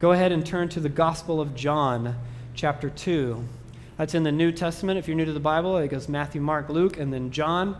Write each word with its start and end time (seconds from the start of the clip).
Go 0.00 0.12
ahead 0.12 0.30
and 0.30 0.46
turn 0.46 0.68
to 0.68 0.78
the 0.78 0.88
Gospel 0.88 1.40
of 1.40 1.56
John, 1.56 2.14
chapter 2.54 2.88
2. 2.88 3.44
That's 3.96 4.14
in 4.14 4.22
the 4.22 4.30
New 4.30 4.52
Testament. 4.52 4.96
If 4.96 5.08
you're 5.08 5.16
new 5.16 5.24
to 5.24 5.32
the 5.32 5.40
Bible, 5.40 5.76
it 5.78 5.88
goes 5.88 6.08
Matthew, 6.08 6.40
Mark, 6.40 6.68
Luke, 6.68 6.98
and 6.98 7.12
then 7.12 7.32
John. 7.32 7.76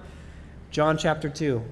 John 0.72 0.98
chapter 0.98 1.28
2. 1.28 1.62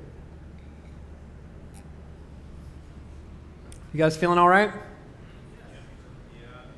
You 3.92 3.98
guys 3.98 4.16
feeling 4.16 4.38
all 4.38 4.48
right? 4.48 4.70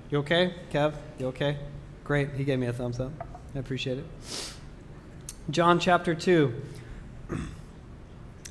You 0.09 0.21
okay? 0.21 0.55
Kev, 0.73 0.95
you 1.19 1.27
okay? 1.27 1.59
Great. 2.05 2.31
He 2.31 2.45
gave 2.45 2.59
me 2.59 2.69
a 2.69 2.73
thumbs 2.73 2.99
up. 2.99 3.13
I 3.55 3.59
appreciate 3.59 3.99
it. 3.99 4.07
John 5.51 5.79
chapter 5.79 6.15
2. 6.15 6.55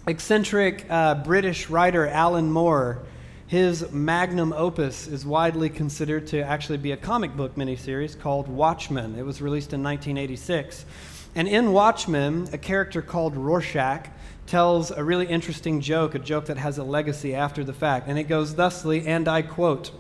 Eccentric 0.08 0.86
uh, 0.92 1.16
British 1.16 1.72
writer 1.72 2.06
Alan 2.06 2.52
Moore 2.52 3.02
his 3.48 3.90
magnum 3.94 4.52
opus 4.52 5.08
is 5.08 5.26
widely 5.26 5.70
considered 5.70 6.28
to 6.28 6.42
actually 6.42 6.80
be 6.80 6.92
a 6.92 6.98
comic 6.98 7.34
book 7.38 7.56
miniseries 7.56 8.20
called 8.20 8.50
Watchmen. 8.50 9.18
It 9.18 9.26
was 9.26 9.42
released 9.42 9.72
in 9.72 9.82
1986. 9.82 10.86
And 11.34 11.48
in 11.48 11.72
Watchmen, 11.72 12.50
a 12.52 12.58
character 12.58 13.02
called 13.02 13.38
Rorschach 13.38 14.10
tells 14.48 14.92
a 14.92 15.02
really 15.02 15.28
interesting 15.28 15.80
joke, 15.80 16.14
a 16.14 16.20
joke 16.20 16.48
that 16.48 16.58
has 16.58 16.78
a 16.78 16.84
legacy 16.84 17.34
after 17.34 17.64
the 17.64 17.72
fact. 17.72 18.10
And 18.10 18.20
it 18.20 18.24
goes 18.24 18.56
thusly, 18.56 19.08
and 19.08 19.30
I 19.30 19.44
quote 19.44 19.92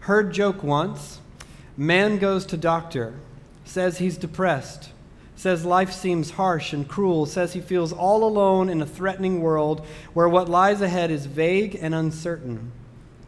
Heard 0.00 0.32
joke 0.32 0.64
once 0.64 1.20
man 1.76 2.18
goes 2.18 2.44
to 2.46 2.56
doctor, 2.56 3.14
says 3.64 3.98
he's 3.98 4.16
depressed, 4.16 4.90
says 5.36 5.64
life 5.64 5.92
seems 5.92 6.32
harsh 6.32 6.72
and 6.72 6.88
cruel, 6.88 7.24
says 7.24 7.52
he 7.52 7.60
feels 7.60 7.92
all 7.92 8.24
alone 8.24 8.68
in 8.68 8.82
a 8.82 8.86
threatening 8.86 9.40
world 9.40 9.86
where 10.12 10.28
what 10.28 10.48
lies 10.48 10.80
ahead 10.80 11.12
is 11.12 11.26
vague 11.26 11.78
and 11.80 11.94
uncertain. 11.94 12.72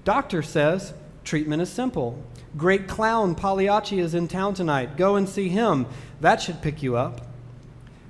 Doctor 0.05 0.42
says 0.42 0.95
treatment 1.24 1.62
is 1.62 1.70
simple. 1.70 2.23
Great 2.56 2.87
clown 2.88 3.34
Pagliacci 3.34 3.98
is 3.98 4.15
in 4.15 4.28
town 4.28 4.55
tonight. 4.55 4.97
Go 4.97 5.16
and 5.16 5.28
see 5.28 5.48
him. 5.48 5.86
That 6.20 6.42
should 6.42 6.61
pick 6.61 6.83
you 6.83 6.97
up. 6.97 7.20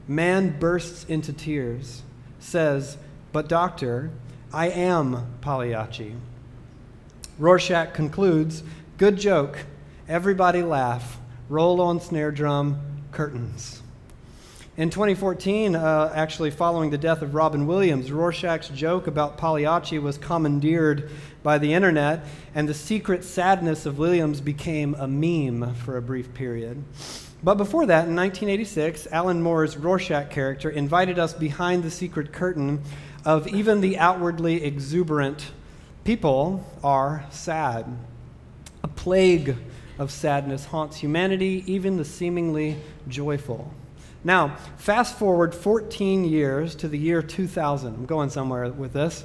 Man 0.09 0.59
bursts 0.59 1.05
into 1.05 1.33
tears, 1.33 2.03
says, 2.41 2.99
But 3.33 3.49
doctor, 3.49 4.11
I 4.53 4.69
am 4.71 5.27
Pagliacci. 5.41 6.15
Rorschach 7.39 7.95
concludes, 7.95 8.63
Good 8.99 9.19
joke. 9.19 9.67
Everybody 10.09 10.63
laugh. 10.63 11.19
Roll 11.49 11.81
on 11.81 12.01
snare 12.01 12.33
drum, 12.33 12.81
curtains. 13.13 13.82
In 14.75 14.89
2014, 14.89 15.77
uh, 15.77 16.11
actually 16.15 16.51
following 16.51 16.89
the 16.89 16.97
death 16.97 17.21
of 17.21 17.35
Robin 17.35 17.67
Williams, 17.67 18.11
Rorschach's 18.11 18.71
joke 18.71 19.07
about 19.07 19.37
Pagliacci 19.37 19.99
was 19.99 20.17
commandeered 20.17 21.11
by 21.43 21.59
the 21.59 21.75
internet, 21.75 22.25
and 22.55 22.67
the 22.67 22.73
secret 22.73 23.23
sadness 23.23 23.85
of 23.85 23.99
Williams 23.99 24.41
became 24.41 24.95
a 24.95 25.07
meme 25.07 25.75
for 25.75 25.99
a 25.99 26.03
brief 26.03 26.33
period. 26.33 26.83
But 27.43 27.57
before 27.57 27.85
that, 27.85 28.09
in 28.09 28.17
1986, 28.17 29.09
Alan 29.13 29.43
Moore's 29.43 29.77
Rorschach 29.77 30.31
character 30.31 30.71
invited 30.71 31.19
us 31.19 31.35
behind 31.35 31.83
the 31.83 31.91
secret 31.91 32.33
curtain 32.33 32.81
of 33.27 33.47
even 33.49 33.83
the 33.83 33.99
outwardly 33.99 34.65
exuberant 34.65 35.51
people 36.03 36.67
are 36.83 37.27
sad. 37.31 37.85
A 38.83 38.89
plague 38.89 39.55
of 39.99 40.11
sadness 40.11 40.65
haunts 40.65 40.97
humanity, 40.97 41.63
even 41.67 41.99
the 41.99 42.07
seemingly 42.07 42.79
joyful. 43.07 43.71
Now, 44.25 44.57
fast 44.77 45.19
forward 45.19 45.55
14 45.55 46.25
years 46.25 46.75
to 46.77 46.89
the 46.89 46.99
year 46.99 47.23
2000. 47.23 47.95
I'm 47.95 48.07
going 48.07 48.31
somewhere 48.31 48.71
with 48.71 48.93
this. 48.93 49.25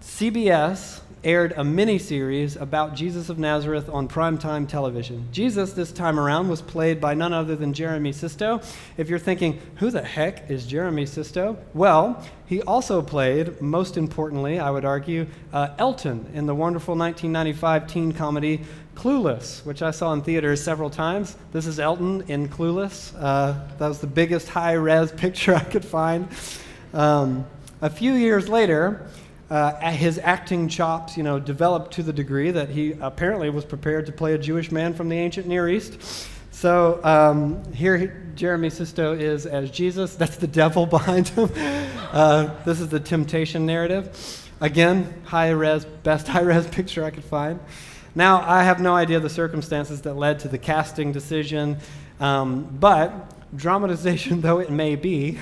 CBS 0.00 1.00
aired 1.24 1.54
a 1.56 1.64
mini 1.64 1.98
series 1.98 2.56
about 2.56 2.94
Jesus 2.94 3.30
of 3.30 3.38
Nazareth 3.38 3.88
on 3.88 4.06
primetime 4.06 4.68
television. 4.68 5.26
Jesus, 5.32 5.72
this 5.72 5.90
time 5.90 6.20
around, 6.20 6.48
was 6.48 6.60
played 6.60 7.00
by 7.00 7.14
none 7.14 7.32
other 7.32 7.56
than 7.56 7.72
Jeremy 7.72 8.12
Sisto. 8.12 8.60
If 8.98 9.08
you're 9.08 9.18
thinking, 9.18 9.60
who 9.76 9.90
the 9.90 10.02
heck 10.02 10.50
is 10.50 10.66
Jeremy 10.66 11.06
Sisto? 11.06 11.56
Well, 11.72 12.22
he 12.46 12.60
also 12.62 13.00
played, 13.00 13.60
most 13.60 13.96
importantly, 13.96 14.58
I 14.58 14.70
would 14.70 14.84
argue, 14.84 15.26
uh, 15.52 15.68
Elton 15.78 16.30
in 16.34 16.46
the 16.46 16.54
wonderful 16.54 16.94
1995 16.94 17.86
teen 17.86 18.12
comedy 18.12 18.60
Clueless, 18.94 19.64
which 19.64 19.82
I 19.82 19.90
saw 19.90 20.12
in 20.12 20.22
theaters 20.22 20.62
several 20.62 20.90
times. 20.90 21.36
This 21.52 21.66
is 21.66 21.78
Elton 21.78 22.24
in 22.28 22.48
Clueless. 22.48 23.14
Uh, 23.18 23.54
that 23.78 23.88
was 23.88 23.98
the 23.98 24.06
biggest 24.06 24.48
high 24.48 24.74
res 24.74 25.12
picture 25.24 25.54
I 25.54 25.64
could 25.64 25.84
find. 25.84 26.28
Um, 26.92 27.44
a 27.82 27.90
few 27.90 28.12
years 28.12 28.48
later, 28.48 29.06
uh, 29.50 29.90
his 29.90 30.18
acting 30.18 30.68
chops, 30.68 31.16
you 31.16 31.22
know, 31.22 31.38
developed 31.38 31.92
to 31.94 32.02
the 32.02 32.12
degree 32.12 32.50
that 32.50 32.70
he 32.70 32.92
apparently 33.00 33.50
was 33.50 33.64
prepared 33.64 34.06
to 34.06 34.12
play 34.12 34.34
a 34.34 34.38
Jewish 34.38 34.72
man 34.72 34.94
from 34.94 35.08
the 35.08 35.16
ancient 35.18 35.46
Near 35.46 35.68
East. 35.68 36.28
So 36.50 37.00
um, 37.04 37.72
here, 37.72 38.32
Jeremy 38.36 38.70
Sisto 38.70 39.12
is 39.12 39.44
as 39.44 39.70
Jesus. 39.70 40.14
That's 40.16 40.36
the 40.36 40.46
devil 40.46 40.86
behind 40.98 41.28
him. 41.28 41.50
Uh, 42.12 42.50
this 42.64 42.80
is 42.80 42.88
the 42.88 43.00
temptation 43.00 43.66
narrative. 43.66 44.40
Again, 44.60 45.22
high 45.24 45.50
res, 45.50 45.84
best 45.84 46.28
high 46.28 46.40
res 46.40 46.66
picture 46.66 47.04
I 47.04 47.10
could 47.10 47.24
find. 47.24 47.60
Now, 48.14 48.42
I 48.48 48.62
have 48.62 48.80
no 48.80 48.94
idea 48.94 49.18
the 49.18 49.28
circumstances 49.28 50.02
that 50.02 50.14
led 50.14 50.38
to 50.40 50.48
the 50.48 50.58
casting 50.58 51.10
decision, 51.10 51.78
um, 52.20 52.64
but 52.78 53.56
dramatization 53.56 54.40
though 54.42 54.60
it 54.60 54.70
may 54.70 54.94
be, 54.94 55.38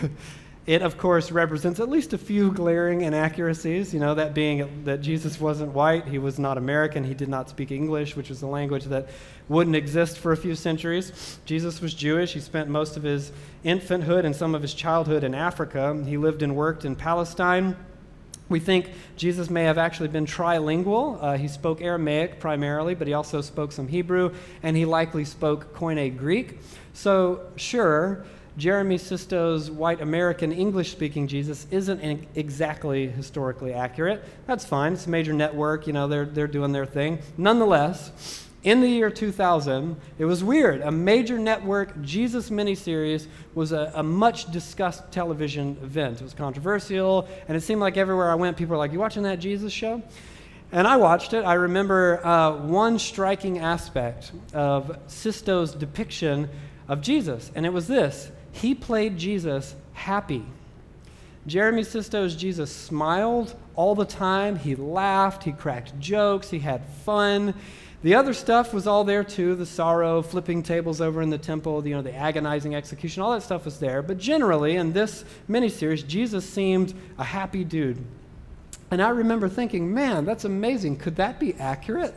it 0.65 0.81
of 0.81 0.97
course 0.97 1.32
represents 1.32 1.81
at 1.81 1.88
least 1.91 2.12
a 2.12 2.19
few 2.19 2.50
glaring 2.50 3.03
inaccuracies. 3.03 3.93
You 3.93 4.00
know, 4.00 4.15
that 4.15 4.32
being 4.32 4.84
that 4.84 5.03
Jesus 5.03 5.38
wasn't 5.38 5.72
white, 5.72 6.06
he 6.06 6.19
was 6.19 6.38
not 6.38 6.56
American, 6.56 7.05
he 7.05 7.15
did 7.15 7.28
not 7.28 7.50
speak 7.50 7.71
English, 7.72 8.16
which 8.16 8.31
was 8.31 8.41
a 8.41 8.47
language 8.47 8.84
that 8.84 9.09
wouldn't 9.49 9.77
exist 9.77 10.19
for 10.19 10.32
a 10.32 10.37
few 10.37 10.55
centuries. 10.55 11.38
Jesus 11.44 11.81
was 11.82 11.93
Jewish. 11.93 12.32
He 12.32 12.41
spent 12.41 12.71
most 12.71 12.97
of 12.97 13.03
his 13.03 13.32
infanthood 13.65 14.25
and 14.25 14.34
some 14.34 14.55
of 14.55 14.62
his 14.62 14.72
childhood 14.72 15.25
in 15.25 15.34
Africa. 15.34 16.03
He 16.06 16.16
lived 16.16 16.43
and 16.43 16.56
worked 16.56 16.87
in 16.87 16.97
Palestine. 16.97 17.77
We 18.52 18.60
think 18.60 18.90
Jesus 19.16 19.50
may 19.50 19.64
have 19.64 19.78
actually 19.78 20.08
been 20.08 20.26
trilingual. 20.26 21.18
Uh, 21.20 21.36
he 21.36 21.48
spoke 21.48 21.80
Aramaic 21.80 22.38
primarily, 22.38 22.94
but 22.94 23.08
he 23.08 23.14
also 23.14 23.40
spoke 23.40 23.72
some 23.72 23.88
Hebrew, 23.88 24.32
and 24.62 24.76
he 24.76 24.84
likely 24.84 25.24
spoke 25.24 25.74
Koine 25.74 26.16
Greek. 26.16 26.60
So, 26.92 27.40
sure, 27.56 28.24
Jeremy 28.58 28.98
Sisto's 28.98 29.70
white 29.70 30.02
American 30.02 30.52
English 30.52 30.92
speaking 30.92 31.26
Jesus 31.26 31.66
isn't 31.70 32.28
exactly 32.34 33.08
historically 33.08 33.72
accurate. 33.72 34.22
That's 34.46 34.64
fine. 34.64 34.92
It's 34.92 35.06
a 35.06 35.10
major 35.10 35.32
network, 35.32 35.86
you 35.86 35.94
know, 35.94 36.06
they're, 36.06 36.26
they're 36.26 36.46
doing 36.46 36.72
their 36.72 36.86
thing. 36.86 37.19
Nonetheless, 37.38 38.46
in 38.65 38.81
the 38.81 38.89
year 38.89 39.11
2000, 39.11 39.97
it 40.19 40.25
was 40.25 40.45
weird. 40.45 40.83
A 40.83 40.91
major 40.91 41.39
network 41.39 42.00
Jesus 42.03 42.49
miniseries 42.49 43.27
was 43.55 43.73
a, 43.73 43.93
a, 43.97 44.03
much 44.03 44.50
discussed 44.53 45.11
television 45.11 45.77
event. 45.83 46.21
It 46.21 46.25
was 46.25 46.34
controversial, 46.34 47.27
and 47.49 47.56
it 47.56 47.62
seemed 47.62 47.81
like 47.81 47.97
everywhere 47.97 48.31
I 48.31 48.37
went, 48.37 48.56
people 48.56 48.73
were 48.73 48.78
like, 48.78 48.93
You 48.93 49.00
watching 49.00 49.25
that 49.25 49.41
Jesus 49.41 49.73
show? 49.73 50.00
And 50.71 50.87
I 50.87 50.97
watched 50.97 51.34
it. 51.34 51.45
I 51.45 51.55
remember 51.55 52.25
uh, 52.25 52.56
one 52.56 52.99
striking 52.99 53.59
aspect 53.59 54.33
of 54.55 54.97
Sisto's 55.06 55.73
depiction 55.75 56.49
of 56.89 57.00
Jesus, 57.00 57.50
and 57.55 57.67
it 57.67 57.73
was 57.73 57.89
this 57.89 58.31
he 58.53 58.75
played 58.75 59.19
Jesus 59.19 59.75
happy. 59.93 60.44
Jeremy 61.47 61.83
Sisto's 61.83 62.37
Jesus 62.37 62.71
smiled 62.71 63.56
all 63.75 63.94
the 63.97 64.05
time, 64.05 64.56
he 64.56 64.77
laughed, 64.77 65.43
he 65.43 65.53
cracked 65.53 65.99
jokes, 65.99 66.50
he 66.50 66.61
had 66.61 66.84
fun. 67.05 67.55
The 68.02 68.16
other 68.16 68.34
stuff 68.34 68.74
was 68.74 68.88
all 68.88 69.04
there 69.04 69.22
too 69.22 69.54
the 69.54 69.66
sorrow, 69.66 70.22
flipping 70.22 70.64
tables 70.64 71.00
over 71.00 71.22
in 71.22 71.30
the 71.30 71.38
temple, 71.38 71.86
you 71.86 71.94
know, 71.94 72.02
the 72.02 72.14
agonizing 72.14 72.74
execution, 72.74 73.22
all 73.22 73.32
that 73.32 73.42
stuff 73.42 73.64
was 73.64 73.78
there. 73.78 74.02
But 74.02 74.18
generally, 74.18 74.74
in 74.74 74.92
this 74.92 75.24
miniseries, 75.48 76.06
Jesus 76.06 76.48
seemed 76.48 76.94
a 77.16 77.24
happy 77.24 77.62
dude. 77.62 78.04
And 78.90 79.00
I 79.00 79.10
remember 79.10 79.48
thinking, 79.48 79.94
man, 79.94 80.24
that's 80.24 80.44
amazing. 80.44 80.96
Could 80.96 81.16
that 81.16 81.38
be 81.38 81.54
accurate? 81.54 82.14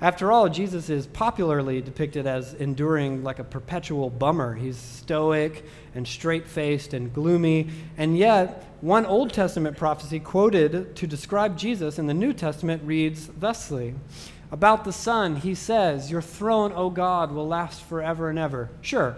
After 0.00 0.32
all, 0.32 0.48
Jesus 0.48 0.90
is 0.90 1.06
popularly 1.06 1.80
depicted 1.80 2.26
as 2.26 2.54
enduring 2.54 3.22
like 3.22 3.38
a 3.38 3.44
perpetual 3.44 4.10
bummer. 4.10 4.52
He's 4.52 4.76
stoic 4.76 5.64
and 5.94 6.06
straight 6.08 6.48
faced 6.48 6.92
and 6.92 7.14
gloomy. 7.14 7.70
And 7.96 8.18
yet, 8.18 8.64
one 8.80 9.06
Old 9.06 9.32
Testament 9.32 9.76
prophecy 9.76 10.18
quoted 10.18 10.96
to 10.96 11.06
describe 11.06 11.56
Jesus 11.56 12.00
in 12.00 12.08
the 12.08 12.14
New 12.14 12.32
Testament 12.32 12.82
reads 12.84 13.28
thusly 13.28 13.94
about 14.52 14.84
the 14.84 14.92
Son, 14.92 15.36
he 15.36 15.54
says, 15.54 16.10
Your 16.10 16.20
throne, 16.20 16.72
O 16.76 16.90
God, 16.90 17.32
will 17.32 17.48
last 17.48 17.82
forever 17.82 18.28
and 18.28 18.38
ever. 18.38 18.68
Sure. 18.82 19.16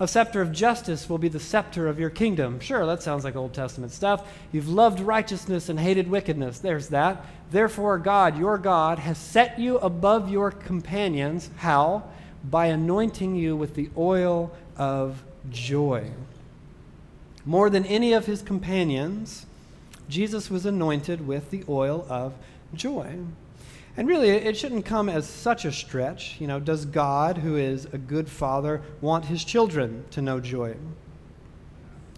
A 0.00 0.08
scepter 0.08 0.42
of 0.42 0.50
justice 0.50 1.08
will 1.08 1.18
be 1.18 1.28
the 1.28 1.38
scepter 1.38 1.86
of 1.86 2.00
your 2.00 2.10
kingdom. 2.10 2.58
Sure, 2.58 2.84
that 2.84 3.00
sounds 3.00 3.22
like 3.22 3.36
Old 3.36 3.54
Testament 3.54 3.92
stuff. 3.92 4.28
You've 4.50 4.68
loved 4.68 4.98
righteousness 4.98 5.68
and 5.68 5.78
hated 5.78 6.10
wickedness. 6.10 6.58
There's 6.58 6.88
that. 6.88 7.24
Therefore, 7.52 7.98
God, 7.98 8.36
your 8.36 8.58
God, 8.58 8.98
has 8.98 9.16
set 9.16 9.60
you 9.60 9.78
above 9.78 10.28
your 10.28 10.50
companions. 10.50 11.48
How? 11.58 12.02
By 12.42 12.66
anointing 12.66 13.36
you 13.36 13.54
with 13.54 13.76
the 13.76 13.90
oil 13.96 14.50
of 14.76 15.22
joy. 15.50 16.10
More 17.46 17.70
than 17.70 17.86
any 17.86 18.12
of 18.12 18.26
his 18.26 18.42
companions, 18.42 19.46
Jesus 20.08 20.50
was 20.50 20.66
anointed 20.66 21.28
with 21.28 21.52
the 21.52 21.62
oil 21.68 22.04
of 22.08 22.32
joy. 22.74 23.18
And 23.96 24.08
really, 24.08 24.30
it 24.30 24.56
shouldn't 24.56 24.84
come 24.84 25.08
as 25.08 25.28
such 25.28 25.64
a 25.64 25.70
stretch. 25.70 26.40
You 26.40 26.48
know, 26.48 26.58
does 26.58 26.84
God, 26.84 27.38
who 27.38 27.56
is 27.56 27.84
a 27.86 27.98
good 27.98 28.28
father, 28.28 28.82
want 29.00 29.26
his 29.26 29.44
children 29.44 30.04
to 30.10 30.20
know 30.20 30.40
joy? 30.40 30.74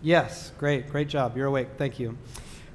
Yes, 0.02 0.52
great, 0.58 0.88
great 0.88 1.08
job. 1.08 1.36
You're 1.36 1.46
awake. 1.46 1.68
Thank 1.76 1.98
you. 1.98 2.16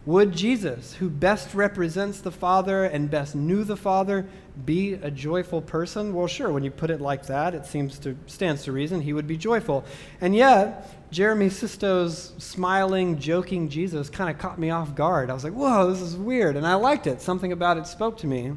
Would 0.06 0.32
Jesus, 0.32 0.96
who 0.96 1.12
best 1.12 1.54
represents 1.54 2.22
the 2.22 2.32
Father 2.32 2.86
and 2.86 3.12
best 3.12 3.36
knew 3.36 3.64
the 3.64 3.78
Father, 3.78 4.26
be 4.66 4.94
a 4.94 5.12
joyful 5.12 5.62
person? 5.62 6.16
Well, 6.16 6.26
sure, 6.26 6.52
when 6.52 6.64
you 6.64 6.72
put 6.72 6.90
it 6.90 7.00
like 7.00 7.28
that, 7.28 7.54
it 7.54 7.68
seems 7.68 8.00
to 8.00 8.18
stands 8.26 8.64
to 8.64 8.72
reason 8.72 9.02
he 9.02 9.14
would 9.14 9.28
be 9.28 9.38
joyful. 9.38 9.86
And 10.20 10.36
yet, 10.36 11.12
Jeremy 11.12 11.50
Sisto's 11.50 12.34
smiling, 12.40 13.20
joking 13.20 13.70
Jesus 13.70 14.10
kind 14.10 14.32
of 14.32 14.40
caught 14.40 14.58
me 14.58 14.72
off 14.72 14.96
guard. 14.96 15.30
I 15.30 15.34
was 15.34 15.44
like, 15.44 15.54
whoa, 15.54 15.92
this 15.92 16.02
is 16.02 16.16
weird. 16.16 16.56
And 16.56 16.66
I 16.66 16.74
liked 16.74 17.06
it. 17.06 17.22
Something 17.22 17.52
about 17.52 17.78
it 17.78 17.86
spoke 17.86 18.18
to 18.20 18.28
me. 18.28 18.54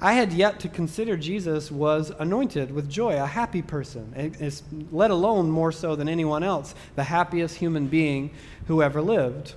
I 0.00 0.12
had 0.12 0.32
yet 0.32 0.60
to 0.60 0.68
consider 0.68 1.16
Jesus 1.16 1.72
was 1.72 2.12
anointed 2.20 2.70
with 2.70 2.88
joy, 2.88 3.20
a 3.20 3.26
happy 3.26 3.62
person, 3.62 4.32
let 4.92 5.10
alone 5.10 5.50
more 5.50 5.72
so 5.72 5.96
than 5.96 6.08
anyone 6.08 6.44
else, 6.44 6.74
the 6.94 7.02
happiest 7.02 7.56
human 7.56 7.88
being 7.88 8.30
who 8.68 8.80
ever 8.80 9.02
lived. 9.02 9.54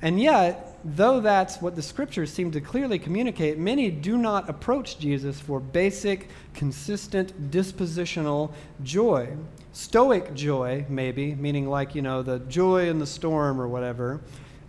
And 0.00 0.20
yet, 0.20 0.78
though 0.82 1.20
that's 1.20 1.60
what 1.60 1.76
the 1.76 1.82
scriptures 1.82 2.32
seem 2.32 2.50
to 2.52 2.60
clearly 2.60 2.98
communicate, 2.98 3.58
many 3.58 3.90
do 3.90 4.16
not 4.16 4.48
approach 4.48 4.98
Jesus 4.98 5.40
for 5.40 5.60
basic, 5.60 6.28
consistent, 6.54 7.50
dispositional 7.50 8.52
joy. 8.82 9.36
Stoic 9.72 10.32
joy, 10.32 10.86
maybe, 10.88 11.34
meaning 11.34 11.68
like, 11.68 11.94
you 11.94 12.00
know, 12.00 12.22
the 12.22 12.38
joy 12.40 12.88
in 12.88 12.98
the 12.98 13.06
storm 13.06 13.60
or 13.60 13.68
whatever. 13.68 14.20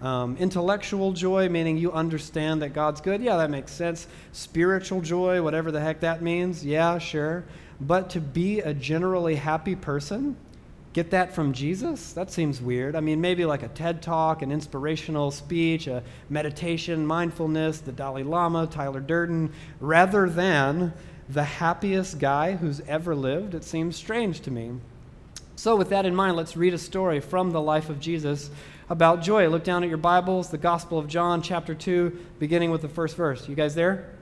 Um, 0.02 0.38
intellectual 0.38 1.12
joy, 1.12 1.50
meaning 1.50 1.78
you 1.78 1.92
understand 1.92 2.62
that 2.62 2.70
God's 2.70 3.02
good. 3.02 3.22
Yeah, 3.22 3.38
that 3.38 3.50
makes 3.50 3.72
sense. 3.72 4.08
Spiritual 4.32 5.02
joy, 5.02 5.42
whatever 5.42 5.72
the 5.72 5.82
heck 5.82 6.02
that 6.02 6.22
means. 6.22 6.64
Yeah, 6.64 7.00
sure. 7.00 7.46
But 7.82 8.10
to 8.12 8.22
be 8.22 8.60
a 8.60 8.74
generally 8.74 9.36
happy 9.36 9.76
person, 9.76 10.36
get 10.94 11.12
that 11.12 11.34
from 11.34 11.52
Jesus? 11.52 12.14
That 12.14 12.32
seems 12.32 12.62
weird. 12.62 12.96
I 12.96 13.00
mean, 13.00 13.22
maybe 13.22 13.46
like 13.46 13.64
a 13.64 13.68
TED 13.70 14.02
talk, 14.02 14.42
an 14.44 14.52
inspirational 14.52 15.32
speech, 15.32 15.88
a 15.88 16.04
meditation, 16.30 17.06
mindfulness, 17.06 17.80
the 17.80 17.92
Dalai 17.92 18.24
Lama, 18.24 18.68
Tyler 18.68 19.00
Durden, 19.00 19.52
rather 19.80 20.30
than 20.30 20.94
the 21.30 21.44
happiest 21.44 22.20
guy 22.20 22.56
who's 22.56 22.82
ever 22.82 23.16
lived. 23.16 23.54
It 23.54 23.64
seems 23.64 23.96
strange 23.96 24.42
to 24.42 24.52
me. 24.52 24.74
So, 25.56 25.76
with 25.76 25.90
that 25.90 26.06
in 26.06 26.16
mind, 26.16 26.38
let's 26.38 26.56
read 26.56 26.74
a 26.74 26.78
story 26.78 27.20
from 27.20 27.52
the 27.52 27.62
life 27.62 27.90
of 27.90 28.00
Jesus 28.00 28.52
about 28.90 29.22
joy. 29.22 29.48
Look 29.50 29.64
down 29.64 29.84
at 29.84 29.90
your 29.90 29.98
Bibles, 29.98 30.50
the 30.50 30.58
Gospel 30.58 30.98
of 30.98 31.08
John, 31.08 31.42
chapter 31.42 31.76
2, 31.76 32.18
beginning 32.40 32.72
with 32.72 32.82
the 32.82 32.90
first 32.90 33.16
verse. 33.16 33.48
You 33.48 33.56
guys 33.56 33.76
there? 33.76 34.14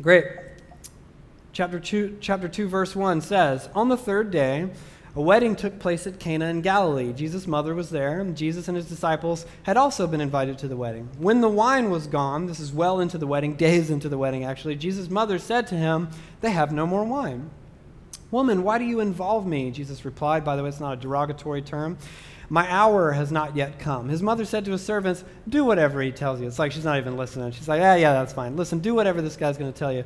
Great 0.00 0.24
chapter 1.56 1.80
2, 1.80 2.18
chapter 2.20 2.48
2, 2.48 2.68
verse 2.68 2.94
1 2.94 3.22
says, 3.22 3.70
On 3.74 3.88
the 3.88 3.96
third 3.96 4.30
day, 4.30 4.68
a 5.14 5.22
wedding 5.22 5.56
took 5.56 5.78
place 5.78 6.06
at 6.06 6.20
Cana 6.20 6.44
in 6.48 6.60
Galilee. 6.60 7.14
Jesus' 7.14 7.46
mother 7.46 7.74
was 7.74 7.88
there, 7.88 8.20
and 8.20 8.36
Jesus 8.36 8.68
and 8.68 8.76
his 8.76 8.90
disciples 8.90 9.46
had 9.62 9.78
also 9.78 10.06
been 10.06 10.20
invited 10.20 10.58
to 10.58 10.68
the 10.68 10.76
wedding. 10.76 11.08
When 11.16 11.40
the 11.40 11.48
wine 11.48 11.88
was 11.88 12.08
gone, 12.08 12.44
this 12.44 12.60
is 12.60 12.74
well 12.74 13.00
into 13.00 13.16
the 13.16 13.26
wedding, 13.26 13.54
days 13.54 13.88
into 13.88 14.10
the 14.10 14.18
wedding 14.18 14.44
actually, 14.44 14.76
Jesus' 14.76 15.08
mother 15.08 15.38
said 15.38 15.66
to 15.68 15.76
him, 15.76 16.10
They 16.42 16.50
have 16.50 16.72
no 16.72 16.86
more 16.86 17.04
wine. 17.04 17.48
Woman, 18.30 18.62
why 18.62 18.78
do 18.78 18.84
you 18.84 19.00
involve 19.00 19.46
me? 19.46 19.70
Jesus 19.70 20.04
replied. 20.04 20.44
By 20.44 20.56
the 20.56 20.62
way, 20.62 20.68
it's 20.68 20.80
not 20.80 20.94
a 20.94 21.00
derogatory 21.00 21.62
term. 21.62 21.96
My 22.48 22.70
hour 22.70 23.12
has 23.12 23.32
not 23.32 23.56
yet 23.56 23.78
come. 23.78 24.08
His 24.08 24.22
mother 24.22 24.44
said 24.44 24.64
to 24.66 24.72
his 24.72 24.82
servants, 24.82 25.24
Do 25.48 25.64
whatever 25.64 26.00
he 26.00 26.12
tells 26.12 26.40
you. 26.40 26.46
It's 26.46 26.58
like 26.58 26.72
she's 26.72 26.84
not 26.84 26.98
even 26.98 27.16
listening. 27.16 27.50
She's 27.52 27.68
like, 27.68 27.80
Yeah, 27.80 27.96
yeah, 27.96 28.12
that's 28.12 28.32
fine. 28.32 28.56
Listen, 28.56 28.78
do 28.78 28.94
whatever 28.94 29.20
this 29.20 29.36
guy's 29.36 29.58
going 29.58 29.72
to 29.72 29.78
tell 29.78 29.92
you. 29.92 30.04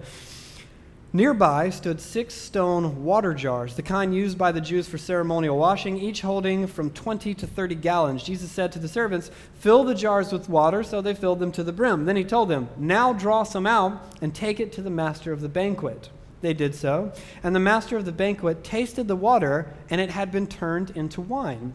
Nearby 1.13 1.71
stood 1.71 2.01
six 2.01 2.35
stone 2.35 3.05
water 3.05 3.35
jars, 3.35 3.75
the 3.75 3.83
kind 3.83 4.15
used 4.15 4.39
by 4.39 4.53
the 4.53 4.61
Jews 4.61 4.87
for 4.87 4.97
ceremonial 4.97 5.59
washing, 5.59 5.99
each 5.99 6.21
holding 6.21 6.69
from 6.69 6.91
20 6.91 7.35
to 7.35 7.47
30 7.49 7.75
gallons. 7.75 8.23
Jesus 8.23 8.51
said 8.53 8.71
to 8.73 8.79
the 8.79 8.87
servants, 8.87 9.31
Fill 9.55 9.83
the 9.83 9.95
jars 9.95 10.31
with 10.33 10.49
water, 10.49 10.85
so 10.85 11.01
they 11.01 11.15
filled 11.15 11.41
them 11.41 11.51
to 11.53 11.65
the 11.65 11.73
brim. 11.73 12.05
Then 12.05 12.15
he 12.15 12.23
told 12.23 12.49
them, 12.49 12.69
Now 12.77 13.13
draw 13.13 13.43
some 13.43 13.67
out 13.67 14.01
and 14.23 14.33
take 14.33 14.61
it 14.61 14.73
to 14.75 14.83
the 14.83 14.91
master 14.91 15.33
of 15.33 15.41
the 15.41 15.49
banquet. 15.49 16.11
They 16.41 16.55
did 16.55 16.75
so, 16.75 17.13
and 17.43 17.55
the 17.55 17.61
master 17.61 17.97
of 17.97 18.05
the 18.05 18.13
banquet 18.13 18.65
tasted 18.65 19.09
the 19.09 19.17
water, 19.17 19.75
and 19.91 20.01
it 20.01 20.11
had 20.11 20.33
been 20.33 20.47
turned 20.47 20.91
into 20.91 21.21
wine. 21.21 21.75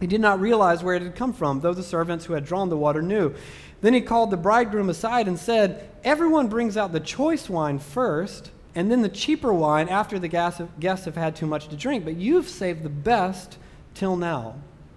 He 0.00 0.06
did 0.06 0.20
not 0.20 0.40
realize 0.40 0.82
where 0.82 0.94
it 0.94 1.02
had 1.02 1.14
come 1.14 1.32
from, 1.32 1.60
though 1.60 1.74
the 1.74 1.82
servants 1.82 2.24
who 2.24 2.32
had 2.32 2.46
drawn 2.46 2.68
the 2.68 2.76
water 2.76 3.02
knew. 3.02 3.34
Then 3.80 3.92
he 3.92 4.00
called 4.00 4.30
the 4.30 4.36
bridegroom 4.36 4.88
aside 4.88 5.28
and 5.28 5.38
said, 5.38 5.90
Everyone 6.04 6.48
brings 6.48 6.76
out 6.76 6.92
the 6.92 7.00
choice 7.00 7.50
wine 7.50 7.78
first, 7.78 8.50
and 8.74 8.90
then 8.90 9.02
the 9.02 9.08
cheaper 9.08 9.52
wine 9.52 9.88
after 9.88 10.18
the 10.18 10.28
guests 10.28 11.04
have 11.04 11.16
had 11.16 11.36
too 11.36 11.46
much 11.46 11.68
to 11.68 11.76
drink, 11.76 12.04
but 12.04 12.16
you've 12.16 12.48
saved 12.48 12.82
the 12.82 12.88
best 12.88 13.58
till 13.94 14.16
now. 14.16 14.54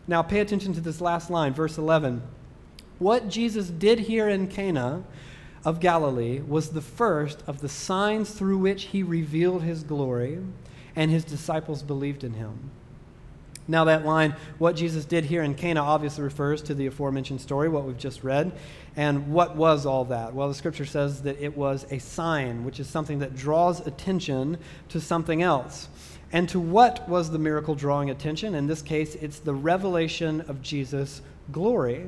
Now 0.07 0.21
pay 0.21 0.39
attention 0.39 0.73
to 0.73 0.81
this 0.81 1.01
last 1.01 1.29
line, 1.29 1.53
verse 1.53 1.77
11. 1.77 2.21
What 2.99 3.27
Jesus 3.27 3.69
did 3.69 3.99
here 3.99 4.29
in 4.29 4.47
Cana 4.47 5.03
of 5.65 5.80
Galilee 5.80 6.42
was 6.42 6.69
the 6.69 6.81
first 6.81 7.44
of 7.48 7.62
the 7.62 7.69
signs 7.69 8.31
through 8.31 8.57
which 8.57 8.86
he 8.86 9.04
revealed 9.04 9.63
his 9.63 9.83
glory, 9.83 10.39
and 10.95 11.10
his 11.10 11.24
disciples 11.24 11.81
believed 11.81 12.24
in 12.24 12.33
him. 12.33 12.71
Now, 13.68 13.86
that 13.86 14.06
line, 14.06 14.36
what 14.57 14.75
Jesus 14.75 15.06
did 15.06 15.24
here 15.24 15.42
in 15.42 15.56
Cana, 15.56 15.81
obviously 15.81 16.24
refers 16.24 16.62
to 16.63 16.74
the 16.74 16.88
aforementioned 16.88 17.39
story, 17.39 17.69
what 17.69 17.86
we've 17.86 17.98
just 17.98 18.24
read. 18.24 18.51
And 18.98 19.31
what 19.31 19.56
was 19.56 19.86
all 19.86 20.04
that? 20.06 20.33
Well, 20.33 20.50
the 20.50 20.54
scripture 20.54 20.86
says 20.86 21.21
that 21.21 21.39
it 21.39 21.56
was 21.56 21.86
a 21.89 22.00
sign, 22.00 22.65
which 22.65 22.81
is 22.81 22.88
something 22.88 23.19
that 23.19 23.36
draws 23.36 23.86
attention 23.88 24.57
to 24.89 25.00
something 25.00 25.42
else. 25.42 25.88
And 26.33 26.50
to 26.50 26.60
what 26.60 27.07
was 27.07 27.31
the 27.31 27.39
miracle 27.39 27.74
drawing 27.74 28.10
attention? 28.10 28.54
In 28.54 28.68
this 28.68 28.81
case, 28.81 29.15
it's 29.15 29.39
the 29.39 29.54
revelation 29.54 30.42
of 30.42 30.62
Jesus' 30.62 31.21
glory. 31.51 32.07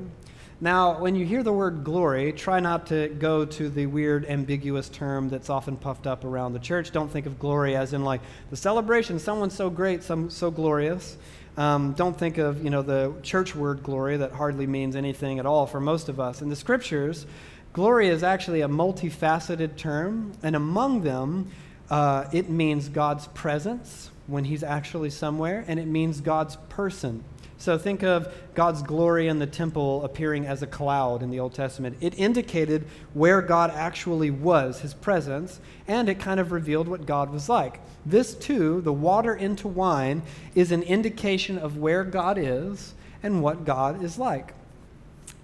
Now, 0.62 1.00
when 1.00 1.16
you 1.16 1.26
hear 1.26 1.44
the 1.44 1.52
word 1.52 1.84
glory, 1.84 2.32
try 2.32 2.62
not 2.62 2.88
to 2.88 3.10
go 3.10 3.44
to 3.44 3.70
the 3.70 3.88
weird, 3.88 4.26
ambiguous 4.26 4.88
term 4.88 5.28
that's 5.28 5.50
often 5.50 5.76
puffed 5.76 6.08
up 6.08 6.24
around 6.24 6.54
the 6.54 6.60
church. 6.60 6.92
Don't 6.92 7.12
think 7.12 7.26
of 7.26 7.40
glory 7.40 7.76
as 7.76 7.92
in 7.92 8.06
like 8.06 8.22
the 8.50 8.56
celebration, 8.56 9.20
someone 9.20 9.50
so 9.50 9.70
great, 9.70 10.02
some 10.02 10.30
so 10.30 10.50
glorious. 10.50 11.18
Um, 11.58 11.92
don't 11.92 12.18
think 12.18 12.38
of 12.38 12.64
you 12.64 12.70
know 12.70 12.82
the 12.82 13.14
church 13.22 13.54
word 13.54 13.84
glory 13.84 14.16
that 14.16 14.32
hardly 14.32 14.66
means 14.66 14.96
anything 14.96 15.40
at 15.40 15.46
all 15.46 15.68
for 15.68 15.82
most 15.82 16.08
of 16.08 16.22
us. 16.22 16.42
In 16.42 16.48
the 16.48 16.56
scriptures, 16.56 17.26
glory 17.74 18.08
is 18.08 18.24
actually 18.24 18.62
a 18.62 18.70
multifaceted 18.70 19.76
term, 19.76 20.32
and 20.42 20.56
among 20.56 21.02
them, 21.02 21.52
uh, 21.90 22.30
it 22.32 22.50
means 22.50 22.88
God's 22.88 23.28
presence 23.28 24.10
when 24.28 24.46
He's 24.46 24.64
actually 24.64 25.10
somewhere, 25.10 25.66
and 25.68 25.82
it 25.82 25.88
means 25.88 26.22
God's 26.22 26.56
person 26.70 27.26
so 27.58 27.78
think 27.78 28.04
of 28.04 28.34
God's 28.54 28.82
glory 28.82 29.28
in 29.28 29.40
the 29.40 29.48
temple 29.48 30.04
appearing 30.04 30.46
as 30.46 30.62
a 30.62 30.68
cloud 30.68 31.24
in 31.24 31.32
the 31.32 31.40
Old 31.40 31.54
Testament. 31.54 31.98
It 32.02 32.18
indicated 32.18 32.86
where 33.14 33.42
God 33.42 33.72
actually 33.72 34.30
was, 34.30 34.82
his 34.82 34.94
presence, 34.94 35.60
and 35.88 36.10
it 36.10 36.20
kind 36.20 36.40
of 36.40 36.52
revealed 36.52 36.88
what 36.88 37.06
God 37.06 37.32
was 37.32 37.48
like. 37.48 37.80
This, 38.06 38.36
too, 38.36 38.82
the 38.82 38.94
water 38.94 39.34
into 39.34 39.68
wine, 39.68 40.22
is 40.54 40.72
an 40.72 40.84
indication 40.84 41.58
of 41.58 41.78
where 41.78 42.04
God 42.04 42.38
is 42.38 42.94
and 43.24 43.42
what 43.42 43.66
God 43.66 44.04
is 44.04 44.20
like. 44.20 44.54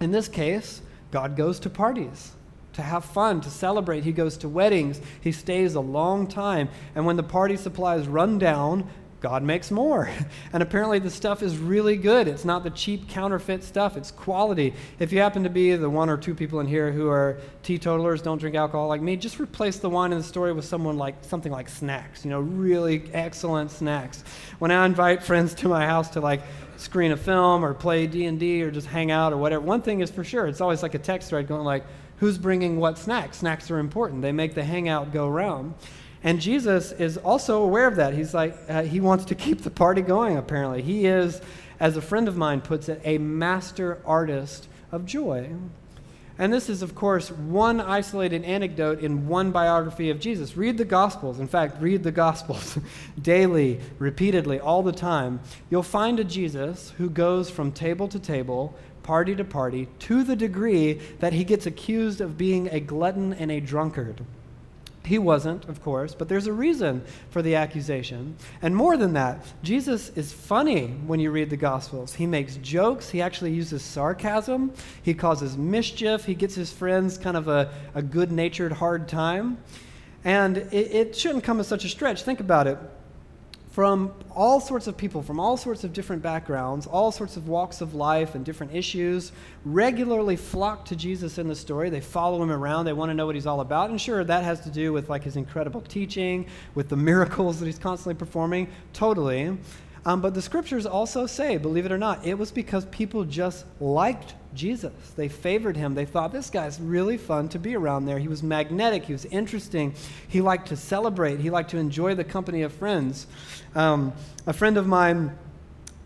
In 0.00 0.12
this 0.12 0.28
case, 0.28 0.82
God 1.10 1.36
goes 1.36 1.58
to 1.60 1.70
parties 1.70 2.32
to 2.74 2.82
have 2.82 3.04
fun, 3.04 3.40
to 3.42 3.50
celebrate. 3.50 4.04
He 4.04 4.12
goes 4.12 4.36
to 4.38 4.48
weddings. 4.48 5.00
He 5.20 5.32
stays 5.32 5.74
a 5.74 5.80
long 5.80 6.26
time. 6.26 6.68
And 6.94 7.04
when 7.04 7.16
the 7.16 7.22
party 7.22 7.56
supplies 7.56 8.08
run 8.08 8.38
down, 8.38 8.88
God 9.22 9.42
makes 9.42 9.70
more. 9.70 10.10
And 10.52 10.62
apparently, 10.62 10.98
the 10.98 11.10
stuff 11.10 11.42
is 11.42 11.56
really 11.56 11.96
good. 11.96 12.28
It's 12.28 12.44
not 12.44 12.62
the 12.62 12.70
cheap 12.70 13.08
counterfeit 13.08 13.64
stuff, 13.64 13.96
it's 13.96 14.10
quality. 14.10 14.74
If 14.98 15.12
you 15.12 15.20
happen 15.20 15.44
to 15.44 15.50
be 15.50 15.74
the 15.76 15.88
one 15.88 16.10
or 16.10 16.18
two 16.18 16.34
people 16.34 16.60
in 16.60 16.66
here 16.66 16.92
who 16.92 17.08
are 17.08 17.38
teetotalers, 17.62 18.20
don't 18.20 18.36
drink 18.36 18.54
alcohol 18.54 18.88
like 18.88 19.00
me, 19.00 19.16
just 19.16 19.40
replace 19.40 19.78
the 19.78 19.88
wine 19.88 20.12
in 20.12 20.18
the 20.18 20.24
story 20.24 20.52
with 20.52 20.66
someone 20.66 20.98
like 20.98 21.14
something 21.22 21.50
like 21.50 21.70
snacks, 21.70 22.24
you 22.24 22.30
know, 22.30 22.40
really 22.40 23.04
excellent 23.14 23.70
snacks. 23.70 24.24
When 24.58 24.70
I 24.70 24.84
invite 24.84 25.22
friends 25.22 25.54
to 25.54 25.68
my 25.68 25.86
house 25.86 26.10
to 26.10 26.20
like 26.20 26.42
screen 26.76 27.12
a 27.12 27.16
film 27.16 27.64
or 27.64 27.72
play 27.72 28.06
D&D 28.06 28.62
or 28.62 28.70
just 28.70 28.88
hang 28.88 29.10
out 29.10 29.32
or 29.32 29.38
whatever, 29.38 29.64
one 29.64 29.80
thing 29.80 30.00
is 30.00 30.10
for 30.10 30.24
sure, 30.24 30.46
it's 30.46 30.60
always 30.60 30.82
like 30.82 30.94
a 30.94 30.98
text 30.98 31.30
thread 31.30 31.46
going 31.46 31.64
like, 31.64 31.84
who's 32.16 32.36
bringing 32.36 32.78
what 32.78 32.98
snacks? 32.98 33.38
Snacks 33.38 33.70
are 33.70 33.78
important. 33.78 34.22
They 34.22 34.32
make 34.32 34.54
the 34.54 34.64
hangout 34.64 35.12
go 35.12 35.28
round. 35.28 35.74
And 36.24 36.40
Jesus 36.40 36.92
is 36.92 37.16
also 37.18 37.62
aware 37.62 37.88
of 37.88 37.96
that. 37.96 38.14
He's 38.14 38.32
like, 38.32 38.56
uh, 38.68 38.82
he 38.82 39.00
wants 39.00 39.24
to 39.26 39.34
keep 39.34 39.62
the 39.62 39.70
party 39.70 40.02
going, 40.02 40.36
apparently. 40.36 40.82
He 40.82 41.06
is, 41.06 41.40
as 41.80 41.96
a 41.96 42.02
friend 42.02 42.28
of 42.28 42.36
mine 42.36 42.60
puts 42.60 42.88
it, 42.88 43.00
a 43.04 43.18
master 43.18 43.98
artist 44.06 44.68
of 44.92 45.04
joy. 45.04 45.50
And 46.38 46.52
this 46.52 46.68
is, 46.68 46.80
of 46.80 46.94
course, 46.94 47.30
one 47.30 47.80
isolated 47.80 48.44
anecdote 48.44 49.00
in 49.00 49.28
one 49.28 49.50
biography 49.50 50.10
of 50.10 50.18
Jesus. 50.18 50.56
Read 50.56 50.78
the 50.78 50.84
Gospels. 50.84 51.40
In 51.40 51.48
fact, 51.48 51.80
read 51.82 52.02
the 52.02 52.12
Gospels 52.12 52.78
daily, 53.22 53.80
repeatedly, 53.98 54.58
all 54.58 54.82
the 54.82 54.92
time. 54.92 55.40
You'll 55.70 55.82
find 55.82 56.18
a 56.20 56.24
Jesus 56.24 56.94
who 56.98 57.10
goes 57.10 57.50
from 57.50 57.72
table 57.72 58.08
to 58.08 58.18
table, 58.18 58.74
party 59.02 59.34
to 59.34 59.44
party 59.44 59.88
to 60.00 60.22
the 60.22 60.36
degree 60.36 60.94
that 61.18 61.32
he 61.32 61.44
gets 61.44 61.66
accused 61.66 62.20
of 62.20 62.38
being 62.38 62.68
a 62.68 62.80
glutton 62.80 63.32
and 63.34 63.50
a 63.50 63.60
drunkard. 63.60 64.24
He 65.04 65.18
wasn't, 65.18 65.68
of 65.68 65.82
course, 65.82 66.14
but 66.14 66.28
there's 66.28 66.46
a 66.46 66.52
reason 66.52 67.02
for 67.30 67.42
the 67.42 67.56
accusation. 67.56 68.36
And 68.60 68.76
more 68.76 68.96
than 68.96 69.14
that, 69.14 69.44
Jesus 69.62 70.10
is 70.10 70.32
funny 70.32 70.88
when 71.06 71.18
you 71.18 71.32
read 71.32 71.50
the 71.50 71.56
Gospels. 71.56 72.14
He 72.14 72.26
makes 72.26 72.56
jokes, 72.56 73.10
he 73.10 73.20
actually 73.20 73.52
uses 73.52 73.82
sarcasm, 73.82 74.72
he 75.02 75.12
causes 75.12 75.56
mischief, 75.56 76.24
he 76.24 76.34
gets 76.34 76.54
his 76.54 76.72
friends 76.72 77.18
kind 77.18 77.36
of 77.36 77.48
a, 77.48 77.72
a 77.94 78.02
good 78.02 78.30
natured 78.30 78.72
hard 78.72 79.08
time. 79.08 79.58
And 80.24 80.58
it, 80.58 80.92
it 80.92 81.16
shouldn't 81.16 81.42
come 81.42 81.58
as 81.58 81.66
such 81.66 81.84
a 81.84 81.88
stretch. 81.88 82.22
Think 82.22 82.38
about 82.38 82.68
it 82.68 82.78
from 83.72 84.12
all 84.30 84.60
sorts 84.60 84.86
of 84.86 84.98
people 84.98 85.22
from 85.22 85.40
all 85.40 85.56
sorts 85.56 85.82
of 85.82 85.94
different 85.94 86.22
backgrounds, 86.22 86.86
all 86.86 87.10
sorts 87.10 87.38
of 87.38 87.48
walks 87.48 87.80
of 87.80 87.94
life 87.94 88.34
and 88.34 88.44
different 88.44 88.74
issues, 88.74 89.32
regularly 89.64 90.36
flock 90.36 90.84
to 90.84 90.94
Jesus 90.94 91.38
in 91.38 91.48
the 91.48 91.54
story. 91.54 91.88
They 91.88 92.02
follow 92.02 92.42
him 92.42 92.52
around. 92.52 92.84
They 92.84 92.92
want 92.92 93.08
to 93.08 93.14
know 93.14 93.24
what 93.24 93.34
he's 93.34 93.46
all 93.46 93.60
about. 93.60 93.88
And 93.88 93.98
sure, 93.98 94.22
that 94.24 94.44
has 94.44 94.60
to 94.60 94.70
do 94.70 94.92
with 94.92 95.08
like 95.08 95.22
his 95.22 95.36
incredible 95.36 95.80
teaching, 95.80 96.46
with 96.74 96.90
the 96.90 96.96
miracles 96.96 97.58
that 97.60 97.66
he's 97.66 97.78
constantly 97.78 98.14
performing. 98.14 98.68
Totally. 98.92 99.56
Um, 100.04 100.20
but 100.20 100.34
the 100.34 100.42
scriptures 100.42 100.84
also 100.84 101.26
say, 101.26 101.56
believe 101.56 101.86
it 101.86 101.92
or 101.92 101.98
not, 101.98 102.26
it 102.26 102.34
was 102.34 102.52
because 102.52 102.84
people 102.86 103.24
just 103.24 103.64
liked 103.80 104.34
Jesus. 104.54 104.92
They 105.16 105.28
favored 105.28 105.76
him. 105.76 105.94
They 105.94 106.04
thought, 106.04 106.32
this 106.32 106.50
guy's 106.50 106.80
really 106.80 107.16
fun 107.16 107.48
to 107.50 107.58
be 107.58 107.74
around 107.74 108.06
there. 108.06 108.18
He 108.18 108.28
was 108.28 108.42
magnetic. 108.42 109.04
He 109.04 109.12
was 109.12 109.24
interesting. 109.26 109.94
He 110.28 110.40
liked 110.40 110.68
to 110.68 110.76
celebrate. 110.76 111.40
He 111.40 111.50
liked 111.50 111.70
to 111.70 111.78
enjoy 111.78 112.14
the 112.14 112.24
company 112.24 112.62
of 112.62 112.72
friends. 112.72 113.26
Um, 113.74 114.12
a 114.46 114.52
friend 114.52 114.76
of 114.76 114.86
mine 114.86 115.36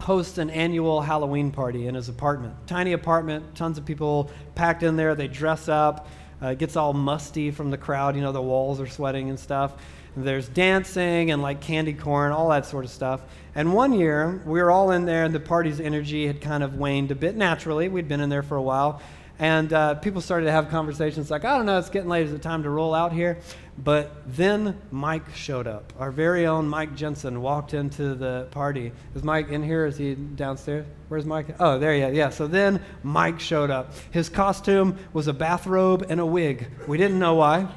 hosts 0.00 0.38
an 0.38 0.50
annual 0.50 1.00
Halloween 1.00 1.50
party 1.50 1.86
in 1.86 1.94
his 1.94 2.08
apartment. 2.08 2.54
Tiny 2.66 2.92
apartment, 2.92 3.54
tons 3.54 3.78
of 3.78 3.84
people 3.84 4.30
packed 4.54 4.82
in 4.82 4.96
there. 4.96 5.14
They 5.14 5.28
dress 5.28 5.68
up. 5.68 6.08
Uh, 6.42 6.48
it 6.48 6.58
gets 6.58 6.76
all 6.76 6.92
musty 6.92 7.50
from 7.50 7.70
the 7.70 7.78
crowd. 7.78 8.14
You 8.14 8.22
know, 8.22 8.32
the 8.32 8.42
walls 8.42 8.80
are 8.80 8.86
sweating 8.86 9.30
and 9.30 9.40
stuff. 9.40 9.72
There's 10.16 10.48
dancing 10.48 11.30
and 11.30 11.42
like 11.42 11.60
candy 11.60 11.92
corn, 11.92 12.32
all 12.32 12.48
that 12.48 12.64
sort 12.64 12.84
of 12.84 12.90
stuff. 12.90 13.20
And 13.54 13.74
one 13.74 13.92
year, 13.92 14.40
we 14.46 14.62
were 14.62 14.70
all 14.70 14.90
in 14.90 15.04
there, 15.04 15.24
and 15.24 15.34
the 15.34 15.40
party's 15.40 15.80
energy 15.80 16.26
had 16.26 16.40
kind 16.40 16.62
of 16.62 16.74
waned 16.74 17.10
a 17.10 17.14
bit 17.14 17.36
naturally. 17.36 17.88
We'd 17.88 18.08
been 18.08 18.20
in 18.20 18.30
there 18.30 18.42
for 18.42 18.56
a 18.56 18.62
while. 18.62 19.02
And 19.38 19.70
uh, 19.70 19.96
people 19.96 20.22
started 20.22 20.46
to 20.46 20.52
have 20.52 20.70
conversations 20.70 21.30
like, 21.30 21.44
I 21.44 21.58
don't 21.58 21.66
know, 21.66 21.78
it's 21.78 21.90
getting 21.90 22.08
late. 22.08 22.26
Is 22.26 22.32
it 22.32 22.40
time 22.40 22.62
to 22.62 22.70
roll 22.70 22.94
out 22.94 23.12
here? 23.12 23.38
But 23.76 24.10
then 24.26 24.80
Mike 24.90 25.34
showed 25.34 25.66
up. 25.66 25.92
Our 25.98 26.10
very 26.10 26.46
own 26.46 26.66
Mike 26.66 26.96
Jensen 26.96 27.42
walked 27.42 27.74
into 27.74 28.14
the 28.14 28.48
party. 28.50 28.92
Is 29.14 29.22
Mike 29.22 29.50
in 29.50 29.62
here? 29.62 29.84
Is 29.84 29.98
he 29.98 30.14
downstairs? 30.14 30.86
Where's 31.08 31.26
Mike? 31.26 31.48
Oh, 31.60 31.78
there 31.78 31.92
he 31.92 32.00
is. 32.00 32.16
Yeah. 32.16 32.30
So 32.30 32.46
then 32.46 32.80
Mike 33.02 33.38
showed 33.38 33.70
up. 33.70 33.92
His 34.10 34.30
costume 34.30 34.96
was 35.12 35.28
a 35.28 35.34
bathrobe 35.34 36.06
and 36.08 36.18
a 36.18 36.26
wig. 36.26 36.68
We 36.88 36.96
didn't 36.96 37.18
know 37.18 37.34
why, 37.34 37.68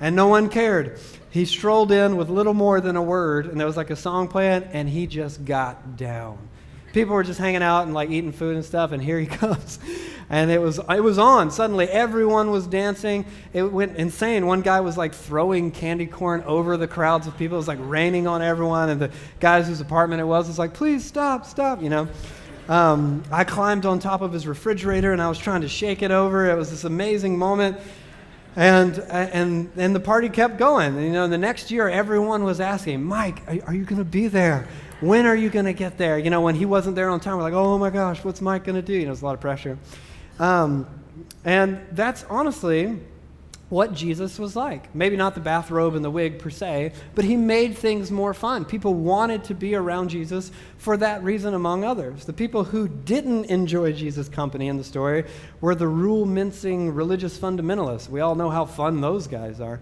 and 0.00 0.16
no 0.16 0.28
one 0.28 0.48
cared. 0.48 0.98
He 1.30 1.44
strolled 1.44 1.92
in 1.92 2.16
with 2.16 2.30
little 2.30 2.54
more 2.54 2.80
than 2.80 2.96
a 2.96 3.02
word, 3.02 3.46
and 3.46 3.60
there 3.60 3.66
was 3.66 3.76
like 3.76 3.90
a 3.90 3.96
song 3.96 4.28
playing, 4.28 4.64
and 4.72 4.88
he 4.88 5.06
just 5.06 5.44
got 5.44 5.96
down. 5.96 6.38
People 6.92 7.14
were 7.14 7.24
just 7.24 7.38
hanging 7.38 7.62
out 7.62 7.82
and 7.82 7.92
like 7.92 8.10
eating 8.10 8.32
food 8.32 8.56
and 8.56 8.64
stuff, 8.64 8.92
and 8.92 9.02
here 9.02 9.20
he 9.20 9.26
comes. 9.26 9.78
And 10.28 10.50
it 10.50 10.60
was 10.60 10.80
it 10.88 11.04
was 11.04 11.18
on. 11.18 11.50
Suddenly 11.50 11.88
everyone 11.88 12.50
was 12.50 12.66
dancing. 12.66 13.26
It 13.52 13.62
went 13.64 13.96
insane. 13.96 14.46
One 14.46 14.62
guy 14.62 14.80
was 14.80 14.96
like 14.96 15.14
throwing 15.14 15.70
candy 15.70 16.06
corn 16.06 16.42
over 16.46 16.76
the 16.76 16.88
crowds 16.88 17.26
of 17.26 17.36
people. 17.36 17.56
It 17.56 17.58
was 17.58 17.68
like 17.68 17.78
raining 17.82 18.26
on 18.26 18.42
everyone, 18.42 18.88
and 18.88 19.00
the 19.00 19.10
guys 19.38 19.68
whose 19.68 19.80
apartment 19.80 20.20
it 20.20 20.24
was 20.24 20.48
was 20.48 20.58
like, 20.58 20.74
please 20.74 21.04
stop, 21.04 21.44
stop, 21.46 21.82
you 21.82 21.90
know. 21.90 22.08
Um, 22.68 23.22
I 23.30 23.44
climbed 23.44 23.86
on 23.86 24.00
top 24.00 24.22
of 24.22 24.32
his 24.32 24.46
refrigerator 24.46 25.12
and 25.12 25.22
I 25.22 25.28
was 25.28 25.38
trying 25.38 25.60
to 25.60 25.68
shake 25.68 26.02
it 26.02 26.10
over. 26.10 26.50
It 26.50 26.56
was 26.56 26.70
this 26.70 26.82
amazing 26.82 27.38
moment. 27.38 27.78
And, 28.56 28.98
and, 29.10 29.70
and 29.76 29.94
the 29.94 30.00
party 30.00 30.30
kept 30.30 30.56
going. 30.56 30.96
And, 30.96 31.06
you 31.06 31.12
know, 31.12 31.28
the 31.28 31.38
next 31.38 31.70
year, 31.70 31.88
everyone 31.88 32.42
was 32.42 32.58
asking, 32.58 33.04
Mike, 33.04 33.42
are, 33.46 33.68
are 33.68 33.74
you 33.74 33.84
going 33.84 33.98
to 33.98 34.04
be 34.04 34.28
there? 34.28 34.66
When 35.00 35.26
are 35.26 35.36
you 35.36 35.50
going 35.50 35.66
to 35.66 35.74
get 35.74 35.98
there? 35.98 36.18
You 36.18 36.30
know, 36.30 36.40
when 36.40 36.54
he 36.54 36.64
wasn't 36.64 36.96
there 36.96 37.10
on 37.10 37.20
time, 37.20 37.36
we're 37.36 37.42
like, 37.42 37.52
oh 37.52 37.76
my 37.76 37.90
gosh, 37.90 38.24
what's 38.24 38.40
Mike 38.40 38.64
going 38.64 38.76
to 38.76 38.82
do? 38.82 38.94
You 38.94 39.00
know, 39.00 39.06
there's 39.08 39.20
a 39.20 39.26
lot 39.26 39.34
of 39.34 39.40
pressure. 39.40 39.76
Um, 40.38 40.86
and 41.44 41.80
that's 41.92 42.24
honestly 42.30 42.98
what 43.68 43.92
Jesus 43.92 44.38
was 44.38 44.54
like. 44.54 44.94
Maybe 44.94 45.16
not 45.16 45.34
the 45.34 45.40
bathrobe 45.40 45.96
and 45.96 46.04
the 46.04 46.10
wig 46.10 46.38
per 46.38 46.50
se, 46.50 46.92
but 47.14 47.24
he 47.24 47.36
made 47.36 47.76
things 47.76 48.10
more 48.10 48.32
fun. 48.32 48.64
People 48.64 48.94
wanted 48.94 49.42
to 49.44 49.54
be 49.54 49.74
around 49.74 50.10
Jesus 50.10 50.52
for 50.78 50.96
that 50.98 51.24
reason, 51.24 51.54
among 51.54 51.82
others. 51.82 52.24
The 52.24 52.32
people 52.32 52.64
who 52.64 52.86
didn't 52.86 53.46
enjoy 53.46 53.92
Jesus' 53.92 54.28
company 54.28 54.68
in 54.68 54.76
the 54.76 54.84
story 54.84 55.24
were 55.60 55.74
the 55.74 55.88
rule 55.88 56.26
mincing 56.26 56.94
religious 56.94 57.38
fundamentalists. 57.38 58.08
We 58.08 58.20
all 58.20 58.36
know 58.36 58.50
how 58.50 58.66
fun 58.66 59.00
those 59.00 59.26
guys 59.26 59.60
are. 59.60 59.80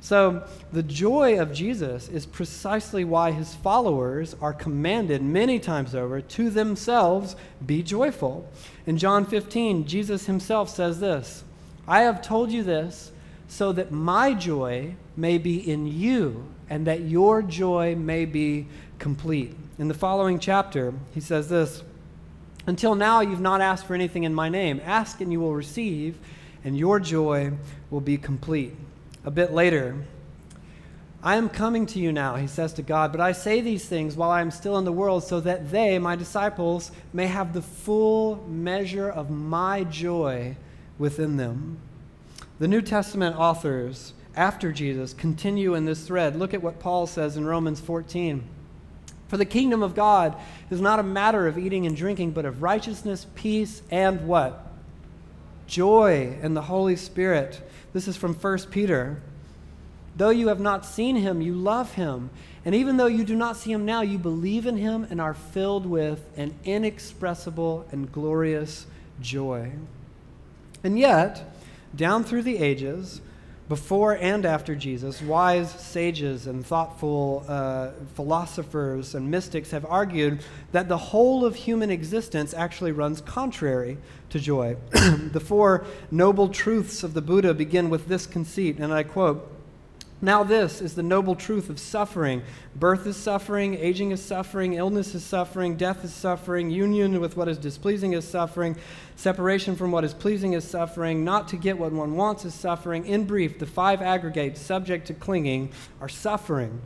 So, 0.00 0.46
the 0.72 0.84
joy 0.84 1.40
of 1.40 1.52
Jesus 1.52 2.08
is 2.08 2.26
precisely 2.26 3.02
why 3.02 3.32
his 3.32 3.54
followers 3.56 4.36
are 4.40 4.52
commanded 4.52 5.20
many 5.20 5.58
times 5.58 5.96
over 5.96 6.20
to 6.20 6.48
themselves 6.48 7.34
be 7.66 7.82
joyful. 7.82 8.48
In 8.86 8.98
John 8.98 9.24
15, 9.24 9.84
Jesus 9.84 10.26
himself 10.26 10.70
says 10.70 11.00
this 11.00 11.42
I 11.88 12.02
have 12.02 12.22
told 12.22 12.52
you 12.52 12.62
this 12.62 13.10
so 13.48 13.72
that 13.72 13.92
my 13.92 14.34
joy 14.34 14.94
may 15.16 15.38
be 15.38 15.58
in 15.70 15.86
you 15.86 16.46
and 16.68 16.86
that 16.86 17.02
your 17.02 17.42
joy 17.42 17.94
may 17.94 18.24
be 18.24 18.66
complete. 18.98 19.54
In 19.78 19.88
the 19.88 19.94
following 19.94 20.38
chapter, 20.38 20.92
he 21.14 21.20
says 21.20 21.48
this 21.48 21.82
Until 22.66 22.94
now, 22.94 23.20
you've 23.20 23.40
not 23.40 23.60
asked 23.60 23.86
for 23.86 23.94
anything 23.94 24.24
in 24.24 24.34
my 24.34 24.48
name. 24.48 24.80
Ask 24.84 25.20
and 25.20 25.30
you 25.30 25.40
will 25.40 25.54
receive, 25.54 26.18
and 26.64 26.76
your 26.76 26.98
joy 26.98 27.52
will 27.90 28.00
be 28.00 28.18
complete. 28.18 28.74
A 29.24 29.30
bit 29.30 29.52
later, 29.52 29.96
I 31.22 31.36
am 31.36 31.48
coming 31.48 31.86
to 31.86 31.98
you 31.98 32.12
now, 32.12 32.36
he 32.36 32.46
says 32.46 32.72
to 32.74 32.82
God, 32.82 33.10
but 33.10 33.20
I 33.20 33.32
say 33.32 33.60
these 33.60 33.84
things 33.84 34.16
while 34.16 34.30
I 34.30 34.40
am 34.40 34.52
still 34.52 34.78
in 34.78 34.84
the 34.84 34.92
world 34.92 35.24
so 35.24 35.40
that 35.40 35.70
they, 35.72 35.98
my 35.98 36.14
disciples, 36.14 36.92
may 37.12 37.26
have 37.26 37.52
the 37.52 37.62
full 37.62 38.44
measure 38.48 39.10
of 39.10 39.28
my 39.28 39.82
joy 39.84 40.56
within 40.98 41.36
them. 41.36 41.78
The 42.58 42.68
New 42.68 42.80
Testament 42.80 43.36
authors 43.36 44.14
after 44.34 44.72
Jesus 44.72 45.12
continue 45.12 45.74
in 45.74 45.84
this 45.84 46.06
thread. 46.06 46.36
Look 46.36 46.54
at 46.54 46.62
what 46.62 46.80
Paul 46.80 47.06
says 47.06 47.36
in 47.36 47.44
Romans 47.44 47.80
14. 47.80 48.42
For 49.28 49.36
the 49.36 49.44
kingdom 49.44 49.82
of 49.82 49.94
God 49.94 50.36
is 50.70 50.80
not 50.80 50.98
a 50.98 51.02
matter 51.02 51.46
of 51.46 51.58
eating 51.58 51.86
and 51.86 51.96
drinking, 51.96 52.30
but 52.30 52.44
of 52.44 52.62
righteousness, 52.62 53.26
peace, 53.34 53.82
and 53.90 54.26
what? 54.26 54.66
Joy 55.66 56.38
in 56.40 56.54
the 56.54 56.62
Holy 56.62 56.96
Spirit. 56.96 57.60
This 57.92 58.08
is 58.08 58.16
from 58.16 58.34
1 58.34 58.58
Peter. 58.70 59.20
Though 60.16 60.30
you 60.30 60.48
have 60.48 60.60
not 60.60 60.86
seen 60.86 61.16
him, 61.16 61.42
you 61.42 61.52
love 61.54 61.92
him. 61.94 62.30
And 62.64 62.74
even 62.74 62.96
though 62.96 63.06
you 63.06 63.24
do 63.24 63.34
not 63.34 63.56
see 63.56 63.72
him 63.72 63.84
now, 63.84 64.00
you 64.00 64.16
believe 64.16 64.66
in 64.66 64.78
him 64.78 65.06
and 65.10 65.20
are 65.20 65.34
filled 65.34 65.84
with 65.84 66.24
an 66.36 66.54
inexpressible 66.64 67.86
and 67.92 68.10
glorious 68.10 68.86
joy. 69.20 69.72
And 70.82 70.98
yet, 70.98 71.52
down 71.96 72.24
through 72.24 72.42
the 72.42 72.58
ages, 72.58 73.20
before 73.68 74.16
and 74.16 74.46
after 74.46 74.76
Jesus, 74.76 75.20
wise 75.20 75.70
sages 75.70 76.46
and 76.46 76.64
thoughtful 76.64 77.44
uh, 77.48 77.90
philosophers 78.14 79.16
and 79.16 79.28
mystics 79.28 79.72
have 79.72 79.84
argued 79.84 80.40
that 80.70 80.88
the 80.88 80.96
whole 80.96 81.44
of 81.44 81.56
human 81.56 81.90
existence 81.90 82.54
actually 82.54 82.92
runs 82.92 83.20
contrary 83.20 83.98
to 84.30 84.38
joy. 84.38 84.76
the 85.32 85.40
four 85.40 85.84
noble 86.12 86.48
truths 86.48 87.02
of 87.02 87.12
the 87.12 87.22
Buddha 87.22 87.54
begin 87.54 87.90
with 87.90 88.06
this 88.06 88.24
conceit, 88.24 88.78
and 88.78 88.92
I 88.92 89.02
quote 89.02 89.55
now, 90.22 90.42
this 90.42 90.80
is 90.80 90.94
the 90.94 91.02
noble 91.02 91.34
truth 91.34 91.68
of 91.68 91.78
suffering. 91.78 92.42
Birth 92.74 93.06
is 93.06 93.18
suffering, 93.18 93.74
aging 93.74 94.12
is 94.12 94.24
suffering, 94.24 94.72
illness 94.72 95.14
is 95.14 95.22
suffering, 95.22 95.76
death 95.76 96.04
is 96.04 96.14
suffering, 96.14 96.70
union 96.70 97.20
with 97.20 97.36
what 97.36 97.48
is 97.48 97.58
displeasing 97.58 98.14
is 98.14 98.26
suffering, 98.26 98.76
separation 99.16 99.76
from 99.76 99.92
what 99.92 100.04
is 100.04 100.14
pleasing 100.14 100.54
is 100.54 100.66
suffering, 100.66 101.22
not 101.22 101.48
to 101.48 101.56
get 101.56 101.76
what 101.76 101.92
one 101.92 102.16
wants 102.16 102.46
is 102.46 102.54
suffering. 102.54 103.04
In 103.04 103.24
brief, 103.24 103.58
the 103.58 103.66
five 103.66 104.00
aggregates 104.00 104.58
subject 104.58 105.06
to 105.08 105.14
clinging 105.14 105.70
are 106.00 106.08
suffering. 106.08 106.80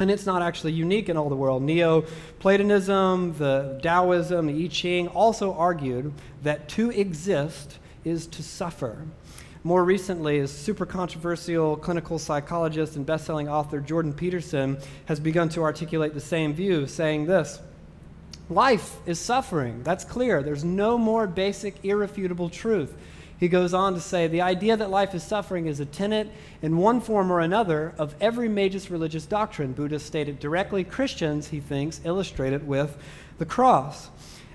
And 0.00 0.10
it's 0.10 0.26
not 0.26 0.42
actually 0.42 0.72
unique 0.72 1.08
in 1.08 1.16
all 1.16 1.28
the 1.28 1.36
world. 1.36 1.62
Neo-Platonism, 1.62 3.36
the 3.36 3.78
Taoism, 3.80 4.46
the 4.48 4.64
I 4.64 4.68
Ching 4.68 5.06
also 5.06 5.54
argued 5.54 6.12
that 6.42 6.68
to 6.70 6.90
exist 6.90 7.78
is 8.04 8.26
to 8.28 8.42
suffer. 8.42 9.06
More 9.62 9.84
recently, 9.84 10.38
a 10.38 10.48
super 10.48 10.86
controversial 10.86 11.76
clinical 11.76 12.18
psychologist 12.18 12.96
and 12.96 13.04
best-selling 13.04 13.46
author 13.46 13.78
Jordan 13.80 14.14
Peterson 14.14 14.78
has 15.04 15.20
begun 15.20 15.50
to 15.50 15.62
articulate 15.62 16.14
the 16.14 16.20
same 16.20 16.54
view, 16.54 16.86
saying 16.86 17.26
this 17.26 17.60
Life 18.48 18.96
is 19.06 19.18
suffering. 19.18 19.82
That's 19.82 20.02
clear. 20.02 20.42
There's 20.42 20.64
no 20.64 20.96
more 20.96 21.26
basic, 21.26 21.84
irrefutable 21.84 22.48
truth. 22.48 22.96
He 23.38 23.48
goes 23.48 23.74
on 23.74 23.94
to 23.94 24.00
say 24.00 24.26
the 24.26 24.40
idea 24.40 24.76
that 24.76 24.90
life 24.90 25.14
is 25.14 25.22
suffering 25.22 25.66
is 25.66 25.78
a 25.78 25.86
tenet 25.86 26.28
in 26.62 26.78
one 26.78 27.00
form 27.00 27.30
or 27.30 27.40
another 27.40 27.94
of 27.98 28.14
every 28.20 28.48
major 28.48 28.80
religious 28.90 29.24
doctrine. 29.24 29.72
Buddhists 29.72 30.08
state 30.08 30.28
it 30.28 30.40
directly. 30.40 30.84
Christians, 30.84 31.48
he 31.48 31.60
thinks, 31.60 32.00
illustrate 32.04 32.54
it 32.54 32.64
with 32.64 32.96
the 33.38 33.46
cross. 33.46 34.10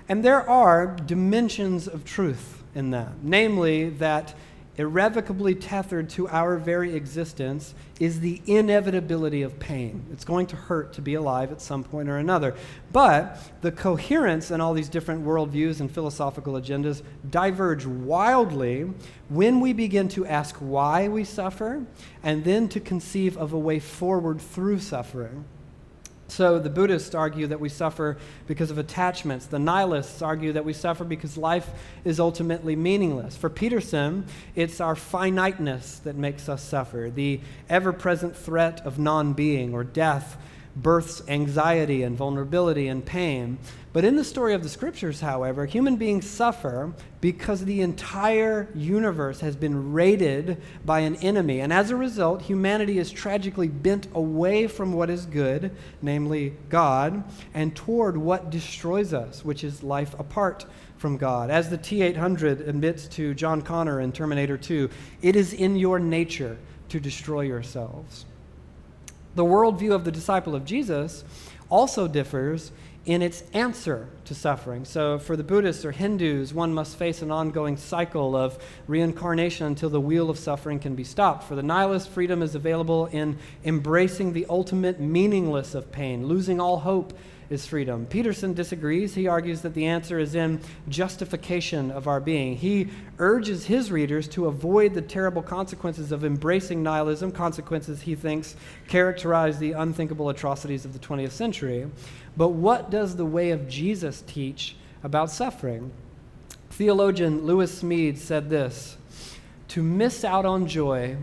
And 0.08 0.24
there 0.24 0.48
are 0.48 0.86
dimensions 0.86 1.88
of 1.88 2.04
truth 2.04 2.62
in 2.74 2.90
that, 2.90 3.12
namely, 3.22 3.88
that 3.88 4.34
irrevocably 4.78 5.54
tethered 5.54 6.08
to 6.10 6.28
our 6.28 6.56
very 6.56 6.94
existence 6.94 7.74
is 7.98 8.20
the 8.20 8.42
inevitability 8.46 9.42
of 9.42 9.58
pain. 9.58 10.04
It's 10.12 10.24
going 10.24 10.46
to 10.48 10.56
hurt 10.56 10.92
to 10.94 11.02
be 11.02 11.14
alive 11.14 11.50
at 11.50 11.60
some 11.60 11.82
point 11.82 12.08
or 12.08 12.18
another. 12.18 12.54
But 12.92 13.38
the 13.62 13.72
coherence 13.72 14.50
in 14.50 14.60
all 14.60 14.74
these 14.74 14.88
different 14.88 15.24
worldviews 15.24 15.80
and 15.80 15.90
philosophical 15.90 16.54
agendas 16.54 17.02
diverge 17.28 17.86
wildly 17.86 18.90
when 19.28 19.60
we 19.60 19.72
begin 19.72 20.08
to 20.08 20.26
ask 20.26 20.56
why 20.56 21.08
we 21.08 21.24
suffer 21.24 21.84
and 22.22 22.44
then 22.44 22.68
to 22.68 22.80
conceive 22.80 23.36
of 23.36 23.52
a 23.52 23.58
way 23.58 23.78
forward 23.78 24.40
through 24.40 24.80
suffering. 24.80 25.44
So 26.28 26.58
the 26.58 26.70
Buddhists 26.70 27.14
argue 27.14 27.46
that 27.46 27.60
we 27.60 27.68
suffer 27.68 28.16
because 28.46 28.70
of 28.70 28.78
attachments. 28.78 29.46
The 29.46 29.58
nihilists 29.58 30.22
argue 30.22 30.52
that 30.54 30.64
we 30.64 30.72
suffer 30.72 31.04
because 31.04 31.36
life 31.36 31.68
is 32.04 32.18
ultimately 32.18 32.74
meaningless. 32.74 33.36
For 33.36 33.48
Peterson, 33.48 34.26
it's 34.54 34.80
our 34.80 34.96
finiteness 34.96 36.00
that 36.00 36.16
makes 36.16 36.48
us 36.48 36.62
suffer, 36.62 37.10
the 37.14 37.40
ever 37.68 37.92
present 37.92 38.36
threat 38.36 38.84
of 38.84 38.98
non 38.98 39.34
being 39.34 39.72
or 39.72 39.84
death 39.84 40.36
births 40.76 41.22
anxiety 41.26 42.02
and 42.02 42.16
vulnerability 42.16 42.88
and 42.88 43.04
pain. 43.04 43.58
But 43.92 44.04
in 44.04 44.16
the 44.16 44.24
story 44.24 44.52
of 44.52 44.62
the 44.62 44.68
scriptures, 44.68 45.20
however, 45.20 45.64
human 45.64 45.96
beings 45.96 46.28
suffer 46.28 46.92
because 47.22 47.64
the 47.64 47.80
entire 47.80 48.68
universe 48.74 49.40
has 49.40 49.56
been 49.56 49.94
raided 49.94 50.60
by 50.84 51.00
an 51.00 51.16
enemy. 51.16 51.60
And 51.60 51.72
as 51.72 51.90
a 51.90 51.96
result, 51.96 52.42
humanity 52.42 52.98
is 52.98 53.10
tragically 53.10 53.68
bent 53.68 54.08
away 54.14 54.66
from 54.66 54.92
what 54.92 55.08
is 55.08 55.24
good, 55.24 55.70
namely 56.02 56.54
God, 56.68 57.24
and 57.54 57.74
toward 57.74 58.18
what 58.18 58.50
destroys 58.50 59.14
us, 59.14 59.42
which 59.44 59.64
is 59.64 59.82
life 59.82 60.14
apart 60.18 60.66
from 60.98 61.16
God. 61.16 61.50
As 61.50 61.70
the 61.70 61.78
T 61.78 62.02
800 62.02 62.60
admits 62.60 63.08
to 63.08 63.32
John 63.32 63.62
Connor 63.62 64.00
in 64.02 64.12
Terminator 64.12 64.58
2, 64.58 64.90
it 65.22 65.36
is 65.36 65.54
in 65.54 65.74
your 65.74 65.98
nature 65.98 66.58
to 66.90 67.00
destroy 67.00 67.42
yourselves. 67.42 68.26
The 69.36 69.44
worldview 69.44 69.92
of 69.92 70.04
the 70.04 70.10
disciple 70.10 70.54
of 70.54 70.64
Jesus 70.64 71.22
also 71.68 72.08
differs 72.08 72.72
in 73.04 73.22
its 73.22 73.42
answer 73.52 74.08
to 74.26 74.34
suffering. 74.34 74.84
So, 74.84 75.18
for 75.18 75.36
the 75.36 75.42
Buddhists 75.42 75.84
or 75.84 75.92
Hindus, 75.92 76.52
one 76.52 76.72
must 76.72 76.96
face 76.96 77.22
an 77.22 77.30
ongoing 77.30 77.76
cycle 77.76 78.36
of 78.36 78.58
reincarnation 78.86 79.66
until 79.66 79.90
the 79.90 80.00
wheel 80.00 80.30
of 80.30 80.38
suffering 80.38 80.78
can 80.78 80.94
be 80.94 81.04
stopped. 81.04 81.44
For 81.44 81.54
the 81.54 81.62
nihilist, 81.62 82.08
freedom 82.08 82.42
is 82.42 82.54
available 82.54 83.06
in 83.06 83.38
embracing 83.64 84.32
the 84.32 84.46
ultimate 84.48 85.00
meaningless 85.00 85.74
of 85.74 85.90
pain, 85.90 86.26
losing 86.26 86.60
all 86.60 86.78
hope 86.78 87.14
is 87.48 87.66
freedom. 87.66 88.06
Peterson 88.06 88.54
disagrees. 88.54 89.14
He 89.14 89.28
argues 89.28 89.60
that 89.62 89.74
the 89.74 89.86
answer 89.86 90.18
is 90.18 90.34
in 90.34 90.60
justification 90.88 91.90
of 91.90 92.08
our 92.08 92.20
being. 92.20 92.56
He 92.56 92.88
urges 93.18 93.66
his 93.66 93.92
readers 93.92 94.26
to 94.28 94.46
avoid 94.46 94.94
the 94.94 95.02
terrible 95.02 95.42
consequences 95.42 96.12
of 96.12 96.24
embracing 96.24 96.82
nihilism, 96.82 97.32
consequences 97.32 98.02
he 98.02 98.14
thinks 98.14 98.56
characterize 98.88 99.58
the 99.58 99.72
unthinkable 99.72 100.28
atrocities 100.28 100.84
of 100.84 100.92
the 100.92 100.98
20th 100.98 101.30
century. 101.30 101.88
But 102.36 102.48
what 102.48 102.90
does 102.90 103.16
the 103.16 103.24
way 103.24 103.50
of 103.50 103.68
Jesus 103.68 104.15
teach 104.22 104.76
about 105.02 105.30
suffering? 105.30 105.90
Theologian 106.70 107.44
Lewis 107.46 107.82
Smedes 107.82 108.18
said 108.18 108.50
this 108.50 108.96
To 109.68 109.82
miss 109.82 110.24
out 110.24 110.44
on 110.44 110.66
joy 110.66 111.16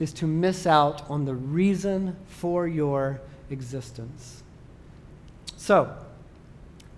is 0.00 0.12
to 0.14 0.26
miss 0.26 0.66
out 0.66 1.08
on 1.10 1.24
the 1.24 1.34
reason 1.34 2.16
for 2.26 2.66
your 2.66 3.20
existence. 3.50 4.42
So, 5.56 5.94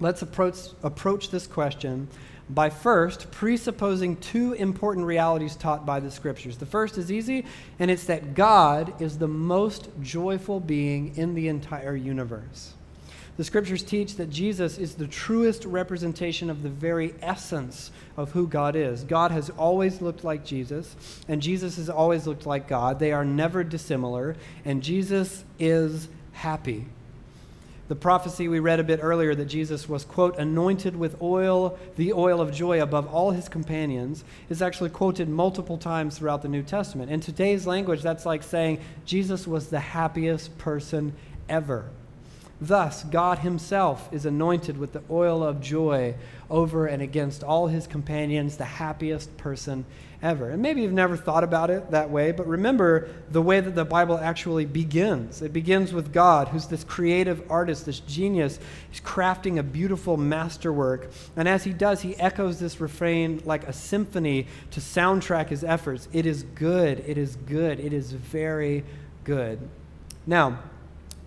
let's 0.00 0.22
approach, 0.22 0.56
approach 0.82 1.30
this 1.30 1.46
question 1.46 2.08
by 2.48 2.70
first 2.70 3.30
presupposing 3.30 4.16
two 4.16 4.52
important 4.52 5.06
realities 5.06 5.56
taught 5.56 5.84
by 5.84 6.00
the 6.00 6.10
scriptures. 6.10 6.56
The 6.56 6.66
first 6.66 6.96
is 6.96 7.10
easy, 7.10 7.44
and 7.78 7.90
it's 7.90 8.04
that 8.04 8.34
God 8.34 9.00
is 9.02 9.18
the 9.18 9.28
most 9.28 9.88
joyful 10.00 10.60
being 10.60 11.16
in 11.16 11.34
the 11.34 11.48
entire 11.48 11.96
universe. 11.96 12.74
The 13.36 13.44
scriptures 13.44 13.82
teach 13.82 14.16
that 14.16 14.30
Jesus 14.30 14.78
is 14.78 14.94
the 14.94 15.06
truest 15.06 15.66
representation 15.66 16.48
of 16.48 16.62
the 16.62 16.70
very 16.70 17.14
essence 17.20 17.90
of 18.16 18.32
who 18.32 18.46
God 18.46 18.74
is. 18.74 19.04
God 19.04 19.30
has 19.30 19.50
always 19.50 20.00
looked 20.00 20.24
like 20.24 20.44
Jesus, 20.44 20.96
and 21.28 21.42
Jesus 21.42 21.76
has 21.76 21.90
always 21.90 22.26
looked 22.26 22.46
like 22.46 22.66
God. 22.66 22.98
They 22.98 23.12
are 23.12 23.26
never 23.26 23.62
dissimilar, 23.62 24.36
and 24.64 24.82
Jesus 24.82 25.44
is 25.58 26.08
happy. 26.32 26.86
The 27.88 27.94
prophecy 27.94 28.48
we 28.48 28.58
read 28.58 28.80
a 28.80 28.84
bit 28.84 29.00
earlier 29.02 29.34
that 29.34 29.44
Jesus 29.44 29.88
was, 29.88 30.04
quote, 30.04 30.38
anointed 30.38 30.96
with 30.96 31.20
oil, 31.22 31.78
the 31.96 32.14
oil 32.14 32.40
of 32.40 32.52
joy 32.52 32.82
above 32.82 33.06
all 33.06 33.30
his 33.30 33.48
companions, 33.48 34.24
is 34.48 34.62
actually 34.62 34.90
quoted 34.90 35.28
multiple 35.28 35.78
times 35.78 36.18
throughout 36.18 36.42
the 36.42 36.48
New 36.48 36.62
Testament. 36.62 37.12
In 37.12 37.20
today's 37.20 37.66
language, 37.66 38.02
that's 38.02 38.26
like 38.26 38.42
saying 38.42 38.80
Jesus 39.04 39.46
was 39.46 39.68
the 39.68 39.78
happiest 39.78 40.56
person 40.58 41.12
ever. 41.48 41.84
Thus, 42.60 43.04
God 43.04 43.40
Himself 43.40 44.08
is 44.12 44.24
anointed 44.24 44.78
with 44.78 44.92
the 44.92 45.02
oil 45.10 45.44
of 45.44 45.60
joy 45.60 46.14
over 46.48 46.86
and 46.86 47.02
against 47.02 47.44
all 47.44 47.66
His 47.66 47.86
companions, 47.86 48.56
the 48.56 48.64
happiest 48.64 49.36
person 49.36 49.84
ever. 50.22 50.48
And 50.48 50.62
maybe 50.62 50.80
you've 50.80 50.92
never 50.92 51.18
thought 51.18 51.44
about 51.44 51.68
it 51.68 51.90
that 51.90 52.08
way, 52.08 52.32
but 52.32 52.46
remember 52.46 53.10
the 53.30 53.42
way 53.42 53.60
that 53.60 53.74
the 53.74 53.84
Bible 53.84 54.16
actually 54.16 54.64
begins. 54.64 55.42
It 55.42 55.52
begins 55.52 55.92
with 55.92 56.14
God, 56.14 56.48
who's 56.48 56.66
this 56.66 56.82
creative 56.82 57.42
artist, 57.50 57.84
this 57.84 58.00
genius. 58.00 58.58
He's 58.90 59.02
crafting 59.02 59.58
a 59.58 59.62
beautiful 59.62 60.16
masterwork. 60.16 61.10
And 61.36 61.46
as 61.46 61.64
He 61.64 61.74
does, 61.74 62.00
He 62.00 62.16
echoes 62.16 62.58
this 62.58 62.80
refrain 62.80 63.42
like 63.44 63.68
a 63.68 63.72
symphony 63.74 64.46
to 64.70 64.80
soundtrack 64.80 65.48
His 65.48 65.62
efforts. 65.62 66.08
It 66.14 66.24
is 66.24 66.42
good, 66.42 67.04
it 67.06 67.18
is 67.18 67.36
good, 67.36 67.80
it 67.80 67.92
is 67.92 68.12
very 68.12 68.82
good. 69.24 69.58
Now, 70.26 70.58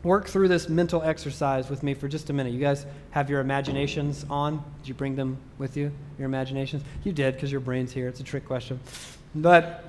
work 0.03 0.27
through 0.27 0.47
this 0.47 0.69
mental 0.69 1.01
exercise 1.01 1.69
with 1.69 1.83
me 1.83 1.93
for 1.93 2.07
just 2.07 2.29
a 2.29 2.33
minute. 2.33 2.53
You 2.53 2.59
guys 2.59 2.85
have 3.11 3.29
your 3.29 3.41
imaginations 3.41 4.25
on? 4.29 4.63
Did 4.79 4.87
you 4.87 4.93
bring 4.93 5.15
them 5.15 5.37
with 5.57 5.75
you? 5.75 5.91
Your 6.17 6.25
imaginations? 6.27 6.83
You 7.03 7.11
did 7.11 7.33
because 7.33 7.51
your 7.51 7.61
brain's 7.61 7.91
here. 7.91 8.07
It's 8.07 8.19
a 8.19 8.23
trick 8.23 8.45
question. 8.45 8.79
But 9.35 9.83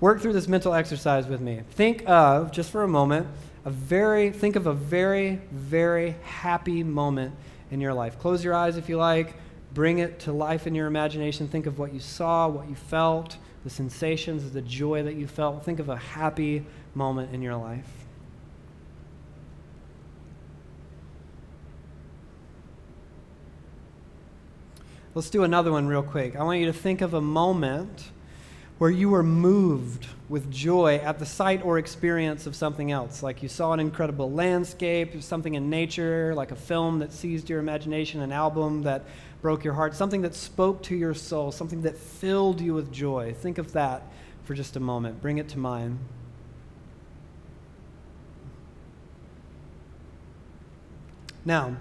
work 0.00 0.20
through 0.20 0.34
this 0.34 0.48
mental 0.48 0.74
exercise 0.74 1.26
with 1.26 1.40
me. 1.40 1.62
Think 1.72 2.08
of, 2.08 2.52
just 2.52 2.70
for 2.70 2.84
a 2.84 2.88
moment, 2.88 3.26
a 3.64 3.70
very, 3.70 4.30
think 4.30 4.56
of 4.56 4.66
a 4.66 4.72
very, 4.72 5.40
very 5.50 6.16
happy 6.22 6.82
moment 6.82 7.34
in 7.70 7.80
your 7.80 7.94
life. 7.94 8.18
Close 8.18 8.44
your 8.44 8.54
eyes 8.54 8.76
if 8.76 8.88
you 8.88 8.96
like. 8.96 9.34
Bring 9.74 9.98
it 9.98 10.20
to 10.20 10.32
life 10.32 10.66
in 10.66 10.74
your 10.74 10.86
imagination. 10.86 11.48
Think 11.48 11.66
of 11.66 11.78
what 11.78 11.92
you 11.94 12.00
saw, 12.00 12.46
what 12.46 12.68
you 12.68 12.74
felt, 12.74 13.38
the 13.64 13.70
sensations, 13.70 14.50
the 14.52 14.62
joy 14.62 15.02
that 15.02 15.14
you 15.14 15.26
felt. 15.26 15.64
Think 15.64 15.80
of 15.80 15.88
a 15.88 15.96
happy 15.96 16.64
moment 16.94 17.34
in 17.34 17.42
your 17.42 17.56
life. 17.56 18.01
Let's 25.14 25.28
do 25.28 25.42
another 25.42 25.70
one 25.70 25.88
real 25.88 26.02
quick. 26.02 26.36
I 26.36 26.42
want 26.42 26.60
you 26.60 26.66
to 26.66 26.72
think 26.72 27.02
of 27.02 27.12
a 27.12 27.20
moment 27.20 28.10
where 28.78 28.90
you 28.90 29.10
were 29.10 29.22
moved 29.22 30.06
with 30.30 30.50
joy 30.50 30.96
at 30.96 31.18
the 31.18 31.26
sight 31.26 31.62
or 31.62 31.78
experience 31.78 32.46
of 32.46 32.56
something 32.56 32.90
else. 32.90 33.22
Like 33.22 33.42
you 33.42 33.48
saw 33.50 33.74
an 33.74 33.80
incredible 33.80 34.32
landscape, 34.32 35.22
something 35.22 35.54
in 35.54 35.68
nature, 35.68 36.34
like 36.34 36.50
a 36.50 36.56
film 36.56 37.00
that 37.00 37.12
seized 37.12 37.50
your 37.50 37.60
imagination, 37.60 38.22
an 38.22 38.32
album 38.32 38.84
that 38.84 39.04
broke 39.42 39.64
your 39.64 39.74
heart, 39.74 39.94
something 39.94 40.22
that 40.22 40.34
spoke 40.34 40.82
to 40.84 40.96
your 40.96 41.12
soul, 41.12 41.52
something 41.52 41.82
that 41.82 41.98
filled 41.98 42.62
you 42.62 42.72
with 42.72 42.90
joy. 42.90 43.34
Think 43.38 43.58
of 43.58 43.72
that 43.74 44.04
for 44.44 44.54
just 44.54 44.76
a 44.76 44.80
moment. 44.80 45.20
Bring 45.20 45.36
it 45.36 45.50
to 45.50 45.58
mind. 45.58 45.98
Now, 51.44 51.76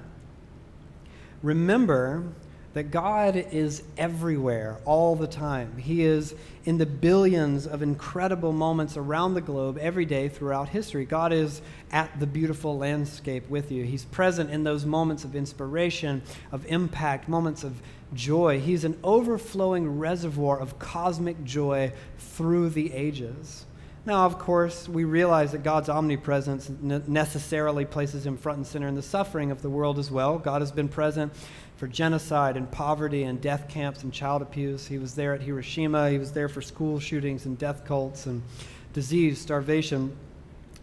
remember 1.42 2.26
that 2.74 2.92
God 2.92 3.36
is 3.36 3.84
everywhere 3.98 4.78
all 4.86 5.16
the 5.16 5.28
time. 5.28 5.78
He 5.78 6.04
is 6.04 6.34
in 6.64 6.78
the 6.78 6.86
billions 6.86 7.68
of 7.68 7.82
incredible 7.82 8.54
moments 8.54 8.96
around 8.96 9.34
the 9.34 9.42
globe 9.42 9.78
every 9.80 10.06
day 10.06 10.30
throughout 10.30 10.70
history. 10.70 11.06
God 11.06 11.34
is 11.34 11.62
at 11.92 12.20
the 12.20 12.28
beautiful 12.28 12.78
landscape 12.78 13.50
with 13.50 13.72
you. 13.72 13.84
He's 13.84 14.06
present 14.06 14.52
in 14.52 14.64
those 14.64 14.86
moments 14.86 15.24
of 15.24 15.36
inspiration, 15.36 16.22
of 16.52 16.66
impact, 16.68 17.28
moments 17.28 17.64
of 17.64 17.82
joy. 18.14 18.60
He's 18.60 18.84
an 18.84 18.98
overflowing 19.04 20.00
reservoir 20.00 20.60
of 20.60 20.80
cosmic 20.80 21.44
joy 21.44 21.92
through 22.18 22.70
the 22.70 22.94
ages. 22.94 23.66
Now, 24.04 24.26
of 24.26 24.40
course, 24.40 24.90
we 24.90 25.04
realize 25.04 25.52
that 25.52 25.64
God's 25.64 25.88
omnipresence 25.88 26.72
necessarily 26.82 27.86
places 27.86 28.26
him 28.26 28.36
front 28.36 28.58
and 28.58 28.66
center 28.66 28.88
in 28.88 28.96
the 28.96 29.04
suffering 29.04 29.52
of 29.52 29.62
the 29.62 29.70
world 29.70 30.00
as 30.00 30.10
well. 30.10 30.40
God 30.40 30.62
has 30.64 30.72
been 30.72 30.88
present 30.88 31.32
for 31.82 31.88
genocide 31.88 32.58
and 32.58 32.70
poverty 32.70 33.24
and 33.24 33.42
death 33.42 33.68
camps 33.68 34.04
and 34.04 34.14
child 34.14 34.44
abuse. 34.44 34.86
He 34.86 35.00
was 35.00 35.16
there 35.16 35.34
at 35.34 35.42
Hiroshima. 35.42 36.12
He 36.12 36.20
was 36.20 36.32
there 36.32 36.48
for 36.48 36.62
school 36.62 37.00
shootings 37.00 37.48
and 37.48 37.58
death 37.58 37.86
cults 37.86 38.28
and 38.28 38.44
disease, 38.94 39.42
starvation. 39.42 40.16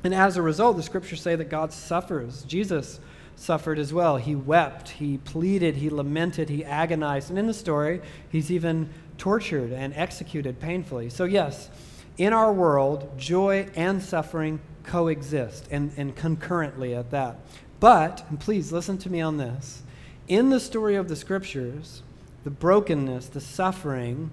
And 0.03 0.13
as 0.13 0.37
a 0.37 0.43
result, 0.43 0.77
the 0.77 0.83
scriptures 0.83 1.23
say 1.23 1.37
that 1.37 1.51
God 1.51 1.73
suffers. 1.73 2.43
Jesus 2.43 2.99
suffered 3.37 3.79
as 3.79 3.93
well. 3.93 4.17
He 4.17 4.35
wept, 4.35 4.89
he 4.89 5.19
pleaded, 5.19 5.77
he 5.77 5.89
lamented, 5.89 6.49
he 6.49 6.65
agonized. 6.65 7.31
And 7.31 7.39
in 7.39 7.47
the 7.47 7.55
story, 7.55 8.01
he's 8.29 8.51
even 8.51 8.89
tortured 9.19 9.73
and 9.73 9.95
executed 9.95 10.59
painfully. 10.59 11.11
So, 11.11 11.27
yes, 11.27 11.71
in 12.17 12.33
our 12.33 12.53
world, 12.53 13.17
joy 13.17 13.69
and 13.77 14.03
suffering 14.03 14.59
coexist 14.83 15.69
and, 15.71 15.93
and 15.97 16.17
concurrently 16.17 16.97
at 16.97 17.13
that. 17.13 17.39
But, 17.79 18.27
and 18.31 18.41
please 18.41 18.73
listen 18.73 18.99
to 18.99 19.11
me 19.11 19.21
on 19.21 19.37
this, 19.37 19.85
in 20.29 20.51
the 20.51 20.61
story 20.61 20.95
of 20.95 21.09
the 21.09 21.17
scriptures, 21.17 22.03
the 22.45 22.51
brokenness, 22.51 23.27
the 23.27 23.41
suffering, 23.41 24.31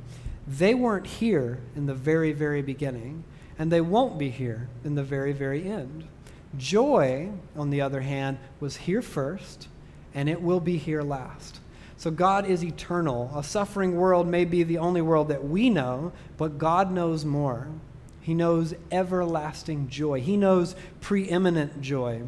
they 0.48 0.76
weren't 0.76 1.08
here 1.08 1.60
in 1.76 1.86
the 1.86 1.94
very, 1.94 2.34
very 2.34 2.62
beginning, 2.62 3.24
and 3.58 3.72
they 3.72 3.82
won't 3.82 4.20
be 4.20 4.30
here 4.30 4.68
in 4.84 4.96
the 4.96 5.04
very, 5.04 5.32
very 5.32 5.64
end. 5.64 6.08
Joy, 6.58 7.30
on 7.58 7.70
the 7.70 7.82
other 7.82 8.02
hand, 8.02 8.38
was 8.60 8.78
here 8.78 9.02
first, 9.02 9.68
and 10.14 10.30
it 10.30 10.42
will 10.42 10.60
be 10.60 10.78
here 10.78 11.02
last. 11.02 11.60
So 11.98 12.12
God 12.12 12.46
is 12.46 12.64
eternal. 12.64 13.32
A 13.36 13.44
suffering 13.44 13.96
world 13.96 14.28
may 14.28 14.46
be 14.46 14.64
the 14.64 14.78
only 14.78 15.02
world 15.02 15.30
that 15.30 15.44
we 15.44 15.70
know, 15.70 16.12
but 16.38 16.58
God 16.58 16.92
knows 16.92 17.26
more. 17.26 17.68
He 18.22 18.34
knows 18.34 18.74
everlasting 18.92 19.88
joy, 19.88 20.22
He 20.22 20.36
knows 20.38 20.76
preeminent 21.00 21.82
joy. 21.82 22.24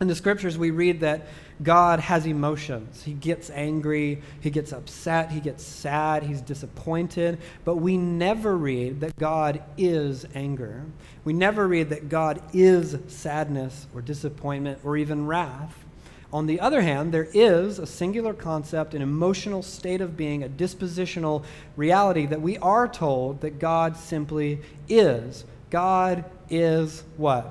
In 0.00 0.06
the 0.06 0.14
scriptures, 0.14 0.56
we 0.56 0.70
read 0.70 1.00
that 1.00 1.26
God 1.62 2.00
has 2.00 2.26
emotions. 2.26 3.02
He 3.02 3.12
gets 3.12 3.50
angry, 3.50 4.22
he 4.40 4.50
gets 4.50 4.72
upset, 4.72 5.30
he 5.30 5.40
gets 5.40 5.64
sad, 5.64 6.22
he's 6.22 6.40
disappointed. 6.40 7.38
But 7.64 7.76
we 7.76 7.96
never 7.96 8.56
read 8.56 9.00
that 9.00 9.16
God 9.16 9.62
is 9.76 10.26
anger. 10.34 10.84
We 11.24 11.32
never 11.32 11.66
read 11.66 11.90
that 11.90 12.08
God 12.08 12.40
is 12.52 12.96
sadness 13.08 13.86
or 13.94 14.00
disappointment 14.00 14.80
or 14.84 14.96
even 14.96 15.26
wrath. 15.26 15.84
On 16.32 16.46
the 16.46 16.60
other 16.60 16.82
hand, 16.82 17.12
there 17.12 17.28
is 17.32 17.78
a 17.78 17.86
singular 17.86 18.34
concept, 18.34 18.94
an 18.94 19.00
emotional 19.00 19.62
state 19.62 20.02
of 20.02 20.16
being, 20.16 20.44
a 20.44 20.48
dispositional 20.48 21.42
reality 21.74 22.26
that 22.26 22.42
we 22.42 22.58
are 22.58 22.86
told 22.86 23.40
that 23.40 23.58
God 23.58 23.96
simply 23.96 24.60
is. 24.88 25.44
God 25.70 26.24
is 26.50 27.02
what? 27.16 27.50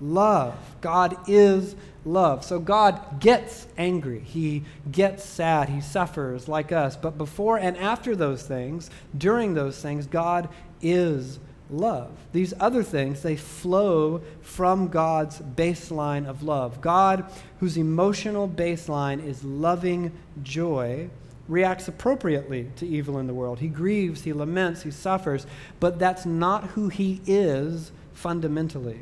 Love. 0.00 0.54
God 0.80 1.16
is 1.28 1.74
love. 2.04 2.44
So 2.44 2.58
God 2.58 3.20
gets 3.20 3.66
angry. 3.76 4.20
He 4.20 4.64
gets 4.90 5.24
sad. 5.24 5.68
He 5.68 5.80
suffers 5.80 6.48
like 6.48 6.72
us. 6.72 6.96
But 6.96 7.18
before 7.18 7.58
and 7.58 7.76
after 7.76 8.14
those 8.14 8.42
things, 8.42 8.90
during 9.16 9.54
those 9.54 9.80
things, 9.80 10.06
God 10.06 10.48
is 10.82 11.38
love. 11.70 12.12
These 12.32 12.54
other 12.60 12.82
things, 12.82 13.22
they 13.22 13.36
flow 13.36 14.22
from 14.40 14.88
God's 14.88 15.40
baseline 15.40 16.26
of 16.26 16.42
love. 16.42 16.80
God, 16.80 17.30
whose 17.58 17.76
emotional 17.76 18.48
baseline 18.48 19.24
is 19.24 19.42
loving 19.42 20.12
joy, 20.42 21.10
reacts 21.48 21.88
appropriately 21.88 22.70
to 22.76 22.86
evil 22.86 23.18
in 23.18 23.26
the 23.26 23.34
world. 23.34 23.58
He 23.58 23.68
grieves, 23.68 24.22
he 24.22 24.32
laments, 24.32 24.82
he 24.82 24.90
suffers, 24.90 25.46
but 25.80 25.98
that's 25.98 26.26
not 26.26 26.64
who 26.64 26.88
he 26.88 27.20
is 27.26 27.92
fundamentally. 28.12 29.00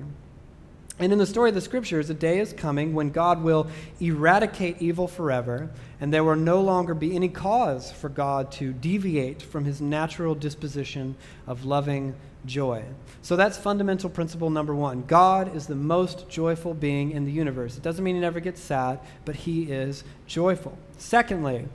And 0.99 1.13
in 1.13 1.19
the 1.19 1.27
story 1.27 1.49
of 1.49 1.57
the 1.57 1.61
scriptures, 1.61 2.09
a 2.09 2.15
day 2.15 2.39
is 2.39 2.53
coming 2.53 2.95
when 2.95 3.11
God 3.11 3.43
will 3.43 3.67
eradicate 4.01 4.81
evil 4.81 5.09
forever, 5.09 5.71
and 6.01 6.15
there 6.15 6.23
will 6.23 6.37
no 6.37 6.61
longer 6.61 6.95
be 6.95 7.17
any 7.17 7.29
cause 7.29 7.91
for 7.91 8.09
God 8.09 8.53
to 8.53 8.73
deviate 8.73 9.43
from 9.43 9.65
his 9.65 9.81
natural 9.81 10.37
disposition 10.37 11.17
of 11.49 11.65
loving 11.65 12.15
joy. 12.47 12.85
So 13.23 13.35
that's 13.35 13.59
fundamental 13.59 14.09
principle 14.09 14.51
number 14.51 14.75
one. 14.75 15.03
God 15.03 15.57
is 15.57 15.67
the 15.67 15.75
most 15.75 16.29
joyful 16.29 16.75
being 16.75 17.11
in 17.11 17.25
the 17.25 17.33
universe. 17.33 17.77
It 17.77 17.83
doesn't 17.83 18.05
mean 18.05 18.15
he 18.15 18.21
never 18.21 18.39
gets 18.39 18.61
sad, 18.61 19.01
but 19.25 19.35
he 19.35 19.65
is 19.65 20.05
joyful. 20.29 20.79
Secondly, 20.99 21.67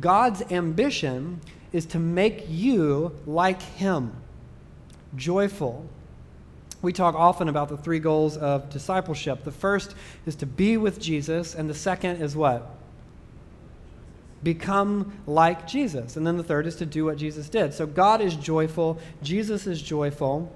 God's 0.00 0.42
ambition 0.52 1.40
is 1.72 1.86
to 1.86 1.98
make 1.98 2.44
you 2.48 3.16
like 3.26 3.62
him 3.62 4.12
joyful 5.14 5.88
we 6.82 6.92
talk 6.92 7.14
often 7.14 7.48
about 7.48 7.68
the 7.68 7.76
three 7.76 7.98
goals 7.98 8.36
of 8.36 8.70
discipleship. 8.70 9.44
The 9.44 9.52
first 9.52 9.94
is 10.26 10.36
to 10.36 10.46
be 10.46 10.76
with 10.76 11.00
Jesus, 11.00 11.54
and 11.54 11.68
the 11.68 11.74
second 11.74 12.22
is 12.22 12.36
what? 12.36 12.70
Become 14.42 15.18
like 15.26 15.66
Jesus. 15.66 16.16
And 16.16 16.26
then 16.26 16.36
the 16.36 16.44
third 16.44 16.66
is 16.66 16.76
to 16.76 16.86
do 16.86 17.04
what 17.04 17.16
Jesus 17.16 17.48
did. 17.48 17.74
So 17.74 17.86
God 17.86 18.20
is 18.20 18.36
joyful, 18.36 18.98
Jesus 19.22 19.66
is 19.66 19.80
joyful. 19.80 20.52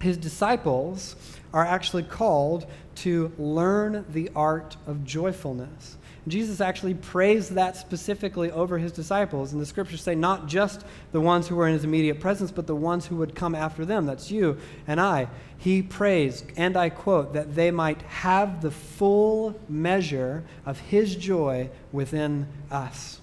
His 0.00 0.16
disciples 0.16 1.14
are 1.52 1.64
actually 1.64 2.02
called 2.04 2.66
to 2.96 3.32
learn 3.38 4.04
the 4.10 4.30
art 4.34 4.76
of 4.86 5.04
joyfulness. 5.04 5.96
Jesus 6.28 6.60
actually 6.60 6.94
praised 6.94 7.52
that 7.52 7.76
specifically 7.76 8.50
over 8.50 8.78
his 8.78 8.92
disciples. 8.92 9.52
And 9.52 9.60
the 9.60 9.66
scriptures 9.66 10.02
say 10.02 10.14
not 10.14 10.46
just 10.46 10.84
the 11.12 11.20
ones 11.20 11.48
who 11.48 11.56
were 11.56 11.66
in 11.66 11.72
his 11.72 11.84
immediate 11.84 12.20
presence, 12.20 12.50
but 12.50 12.66
the 12.66 12.74
ones 12.74 13.06
who 13.06 13.16
would 13.16 13.34
come 13.34 13.54
after 13.54 13.84
them. 13.84 14.06
That's 14.06 14.30
you 14.30 14.58
and 14.86 15.00
I. 15.00 15.28
He 15.56 15.82
praised, 15.82 16.46
and 16.56 16.76
I 16.76 16.90
quote, 16.90 17.32
that 17.32 17.54
they 17.54 17.70
might 17.70 18.00
have 18.02 18.62
the 18.62 18.70
full 18.70 19.58
measure 19.68 20.44
of 20.64 20.78
his 20.78 21.16
joy 21.16 21.70
within 21.92 22.46
us. 22.70 23.20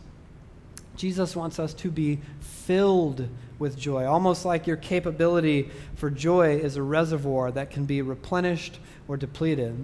Jesus 0.96 1.36
wants 1.36 1.60
us 1.60 1.74
to 1.76 1.92
be 1.92 2.20
filled 2.40 3.28
with 3.60 3.78
joy, 3.78 4.06
almost 4.06 4.46
like 4.46 4.68
your 4.68 4.78
capability 4.78 5.70
for 5.96 6.10
joy 6.10 6.58
is 6.58 6.76
a 6.76 6.84
reservoir 6.84 7.52
that 7.52 7.72
can 7.72 7.86
be 7.86 8.02
replenished 8.02 8.80
or 9.08 9.18
depleted. 9.18 9.76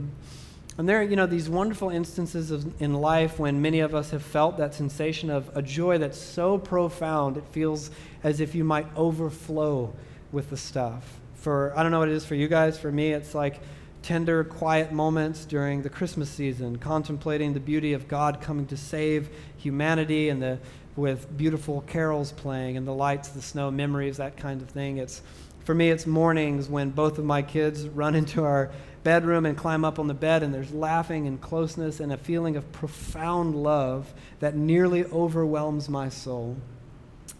And 0.77 0.89
there 0.89 0.99
are, 0.99 1.03
you 1.03 1.15
know, 1.15 1.27
these 1.27 1.49
wonderful 1.49 1.89
instances 1.89 2.49
of, 2.49 2.81
in 2.81 2.95
life 2.95 3.37
when 3.37 3.61
many 3.61 3.81
of 3.81 3.93
us 3.93 4.09
have 4.09 4.23
felt 4.23 4.57
that 4.57 4.73
sensation 4.73 5.29
of 5.29 5.55
a 5.55 5.61
joy 5.61 5.99
that's 5.99 6.17
so 6.17 6.57
profound 6.57 7.37
it 7.37 7.45
feels 7.51 7.91
as 8.23 8.39
if 8.39 8.55
you 8.55 8.63
might 8.63 8.87
overflow 8.95 9.93
with 10.31 10.49
the 10.49 10.57
stuff. 10.57 11.19
For, 11.35 11.77
I 11.77 11.83
don't 11.83 11.91
know 11.91 11.99
what 11.99 12.09
it 12.09 12.15
is 12.15 12.25
for 12.25 12.35
you 12.35 12.47
guys, 12.47 12.79
for 12.79 12.91
me, 12.91 13.11
it's 13.11 13.35
like 13.35 13.59
tender, 14.01 14.43
quiet 14.43 14.91
moments 14.91 15.45
during 15.45 15.81
the 15.81 15.89
Christmas 15.89 16.29
season, 16.29 16.77
contemplating 16.77 17.53
the 17.53 17.59
beauty 17.59 17.93
of 17.93 18.07
God 18.07 18.41
coming 18.41 18.65
to 18.67 18.77
save 18.77 19.29
humanity 19.57 20.29
and 20.29 20.41
the, 20.41 20.59
with 20.95 21.35
beautiful 21.37 21.81
carols 21.87 22.31
playing 22.31 22.77
and 22.77 22.87
the 22.87 22.93
lights, 22.93 23.29
the 23.29 23.41
snow, 23.41 23.69
memories, 23.69 24.17
that 24.17 24.37
kind 24.37 24.61
of 24.61 24.69
thing. 24.69 24.97
It's, 24.97 25.21
for 25.63 25.73
me, 25.73 25.89
it's 25.89 26.05
mornings 26.05 26.67
when 26.67 26.89
both 26.89 27.17
of 27.17 27.25
my 27.25 27.41
kids 27.41 27.87
run 27.87 28.15
into 28.15 28.43
our 28.43 28.71
bedroom 29.03 29.45
and 29.45 29.57
climb 29.57 29.83
up 29.83 29.99
on 29.99 30.07
the 30.07 30.13
bed, 30.13 30.43
and 30.43 30.53
there's 30.53 30.71
laughing 30.71 31.27
and 31.27 31.39
closeness 31.41 31.99
and 31.99 32.11
a 32.11 32.17
feeling 32.17 32.55
of 32.55 32.71
profound 32.71 33.55
love 33.55 34.13
that 34.39 34.55
nearly 34.55 35.05
overwhelms 35.05 35.89
my 35.89 36.09
soul. 36.09 36.57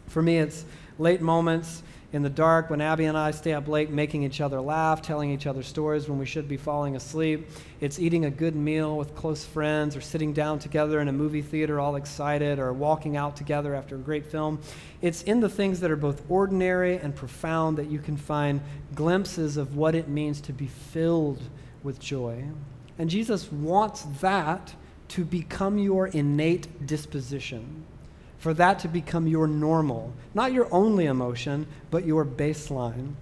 For 0.07 0.21
me, 0.21 0.37
it's 0.37 0.65
late 0.99 1.21
moments 1.21 1.83
in 2.13 2.21
the 2.21 2.29
dark 2.29 2.69
when 2.69 2.79
Abby 2.79 3.05
and 3.05 3.17
I 3.17 3.31
stay 3.31 3.53
up 3.53 3.67
late 3.67 3.89
making 3.89 4.21
each 4.21 4.39
other 4.39 4.61
laugh, 4.61 5.01
telling 5.01 5.31
each 5.31 5.47
other 5.47 5.63
stories 5.63 6.07
when 6.07 6.19
we 6.19 6.27
should 6.27 6.47
be 6.47 6.57
falling 6.57 6.95
asleep. 6.95 7.49
It's 7.81 7.97
eating 7.97 8.25
a 8.25 8.29
good 8.29 8.55
meal 8.55 8.95
with 8.95 9.15
close 9.15 9.43
friends 9.43 9.95
or 9.95 10.01
sitting 10.01 10.31
down 10.31 10.59
together 10.59 10.99
in 11.01 11.07
a 11.07 11.11
movie 11.11 11.41
theater 11.41 11.79
all 11.79 11.95
excited 11.95 12.59
or 12.59 12.71
walking 12.71 13.17
out 13.17 13.35
together 13.35 13.73
after 13.73 13.95
a 13.95 13.99
great 13.99 14.27
film. 14.27 14.61
It's 15.01 15.23
in 15.23 15.39
the 15.39 15.49
things 15.49 15.79
that 15.79 15.89
are 15.89 15.95
both 15.95 16.21
ordinary 16.29 16.97
and 16.97 17.15
profound 17.15 17.77
that 17.79 17.89
you 17.89 17.97
can 17.97 18.15
find 18.15 18.61
glimpses 18.93 19.57
of 19.57 19.75
what 19.75 19.95
it 19.95 20.07
means 20.07 20.39
to 20.41 20.53
be 20.53 20.67
filled 20.67 21.41
with 21.81 21.99
joy. 21.99 22.45
And 22.99 23.09
Jesus 23.09 23.51
wants 23.51 24.03
that 24.21 24.75
to 25.09 25.25
become 25.25 25.79
your 25.79 26.07
innate 26.07 26.85
disposition 26.85 27.85
for 28.43 28.53
that 28.53 28.77
to 28.77 28.89
become 28.89 29.25
your 29.25 29.47
normal, 29.47 30.11
not 30.33 30.51
your 30.51 30.67
only 30.69 31.05
emotion, 31.05 31.65
but 31.89 32.05
your 32.05 32.25
baseline. 32.25 33.13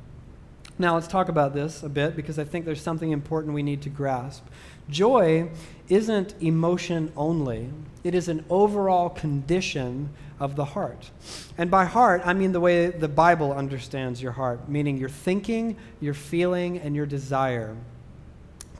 Now, 0.79 0.95
let's 0.95 1.07
talk 1.07 1.29
about 1.29 1.53
this 1.53 1.83
a 1.83 1.89
bit 1.89 2.15
because 2.15 2.39
I 2.39 2.43
think 2.43 2.65
there's 2.65 2.81
something 2.81 3.11
important 3.11 3.53
we 3.53 3.61
need 3.61 3.83
to 3.83 3.89
grasp. 3.89 4.43
Joy 4.89 5.51
isn't 5.89 6.33
emotion 6.41 7.11
only, 7.15 7.69
it 8.03 8.15
is 8.15 8.29
an 8.29 8.43
overall 8.49 9.09
condition 9.09 10.09
of 10.39 10.55
the 10.55 10.65
heart. 10.65 11.11
And 11.55 11.69
by 11.69 11.85
heart, 11.85 12.23
I 12.25 12.33
mean 12.33 12.51
the 12.51 12.59
way 12.59 12.87
the 12.87 13.07
Bible 13.07 13.53
understands 13.53 14.23
your 14.23 14.31
heart, 14.31 14.67
meaning 14.67 14.97
your 14.97 15.09
thinking, 15.09 15.77
your 15.99 16.15
feeling, 16.15 16.79
and 16.79 16.95
your 16.95 17.05
desire. 17.05 17.77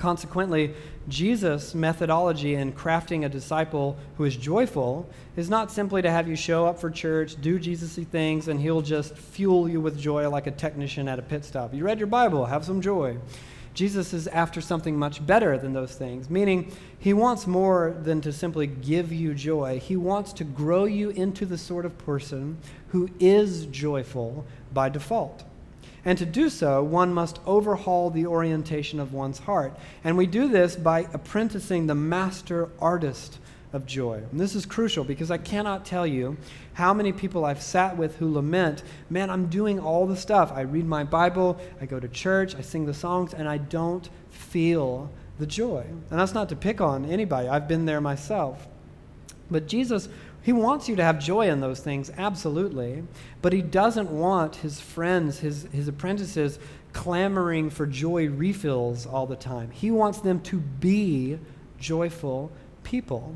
Consequently, 0.02 0.74
Jesus' 1.10 1.76
methodology 1.76 2.56
in 2.56 2.74
crafting 2.74 3.24
a 3.24 3.30
disciple 3.30 3.96
who 4.18 4.24
is 4.24 4.36
joyful 4.36 5.08
is 5.36 5.48
not 5.48 5.70
simply 5.70 6.02
to 6.02 6.10
have 6.10 6.28
you 6.28 6.36
show 6.36 6.66
up 6.66 6.80
for 6.80 6.90
church, 6.90 7.40
do 7.40 7.60
Jesus 7.60 8.04
things, 8.10 8.48
and 8.48 8.60
he'll 8.60 8.82
just 8.82 9.16
fuel 9.16 9.70
you 9.70 9.80
with 9.80 10.00
joy 10.00 10.28
like 10.28 10.48
a 10.48 10.52
technician 10.52 11.08
at 11.08 11.20
a 11.20 11.22
pit 11.22 11.46
stop. 11.46 11.72
You 11.72 11.84
read 11.84 12.00
your 12.00 12.08
Bible, 12.08 12.48
have 12.48 12.66
some 12.66 12.82
joy. 12.82 13.16
Jesus 13.76 14.12
is 14.12 14.28
after 14.28 14.60
something 14.60 14.98
much 14.98 15.24
better 15.24 15.56
than 15.60 15.72
those 15.72 15.94
things, 15.94 16.32
meaning 16.32 16.72
he 16.98 17.14
wants 17.14 17.46
more 17.46 17.96
than 18.02 18.22
to 18.22 18.34
simply 18.34 18.66
give 18.66 19.14
you 19.14 19.36
joy. 19.36 19.78
He 19.78 19.98
wants 19.98 20.34
to 20.34 20.44
grow 20.44 20.86
you 20.86 21.12
into 21.12 21.46
the 21.46 21.60
sort 21.60 21.86
of 21.86 21.96
person 22.00 22.58
who 22.88 23.08
is 23.20 23.68
joyful 23.68 24.48
by 24.74 24.90
default. 24.90 25.44
And 26.04 26.18
to 26.18 26.26
do 26.26 26.50
so, 26.50 26.84
one 26.84 27.14
must 27.14 27.40
overhaul 27.46 28.10
the 28.10 28.26
orientation 28.26 29.00
of 29.00 29.14
one's 29.14 29.40
heart. 29.40 29.78
And 30.04 30.18
we 30.18 30.26
do 30.26 30.48
this 30.48 30.76
by 30.76 31.08
apprenticing 31.14 31.88
the 31.88 31.96
master 31.96 32.70
artist 32.80 33.38
of 33.74 33.86
joy. 33.86 34.22
And 34.32 34.40
this 34.40 34.56
is 34.56 34.66
crucial 34.66 35.04
because 35.04 35.32
I 35.32 35.38
cannot 35.38 35.86
tell 35.86 36.06
you 36.06 36.38
how 36.74 36.94
many 36.94 37.12
people 37.12 37.46
I've 37.46 37.62
sat 37.62 37.98
with 37.98 38.18
who 38.18 38.34
lament, 38.34 38.84
man, 39.10 39.30
I'm 39.30 39.48
doing 39.48 39.80
all 39.80 40.08
the 40.08 40.18
stuff. 40.18 40.52
I 40.52 40.62
read 40.62 40.86
my 40.86 41.04
Bible, 41.04 41.60
I 41.80 41.86
go 41.86 42.00
to 42.00 42.08
church, 42.08 42.56
I 42.56 42.62
sing 42.62 42.86
the 42.86 42.94
songs, 42.94 43.34
and 43.34 43.48
I 43.48 43.58
don't 43.58 44.10
feel 44.30 45.10
the 45.40 45.46
joy. 45.46 45.86
And 46.10 46.20
that's 46.20 46.34
not 46.34 46.50
to 46.50 46.56
pick 46.56 46.82
on 46.82 47.06
anybody, 47.06 47.48
I've 47.48 47.68
been 47.68 47.86
there 47.86 48.02
myself. 48.02 48.68
But 49.50 49.68
Jesus, 49.68 50.08
He 50.44 50.54
wants 50.54 50.90
you 50.90 50.96
to 50.96 51.04
have 51.04 51.20
joy 51.20 51.50
in 51.50 51.62
those 51.62 51.80
things, 51.80 52.12
absolutely. 52.18 53.04
But 53.42 53.54
He 53.54 53.62
doesn't 53.62 54.10
want 54.10 54.58
His 54.58 54.80
friends, 54.80 55.40
His, 55.40 55.68
his 55.72 55.88
apprentices, 55.88 56.60
clamoring 56.94 57.70
for 57.70 57.86
joy 57.86 58.28
refills 58.30 59.06
all 59.06 59.28
the 59.28 59.36
time. 59.36 59.72
He 59.72 59.92
wants 59.92 60.20
them 60.20 60.42
to 60.42 60.58
be 60.58 61.40
joyful 61.80 62.52
people. 62.84 63.36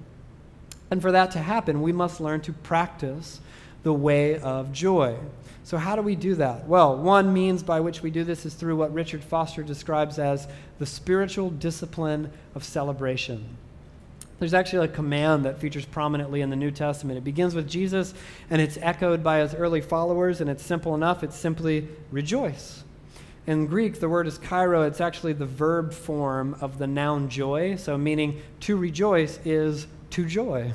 And 0.92 1.02
for 1.02 1.12
that 1.12 1.32
to 1.32 1.40
happen, 1.40 1.82
we 1.82 1.92
must 1.92 2.20
learn 2.20 2.42
to 2.42 2.54
practice 2.54 3.40
the 3.84 3.94
way 3.94 4.40
of 4.40 4.72
joy. 4.72 5.18
So, 5.64 5.78
how 5.78 5.96
do 5.96 6.02
we 6.02 6.16
do 6.16 6.36
that? 6.36 6.68
Well, 6.68 6.98
one 6.98 7.34
means 7.34 7.64
by 7.64 7.80
which 7.80 8.02
we 8.02 8.12
do 8.12 8.24
this 8.24 8.46
is 8.46 8.54
through 8.54 8.76
what 8.76 8.94
Richard 8.94 9.24
Foster 9.24 9.64
describes 9.64 10.20
as 10.20 10.48
the 10.80 10.86
spiritual 10.86 11.50
discipline 11.50 12.32
of 12.54 12.64
celebration. 12.64 13.58
There's 14.40 14.54
actually 14.54 14.86
a 14.86 14.92
command 14.92 15.46
that 15.46 15.60
features 15.60 15.86
prominently 15.86 16.42
in 16.42 16.50
the 16.50 16.58
New 16.58 16.72
Testament. 16.72 17.18
It 17.18 17.24
begins 17.24 17.56
with 17.56 17.70
Jesus 17.70 18.14
and 18.50 18.62
it's 18.62 18.78
echoed 18.82 19.24
by 19.24 19.40
his 19.40 19.56
early 19.56 19.80
followers, 19.80 20.42
and 20.42 20.50
it's 20.50 20.64
simple 20.64 20.94
enough. 20.94 21.24
It's 21.24 21.38
simply 21.38 21.88
rejoice. 22.12 22.84
In 23.48 23.68
Greek, 23.68 24.00
the 24.00 24.10
word 24.10 24.28
is 24.28 24.40
chairo. 24.40 24.82
It's 24.84 25.00
actually 25.00 25.34
the 25.34 25.46
verb 25.46 25.94
form 25.94 26.58
of 26.60 26.80
the 26.80 26.88
noun 26.88 27.30
joy. 27.30 27.76
So, 27.76 27.98
meaning 27.98 28.42
to 28.62 28.76
rejoice 28.76 29.40
is 29.46 29.88
to 30.12 30.26
joy. 30.26 30.74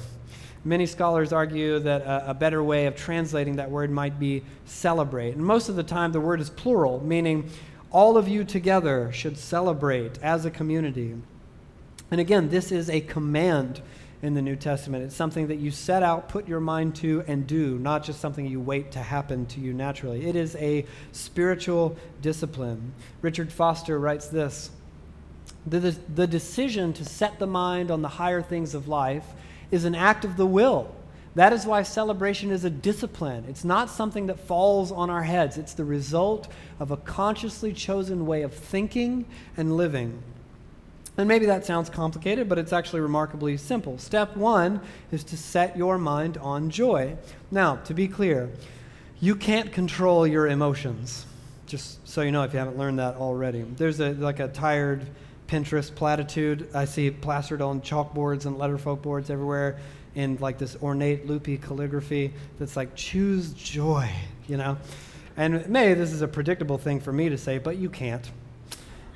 Many 0.64 0.86
scholars 0.86 1.32
argue 1.32 1.80
that 1.80 2.02
a, 2.02 2.30
a, 2.30 2.34
better 2.34 2.62
way 2.62 2.86
of 2.86 2.94
translating 2.94 3.56
that 3.56 3.70
word 3.70 3.90
might 3.90 4.20
be 4.20 4.42
celebrate. 4.66 5.34
And 5.34 5.44
most 5.44 5.68
of 5.68 5.76
the 5.76 5.82
time, 5.82 6.12
the 6.12 6.20
word 6.20 6.40
is 6.40 6.50
plural, 6.50 7.02
meaning 7.02 7.50
all 7.90 8.16
of 8.16 8.28
you 8.28 8.44
together 8.44 9.10
should 9.10 9.36
celebrate 9.36 10.18
as 10.22 10.44
a 10.44 10.50
community. 10.50 11.16
And 12.10 12.20
again, 12.20 12.48
this 12.48 12.72
is 12.72 12.90
a 12.90 13.00
command 13.00 13.80
in 14.22 14.34
the 14.34 14.42
New 14.42 14.56
Testament. 14.56 15.04
It's 15.04 15.16
something 15.16 15.46
that 15.48 15.56
you 15.56 15.70
set 15.70 16.02
out, 16.02 16.28
put 16.28 16.46
your 16.46 16.60
mind 16.60 16.96
to, 16.96 17.24
and 17.26 17.46
do, 17.46 17.78
not 17.78 18.04
just 18.04 18.20
something 18.20 18.46
you 18.46 18.60
wait 18.60 18.92
to 18.92 18.98
happen 18.98 19.46
to 19.46 19.60
you 19.60 19.72
naturally. 19.72 20.26
It 20.26 20.36
is 20.36 20.56
a 20.56 20.84
spiritual 21.12 21.96
discipline. 22.20 22.92
Richard 23.22 23.52
Foster 23.52 23.98
writes 23.98 24.26
this 24.26 24.70
the, 25.66 25.96
the 26.14 26.26
decision 26.26 26.92
to 26.94 27.04
set 27.04 27.38
the 27.38 27.46
mind 27.46 27.90
on 27.90 28.02
the 28.02 28.08
higher 28.08 28.42
things 28.42 28.74
of 28.74 28.88
life 28.88 29.26
is 29.70 29.84
an 29.84 29.94
act 29.94 30.24
of 30.24 30.36
the 30.36 30.46
will. 30.46 30.94
That 31.34 31.52
is 31.52 31.64
why 31.64 31.82
celebration 31.82 32.50
is 32.50 32.64
a 32.64 32.70
discipline. 32.70 33.44
It's 33.48 33.64
not 33.64 33.88
something 33.88 34.26
that 34.26 34.40
falls 34.40 34.90
on 34.90 35.10
our 35.10 35.22
heads, 35.22 35.58
it's 35.58 35.74
the 35.74 35.84
result 35.84 36.48
of 36.80 36.90
a 36.90 36.96
consciously 36.96 37.72
chosen 37.72 38.26
way 38.26 38.42
of 38.42 38.52
thinking 38.52 39.26
and 39.56 39.76
living. 39.76 40.22
And 41.20 41.28
maybe 41.28 41.44
that 41.46 41.66
sounds 41.66 41.90
complicated, 41.90 42.48
but 42.48 42.58
it's 42.58 42.72
actually 42.72 43.00
remarkably 43.02 43.58
simple. 43.58 43.98
Step 43.98 44.38
one 44.38 44.80
is 45.12 45.22
to 45.24 45.36
set 45.36 45.76
your 45.76 45.98
mind 45.98 46.38
on 46.38 46.70
joy. 46.70 47.14
Now, 47.50 47.76
to 47.76 47.92
be 47.92 48.08
clear, 48.08 48.48
you 49.20 49.36
can't 49.36 49.70
control 49.70 50.26
your 50.26 50.46
emotions. 50.46 51.26
Just 51.66 52.08
so 52.08 52.22
you 52.22 52.32
know, 52.32 52.42
if 52.44 52.54
you 52.54 52.58
haven't 52.58 52.78
learned 52.78 53.00
that 53.00 53.16
already. 53.16 53.64
There's 53.76 54.00
a 54.00 54.12
like 54.12 54.40
a 54.40 54.48
tired 54.48 55.06
Pinterest 55.46 55.94
platitude 55.94 56.70
I 56.72 56.86
see 56.86 57.10
plastered 57.10 57.60
on 57.60 57.82
chalkboards 57.82 58.46
and 58.46 58.56
letterfolk 58.56 59.02
boards 59.02 59.28
everywhere 59.28 59.78
in 60.14 60.38
like 60.40 60.56
this 60.56 60.74
ornate 60.80 61.26
loopy 61.26 61.58
calligraphy 61.58 62.32
that's 62.58 62.76
like 62.76 62.94
choose 62.94 63.52
joy, 63.52 64.10
you 64.48 64.56
know. 64.56 64.78
And 65.36 65.68
maybe 65.68 66.00
this 66.00 66.14
is 66.14 66.22
a 66.22 66.28
predictable 66.28 66.78
thing 66.78 66.98
for 66.98 67.12
me 67.12 67.28
to 67.28 67.36
say, 67.36 67.58
but 67.58 67.76
you 67.76 67.90
can't. 67.90 68.30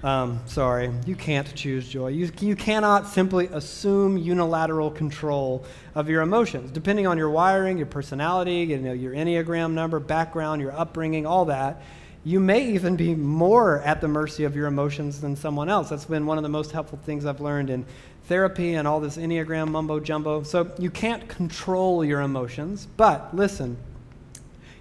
Um, 0.05 0.43
sorry, 0.45 0.93
you 1.07 1.17
can't 1.17 1.55
choose 1.55 1.88
joy. 1.88 2.09
You, 2.09 2.31
you 2.40 2.57
cannot 2.57 3.09
simply 3.09 3.47
assume 3.47 4.19
unilateral 4.19 4.90
control 4.90 5.64
of 5.95 6.11
your 6.11 6.21
emotions. 6.21 6.71
Depending 6.71 7.07
on 7.07 7.17
your 7.17 7.31
wiring, 7.31 7.79
your 7.79 7.87
personality, 7.87 8.57
you 8.57 8.77
know, 8.77 8.93
your 8.93 9.14
Enneagram 9.14 9.73
number, 9.73 9.99
background, 9.99 10.61
your 10.61 10.73
upbringing, 10.79 11.25
all 11.25 11.47
that, 11.47 11.81
you 12.23 12.38
may 12.38 12.69
even 12.73 12.97
be 12.97 13.14
more 13.14 13.81
at 13.81 14.03
the 14.03 14.09
mercy 14.09 14.45
of 14.45 14.55
your 14.55 14.67
emotions 14.67 15.23
than 15.23 15.37
someone 15.37 15.71
else. 15.71 15.88
That's 15.88 16.05
been 16.05 16.27
one 16.27 16.37
of 16.37 16.43
the 16.43 16.51
most 16.51 16.71
helpful 16.71 16.99
things 16.99 17.25
I've 17.25 17.40
learned 17.40 17.71
in 17.71 17.87
therapy 18.25 18.75
and 18.75 18.87
all 18.87 19.01
this 19.01 19.17
Enneagram 19.17 19.69
mumbo 19.69 20.01
jumbo. 20.01 20.43
So 20.43 20.71
you 20.79 20.90
can't 20.90 21.27
control 21.31 22.05
your 22.05 22.21
emotions, 22.21 22.88
but 22.99 23.35
listen, 23.35 23.79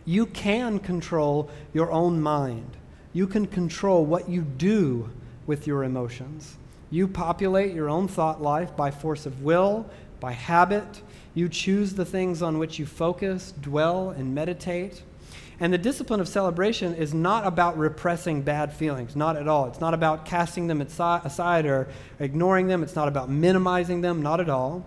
you 0.04 0.26
can 0.26 0.80
control 0.80 1.50
your 1.74 1.94
own 1.94 2.22
mind. 2.22 2.76
You 3.14 3.28
can 3.28 3.46
control 3.46 4.06
what 4.06 4.28
you 4.28 4.42
do 4.42 5.10
with 5.46 5.68
your 5.68 5.84
emotions. 5.84 6.58
You 6.90 7.08
populate 7.08 7.74
your 7.74 7.90
own 7.90 8.08
thought 8.08 8.42
life 8.42 8.76
by 8.76 8.92
force 8.92 9.26
of 9.26 9.44
will, 9.44 9.86
by 10.20 10.32
habit. 10.32 11.02
You 11.36 11.48
choose 11.48 11.94
the 11.94 12.06
things 12.06 12.42
on 12.42 12.58
which 12.58 12.80
you 12.80 12.86
focus, 12.86 13.54
dwell, 13.62 14.10
and 14.10 14.34
meditate. 14.34 15.04
And 15.60 15.72
the 15.72 15.78
discipline 15.78 16.20
of 16.20 16.28
celebration 16.28 16.96
is 16.96 17.14
not 17.14 17.46
about 17.46 17.78
repressing 17.78 18.42
bad 18.42 18.74
feelings, 18.74 19.16
not 19.16 19.38
at 19.38 19.48
all. 19.48 19.68
It's 19.68 19.80
not 19.80 19.94
about 19.94 20.26
casting 20.26 20.68
them 20.68 20.82
aside 20.82 21.66
or 21.66 21.88
ignoring 22.20 22.68
them. 22.68 22.84
It's 22.84 22.96
not 22.96 23.08
about 23.08 23.30
minimizing 23.30 24.02
them, 24.02 24.22
not 24.22 24.40
at 24.40 24.50
all. 24.50 24.86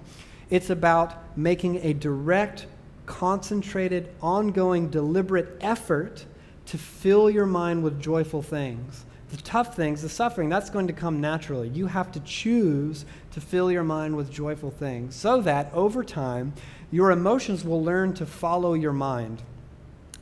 It's 0.50 0.70
about 0.70 1.36
making 1.36 1.76
a 1.84 1.92
direct, 1.92 2.66
concentrated, 3.06 4.08
ongoing, 4.20 4.90
deliberate 4.90 5.56
effort 5.60 6.24
to 6.66 6.78
fill 6.78 7.30
your 7.30 7.46
mind 7.46 7.82
with 7.82 8.00
joyful 8.00 8.42
things. 8.42 9.04
The 9.30 9.36
tough 9.38 9.74
things, 9.74 10.02
the 10.02 10.08
suffering, 10.08 10.48
that's 10.48 10.70
going 10.70 10.86
to 10.86 10.92
come 10.92 11.20
naturally. 11.20 11.68
You 11.68 11.86
have 11.86 12.12
to 12.12 12.20
choose 12.20 13.04
to 13.32 13.40
fill 13.40 13.72
your 13.72 13.82
mind 13.82 14.16
with 14.16 14.30
joyful 14.30 14.70
things 14.70 15.16
so 15.16 15.40
that 15.42 15.72
over 15.72 16.04
time, 16.04 16.52
your 16.92 17.10
emotions 17.10 17.64
will 17.64 17.82
learn 17.82 18.14
to 18.14 18.26
follow 18.26 18.74
your 18.74 18.92
mind. 18.92 19.42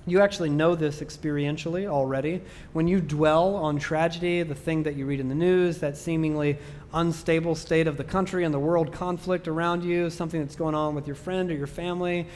You 0.06 0.20
actually 0.20 0.50
know 0.50 0.74
this 0.74 1.00
experientially 1.00 1.86
already. 1.86 2.42
When 2.74 2.86
you 2.86 3.00
dwell 3.00 3.56
on 3.56 3.78
tragedy, 3.78 4.42
the 4.42 4.54
thing 4.54 4.82
that 4.82 4.96
you 4.96 5.06
read 5.06 5.20
in 5.20 5.28
the 5.28 5.34
news, 5.34 5.78
that 5.78 5.96
seemingly 5.96 6.58
unstable 6.92 7.54
state 7.54 7.86
of 7.86 7.96
the 7.96 8.04
country 8.04 8.44
and 8.44 8.52
the 8.52 8.58
world 8.58 8.92
conflict 8.92 9.48
around 9.48 9.82
you, 9.82 10.10
something 10.10 10.40
that's 10.40 10.56
going 10.56 10.74
on 10.74 10.94
with 10.94 11.06
your 11.06 11.16
friend 11.16 11.50
or 11.50 11.54
your 11.54 11.66
family, 11.66 12.26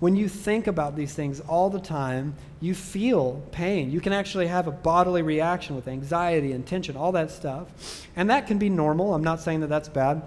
when 0.00 0.14
you 0.14 0.28
think 0.28 0.66
about 0.66 0.94
these 0.94 1.12
things 1.12 1.40
all 1.40 1.70
the 1.70 1.80
time, 1.80 2.34
you 2.60 2.74
feel 2.74 3.42
pain. 3.50 3.90
You 3.90 4.00
can 4.00 4.12
actually 4.12 4.46
have 4.46 4.68
a 4.68 4.72
bodily 4.72 5.22
reaction 5.22 5.74
with 5.74 5.88
anxiety 5.88 6.52
and 6.52 6.64
tension, 6.64 6.96
all 6.96 7.12
that 7.12 7.30
stuff. 7.30 8.06
And 8.14 8.30
that 8.30 8.46
can 8.46 8.58
be 8.58 8.68
normal. 8.68 9.14
I'm 9.14 9.24
not 9.24 9.40
saying 9.40 9.60
that 9.60 9.68
that's 9.68 9.88
bad. 9.88 10.22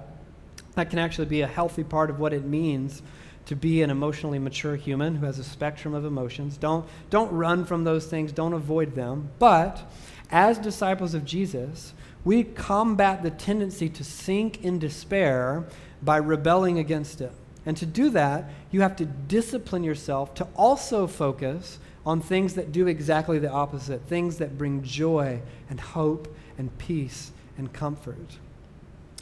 That 0.76 0.90
can 0.90 1.00
actually 1.00 1.28
be 1.28 1.42
a 1.42 1.48
healthy 1.48 1.84
part 1.84 2.10
of 2.10 2.20
what 2.20 2.34
it 2.34 2.44
means 2.44 3.02
to 3.46 3.56
be 3.56 3.82
an 3.82 3.90
emotionally 3.90 4.40
mature 4.40 4.76
human 4.76 5.16
who 5.16 5.26
has 5.26 5.40
a 5.40 5.44
spectrum 5.44 5.94
of 5.94 6.06
emotions. 6.06 6.58
Don't, 6.58 6.86
don't 7.10 7.32
run 7.32 7.66
from 7.66 7.84
those 7.84 8.06
things, 8.06 8.32
don't 8.32 8.54
avoid 8.54 8.96
them. 8.96 9.30
But 9.40 9.82
as 10.30 10.58
disciples 10.58 11.14
of 11.14 11.26
Jesus, 11.26 11.94
we 12.24 12.44
combat 12.44 13.24
the 13.24 13.32
tendency 13.32 13.90
to 13.90 14.04
sink 14.04 14.64
in 14.64 14.80
despair 14.80 15.66
by 16.02 16.18
rebelling 16.18 16.78
against 16.78 17.22
it. 17.22 17.32
And 17.66 17.78
to 17.78 17.86
do 17.86 18.10
that, 18.12 18.50
you 18.72 18.82
have 18.82 18.96
to 18.98 19.06
discipline 19.06 19.84
yourself 19.84 20.34
to 20.36 20.48
also 20.56 21.08
focus 21.08 21.80
on 22.06 22.20
things 22.20 22.56
that 22.56 22.72
do 22.72 22.88
exactly 22.88 23.38
the 23.38 23.52
opposite 23.52 24.02
things 24.04 24.38
that 24.38 24.58
bring 24.58 24.82
joy 24.84 25.40
and 25.70 25.80
hope 25.80 26.34
and 26.58 26.76
peace 26.78 27.32
and 27.58 27.72
comfort. 27.72 28.38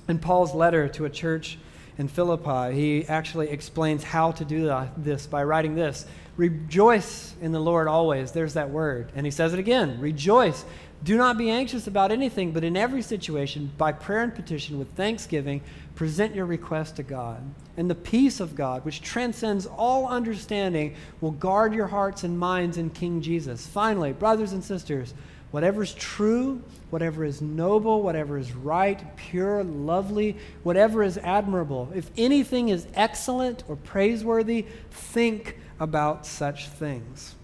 In 0.07 0.19
Paul's 0.19 0.55
letter 0.55 0.87
to 0.89 1.05
a 1.05 1.09
church 1.09 1.57
in 1.97 2.07
Philippi, 2.07 2.73
he 2.73 3.05
actually 3.07 3.49
explains 3.49 4.03
how 4.03 4.31
to 4.31 4.45
do 4.45 4.87
this 4.95 5.27
by 5.27 5.43
writing 5.43 5.75
this 5.75 6.05
Rejoice 6.37 7.35
in 7.41 7.51
the 7.51 7.59
Lord 7.59 7.89
always. 7.89 8.31
There's 8.31 8.53
that 8.53 8.69
word. 8.69 9.11
And 9.13 9.25
he 9.25 9.31
says 9.31 9.53
it 9.53 9.59
again 9.59 9.99
Rejoice. 9.99 10.63
Do 11.01 11.15
not 11.15 11.37
be 11.37 11.49
anxious 11.49 11.87
about 11.87 12.11
anything, 12.11 12.51
but 12.51 12.65
in 12.65 12.75
every 12.75 13.01
situation, 13.01 13.71
by 13.77 13.93
prayer 13.93 14.21
and 14.21 14.35
petition 14.35 14.77
with 14.77 14.91
thanksgiving, 14.95 15.61
present 15.95 16.35
your 16.35 16.45
request 16.45 16.97
to 16.97 17.03
God. 17.03 17.41
And 17.77 17.89
the 17.89 17.95
peace 17.95 18.41
of 18.41 18.53
God, 18.53 18.83
which 18.83 19.01
transcends 19.01 19.65
all 19.65 20.07
understanding, 20.07 20.95
will 21.21 21.31
guard 21.31 21.73
your 21.73 21.87
hearts 21.87 22.25
and 22.25 22.37
minds 22.37 22.77
in 22.77 22.89
King 22.89 23.21
Jesus. 23.21 23.65
Finally, 23.65 24.11
brothers 24.11 24.51
and 24.51 24.61
sisters, 24.61 25.13
whatever 25.51 25.83
is 25.83 25.93
true, 25.93 26.61
whatever 26.89 27.23
is 27.23 27.41
noble, 27.41 28.03
whatever 28.03 28.37
is 28.37 28.51
right, 28.51 29.01
pure, 29.15 29.63
lovely, 29.63 30.35
whatever 30.63 31.01
is 31.01 31.17
admirable, 31.19 31.89
if 31.95 32.11
anything 32.17 32.69
is 32.69 32.87
excellent 32.93 33.63
or 33.69 33.77
praiseworthy, 33.77 34.65
think 34.91 35.57
about 35.79 36.25
such 36.25 36.67
things. 36.67 37.35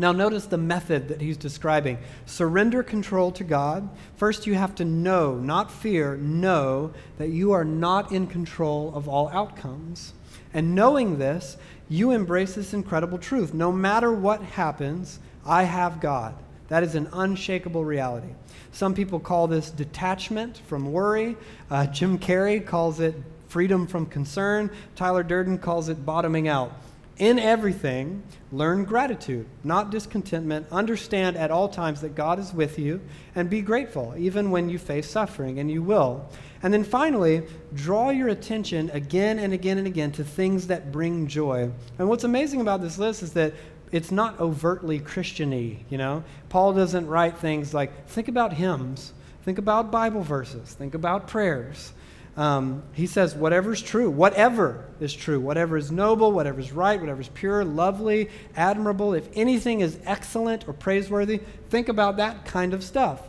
Now, 0.00 0.12
notice 0.12 0.46
the 0.46 0.56
method 0.56 1.08
that 1.08 1.20
he's 1.20 1.36
describing. 1.36 1.98
Surrender 2.24 2.82
control 2.82 3.30
to 3.32 3.44
God. 3.44 3.86
First, 4.16 4.46
you 4.46 4.54
have 4.54 4.74
to 4.76 4.84
know, 4.86 5.34
not 5.34 5.70
fear, 5.70 6.16
know 6.16 6.94
that 7.18 7.28
you 7.28 7.52
are 7.52 7.66
not 7.66 8.10
in 8.10 8.26
control 8.26 8.94
of 8.94 9.10
all 9.10 9.28
outcomes. 9.28 10.14
And 10.54 10.74
knowing 10.74 11.18
this, 11.18 11.58
you 11.90 12.12
embrace 12.12 12.54
this 12.54 12.72
incredible 12.72 13.18
truth. 13.18 13.52
No 13.52 13.70
matter 13.70 14.10
what 14.10 14.40
happens, 14.40 15.18
I 15.44 15.64
have 15.64 16.00
God. 16.00 16.34
That 16.68 16.82
is 16.82 16.94
an 16.94 17.10
unshakable 17.12 17.84
reality. 17.84 18.30
Some 18.72 18.94
people 18.94 19.20
call 19.20 19.48
this 19.48 19.70
detachment 19.70 20.62
from 20.66 20.90
worry. 20.90 21.36
Uh, 21.70 21.84
Jim 21.88 22.18
Carrey 22.18 22.64
calls 22.64 23.00
it 23.00 23.16
freedom 23.48 23.86
from 23.86 24.06
concern. 24.06 24.70
Tyler 24.96 25.22
Durden 25.22 25.58
calls 25.58 25.90
it 25.90 26.06
bottoming 26.06 26.48
out. 26.48 26.72
In 27.20 27.38
everything, 27.38 28.22
learn 28.50 28.84
gratitude, 28.84 29.46
not 29.62 29.90
discontentment. 29.90 30.66
Understand 30.72 31.36
at 31.36 31.50
all 31.50 31.68
times 31.68 32.00
that 32.00 32.14
God 32.14 32.38
is 32.38 32.54
with 32.54 32.78
you 32.78 32.98
and 33.34 33.50
be 33.50 33.60
grateful, 33.60 34.14
even 34.16 34.50
when 34.50 34.70
you 34.70 34.78
face 34.78 35.10
suffering, 35.10 35.58
and 35.58 35.70
you 35.70 35.82
will. 35.82 36.26
And 36.62 36.72
then 36.72 36.82
finally, 36.82 37.42
draw 37.74 38.08
your 38.08 38.28
attention 38.28 38.88
again 38.94 39.38
and 39.38 39.52
again 39.52 39.76
and 39.76 39.86
again 39.86 40.12
to 40.12 40.24
things 40.24 40.68
that 40.68 40.92
bring 40.92 41.26
joy. 41.26 41.70
And 41.98 42.08
what's 42.08 42.24
amazing 42.24 42.62
about 42.62 42.80
this 42.80 42.96
list 42.96 43.22
is 43.22 43.34
that 43.34 43.52
it's 43.92 44.10
not 44.10 44.40
overtly 44.40 44.98
Christiany, 44.98 45.80
you 45.90 45.98
know? 45.98 46.24
Paul 46.48 46.72
doesn't 46.72 47.06
write 47.06 47.36
things 47.36 47.74
like, 47.74 48.08
think 48.08 48.28
about 48.28 48.54
hymns, 48.54 49.12
think 49.42 49.58
about 49.58 49.90
Bible 49.90 50.22
verses, 50.22 50.72
think 50.72 50.94
about 50.94 51.28
prayers. 51.28 51.92
Um, 52.40 52.84
he 52.94 53.06
says, 53.06 53.34
whatever's 53.34 53.82
true, 53.82 54.08
whatever 54.08 54.86
is 54.98 55.12
true, 55.12 55.38
whatever 55.38 55.76
is 55.76 55.92
noble, 55.92 56.32
whatever 56.32 56.58
is 56.58 56.72
right, 56.72 56.98
whatever 56.98 57.20
is 57.20 57.28
pure, 57.28 57.66
lovely, 57.66 58.30
admirable, 58.56 59.12
if 59.12 59.28
anything 59.34 59.80
is 59.80 59.98
excellent 60.06 60.66
or 60.66 60.72
praiseworthy, 60.72 61.42
think 61.68 61.90
about 61.90 62.16
that 62.16 62.46
kind 62.46 62.72
of 62.72 62.82
stuff. 62.82 63.20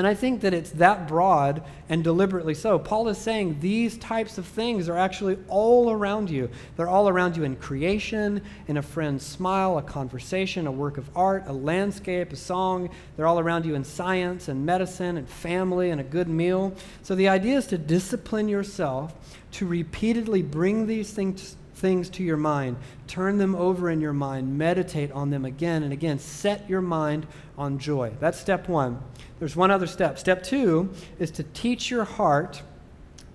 And 0.00 0.06
I 0.06 0.14
think 0.14 0.40
that 0.40 0.54
it's 0.54 0.70
that 0.70 1.06
broad 1.06 1.62
and 1.90 2.02
deliberately 2.02 2.54
so. 2.54 2.78
Paul 2.78 3.08
is 3.08 3.18
saying 3.18 3.60
these 3.60 3.98
types 3.98 4.38
of 4.38 4.46
things 4.46 4.88
are 4.88 4.96
actually 4.96 5.36
all 5.46 5.90
around 5.90 6.30
you. 6.30 6.48
They're 6.78 6.88
all 6.88 7.06
around 7.06 7.36
you 7.36 7.44
in 7.44 7.54
creation, 7.56 8.40
in 8.66 8.78
a 8.78 8.82
friend's 8.82 9.26
smile, 9.26 9.76
a 9.76 9.82
conversation, 9.82 10.66
a 10.66 10.72
work 10.72 10.96
of 10.96 11.10
art, 11.14 11.44
a 11.48 11.52
landscape, 11.52 12.32
a 12.32 12.36
song. 12.36 12.88
They're 13.18 13.26
all 13.26 13.40
around 13.40 13.66
you 13.66 13.74
in 13.74 13.84
science 13.84 14.48
and 14.48 14.64
medicine 14.64 15.18
and 15.18 15.28
family 15.28 15.90
and 15.90 16.00
a 16.00 16.04
good 16.04 16.28
meal. 16.28 16.74
So 17.02 17.14
the 17.14 17.28
idea 17.28 17.58
is 17.58 17.66
to 17.66 17.76
discipline 17.76 18.48
yourself 18.48 19.14
to 19.52 19.66
repeatedly 19.66 20.40
bring 20.40 20.86
these 20.86 21.12
things 21.12 21.56
things 21.80 22.08
to 22.10 22.22
your 22.22 22.36
mind. 22.36 22.76
Turn 23.06 23.38
them 23.38 23.54
over 23.54 23.90
in 23.90 24.00
your 24.00 24.12
mind. 24.12 24.56
Meditate 24.56 25.10
on 25.12 25.30
them 25.30 25.44
again 25.44 25.82
and 25.82 25.92
again. 25.92 26.18
Set 26.18 26.68
your 26.68 26.82
mind 26.82 27.26
on 27.58 27.78
joy. 27.78 28.12
That's 28.20 28.38
step 28.38 28.68
one. 28.68 29.02
There's 29.38 29.56
one 29.56 29.70
other 29.70 29.86
step. 29.86 30.18
Step 30.18 30.42
two 30.42 30.92
is 31.18 31.30
to 31.32 31.42
teach 31.42 31.90
your 31.90 32.04
heart, 32.04 32.62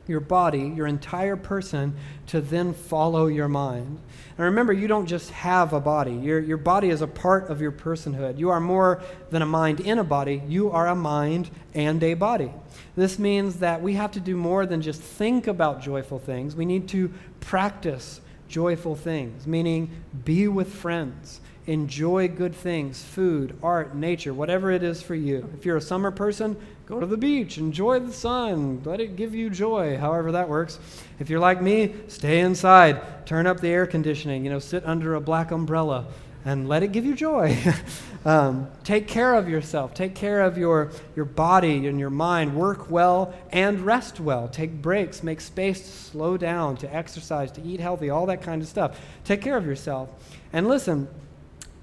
your 0.08 0.20
body, 0.20 0.72
your 0.76 0.86
entire 0.86 1.36
person 1.36 1.96
to 2.28 2.40
then 2.40 2.74
follow 2.74 3.26
your 3.28 3.48
mind. 3.48 4.00
And 4.38 4.46
remember, 4.46 4.74
you 4.74 4.88
don't 4.88 5.08
just 5.08 5.32
have 5.32 5.74
a 5.74 5.80
body. 5.80 6.14
Your, 6.14 6.40
your 6.40 6.58
body 6.58 6.90
is 6.90 7.02
a 7.02 7.08
part 7.08 7.50
of 7.50 7.62
your 7.62 7.72
personhood. 7.72 8.38
You 8.38 8.50
are 8.50 8.60
more 8.60 9.02
than 9.32 9.42
a 9.42 9.46
mind 9.46 9.80
in 9.80 9.98
a 9.98 10.04
body, 10.04 10.44
you 10.48 10.70
are 10.72 10.88
a 10.88 10.96
mind 10.96 11.50
and 11.74 12.04
a 12.04 12.14
body. 12.14 12.52
This 12.96 13.18
means 13.18 13.58
that 13.58 13.82
we 13.82 13.94
have 13.94 14.12
to 14.12 14.20
do 14.20 14.36
more 14.36 14.66
than 14.66 14.82
just 14.82 15.02
think 15.02 15.48
about 15.48 15.82
joyful 15.82 16.20
things. 16.20 16.56
We 16.56 16.66
need 16.66 16.88
to 16.90 17.12
practice 17.40 18.22
joyful 18.48 18.96
things, 18.96 19.48
meaning 19.48 19.90
be 20.24 20.48
with 20.48 20.74
friends, 20.74 21.42
enjoy 21.68 22.28
good 22.28 22.56
things, 22.56 23.04
food, 23.04 23.58
art, 23.64 23.96
nature, 23.96 24.34
whatever 24.34 24.72
it 24.72 24.84
is 24.84 25.02
for 25.02 25.16
you. 25.16 25.50
If 25.58 25.66
you're 25.66 25.78
a 25.78 25.82
summer 25.82 26.12
person, 26.12 26.56
go 26.86 27.00
to 27.00 27.06
the 27.06 27.18
beach, 27.18 27.58
enjoy 27.58 28.00
the 28.00 28.14
sun, 28.14 28.82
let 28.86 29.00
it 29.00 29.16
give 29.16 29.34
you 29.34 29.50
joy, 29.50 29.98
however 29.98 30.32
that 30.34 30.48
works. 30.48 30.80
If 31.20 31.30
you're 31.30 31.40
like 31.40 31.62
me, 31.62 31.96
stay 32.08 32.40
inside, 32.40 33.26
turn 33.26 33.48
up 33.48 33.60
the 33.60 33.70
air 33.70 33.88
conditioning, 33.88 34.44
you 34.44 34.52
know, 34.52 34.60
sit 34.60 34.86
under 34.86 35.16
a 35.16 35.22
black 35.22 35.52
umbrella 35.52 36.06
and 36.44 36.70
let 36.70 36.84
it 36.84 36.92
give 36.92 37.06
you 37.06 37.16
joy. 37.16 37.58
um, 38.26 38.72
take 38.84 39.08
care 39.08 39.36
of 39.36 39.48
yourself. 39.48 39.94
Take 39.94 40.16
care 40.16 40.42
of 40.42 40.58
your, 40.58 40.92
your 41.16 41.26
body 41.26 41.86
and 41.86 42.00
your 42.00 42.10
mind. 42.10 42.56
Work 42.56 42.90
well 42.90 43.34
and 43.52 43.80
rest 43.82 44.20
well. 44.20 44.48
Take 44.48 44.82
breaks. 44.82 45.22
Make 45.22 45.40
space 45.40 45.82
to 45.82 45.92
slow 45.92 46.36
down, 46.36 46.76
to 46.78 46.94
exercise, 46.94 47.52
to 47.52 47.62
eat 47.62 47.80
healthy, 47.80 48.10
all 48.10 48.26
that 48.26 48.42
kind 48.42 48.64
of 48.64 48.68
stuff. 48.68 49.00
Take 49.24 49.42
care 49.42 49.58
of 49.58 49.66
yourself. 49.66 50.10
And 50.52 50.68
listen, 50.68 51.08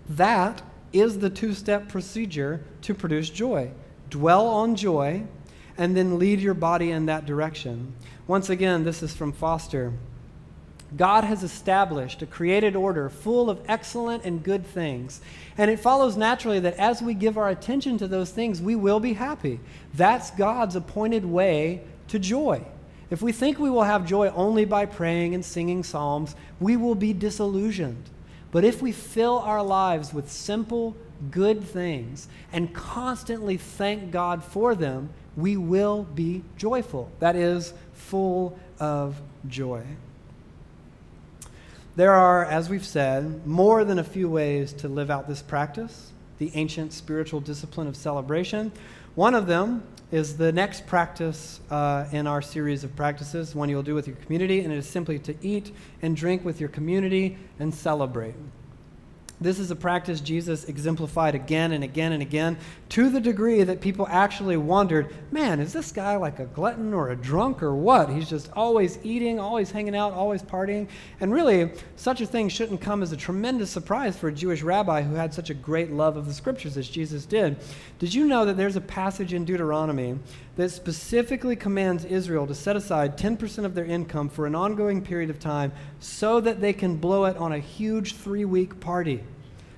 that 0.09 0.63
is 0.93 1.21
the 1.21 1.31
two 1.31 1.55
step 1.55 1.89
procedure 1.89 2.65
to 2.83 2.93
produce 2.93 3.31
joy. 3.31 3.71
Dwell 4.11 4.47
on 4.47 4.75
joy 4.75 5.25
and 5.79 5.97
then 5.97 6.19
lead 6.19 6.41
your 6.41 6.55
body 6.55 6.91
in 6.91 7.07
that 7.07 7.25
direction. 7.25 7.95
Once 8.27 8.51
again, 8.51 8.85
this 8.85 9.03
is 9.03 9.15
from 9.15 9.33
Foster. 9.33 9.93
God 10.97 11.25
has 11.25 11.43
established 11.43 12.21
a 12.23 12.27
created 12.27 12.77
order 12.77 13.09
full 13.09 13.49
of 13.49 13.61
excellent 13.67 14.25
and 14.25 14.43
good 14.43 14.67
things. 14.67 15.21
And 15.57 15.71
it 15.71 15.81
follows 15.81 16.17
naturally 16.17 16.61
that 16.61 16.77
as 16.77 17.01
we 17.01 17.15
give 17.15 17.39
our 17.39 17.49
attention 17.49 17.99
to 17.99 18.09
those 18.09 18.31
things, 18.31 18.61
we 18.61 18.77
will 18.77 19.01
be 19.01 19.15
happy. 19.15 19.61
That's 19.95 20.31
God's 20.33 20.77
appointed 20.77 21.25
way 21.25 21.83
to 22.09 22.19
joy. 22.19 22.63
If 23.11 23.23
we 23.23 23.33
think 23.33 23.59
we 23.59 23.71
will 23.71 23.83
have 23.83 24.07
joy 24.07 24.29
only 24.31 24.65
by 24.65 24.87
praying 24.87 25.35
and 25.35 25.45
singing 25.45 25.83
psalms, 25.83 26.35
we 26.61 26.77
will 26.77 26.95
be 26.95 27.13
disillusioned. 27.13 28.11
But 28.51 28.65
if 28.65 28.83
we 28.83 28.93
fill 28.93 29.39
our 29.39 29.63
lives 29.63 30.13
with 30.13 30.31
simple, 30.31 30.97
good 31.31 31.65
things 31.65 32.29
and 32.53 32.75
constantly 32.75 33.57
thank 33.57 34.11
God 34.11 34.43
for 34.43 34.75
them, 34.75 35.11
we 35.37 35.57
will 35.57 36.05
be 36.05 36.43
joyful. 36.57 37.11
That 37.19 37.37
is, 37.37 37.73
full 37.95 38.59
of 38.79 39.21
joy. 39.49 39.85
There 41.95 42.13
are, 42.15 42.47
as 42.47 42.71
we've 42.71 42.87
said, 42.87 43.47
more 43.47 43.85
than 43.85 43.99
a 43.99 44.05
few 44.05 44.27
ways 44.27 44.73
to 44.75 44.89
live 44.89 45.11
out 45.11 45.29
this 45.29 45.43
practice, 45.43 46.11
the 46.39 46.51
ancient 46.55 46.95
spiritual 46.95 47.41
discipline 47.41 47.87
of 47.87 47.97
celebration. 47.97 48.73
One 49.15 49.35
of 49.35 49.47
them 49.47 49.83
is 50.11 50.39
the 50.39 50.53
next 50.53 50.87
practice 50.87 51.61
uh, 51.71 52.07
in 52.11 52.27
our 52.27 52.41
series 52.41 52.83
of 52.83 52.97
practices, 52.97 53.55
one 53.55 53.69
you'll 53.69 53.83
do 53.83 53.95
with 53.95 54.07
your 54.07 54.17
community, 54.17 54.61
and 54.61 54.73
it 54.73 54.77
is 54.77 54.89
simply 54.89 55.19
to 55.19 55.35
eat 55.43 55.71
and 56.01 56.17
drink 56.17 56.47
with 56.47 56.61
your 56.61 56.71
community 56.71 57.37
and 57.59 57.75
celebrate. 57.75 58.35
This 59.43 59.59
is 59.59 59.71
a 59.71 59.77
practice 59.77 60.21
Jesus 60.21 60.65
exemplified 60.65 61.35
again 61.35 61.73
and 61.73 61.83
again 61.83 62.13
and 62.13 62.23
again 62.23 62.57
to 62.91 63.09
the 63.09 63.21
degree 63.21 63.63
that 63.63 63.81
people 63.81 64.07
actually 64.09 64.57
wondered, 64.57 65.15
man, 65.31 65.61
is 65.61 65.73
this 65.73 65.93
guy 65.93 66.17
like 66.17 66.39
a 66.39 66.47
glutton 66.47 66.95
or 66.95 67.11
a 67.11 67.17
drunk 67.17 67.63
or 67.63 67.75
what? 67.75 68.09
He's 68.09 68.29
just 68.29 68.51
always 68.53 68.99
eating, 69.03 69.41
always 69.41 69.71
hanging 69.71 69.97
out, 69.97 70.13
always 70.13 70.43
partying. 70.43 70.89
And 71.21 71.33
really, 71.33 71.73
such 71.97 72.21
a 72.21 72.27
thing 72.27 72.49
shouldn't 72.49 72.81
come 72.81 73.03
as 73.03 73.13
a 73.13 73.17
tremendous 73.17 73.71
surprise 73.71 74.17
for 74.17 74.29
a 74.29 74.33
Jewish 74.33 74.63
rabbi 74.63 75.03
who 75.03 75.15
had 75.15 75.35
such 75.35 75.51
a 75.51 75.55
great 75.55 75.91
love 75.91 76.17
of 76.17 76.27
the 76.27 76.35
scriptures 76.35 76.77
as 76.77 76.89
Jesus 76.89 77.27
did. 77.27 77.57
Did 77.99 78.15
you 78.15 78.27
know 78.27 78.45
that 78.45 78.57
there's 78.57 78.77
a 78.77 78.81
passage 78.81 79.35
in 79.35 79.45
Deuteronomy 79.45 80.19
that 80.57 80.71
specifically 80.71 81.57
commands 81.57 82.05
Israel 82.05 82.47
to 82.47 82.55
set 82.55 82.77
aside 82.77 83.17
10% 83.17 83.65
of 83.65 83.75
their 83.75 83.85
income 83.85 84.29
for 84.29 84.47
an 84.47 84.55
ongoing 84.55 85.03
period 85.03 85.31
of 85.31 85.41
time 85.41 85.73
so 85.99 86.41
that 86.41 86.61
they 86.61 86.73
can 86.73 86.97
blow 86.97 87.25
it 87.25 87.37
on 87.37 87.53
a 87.53 87.59
huge 87.59 88.17
three 88.17 88.45
week 88.45 88.79
party? 88.81 89.23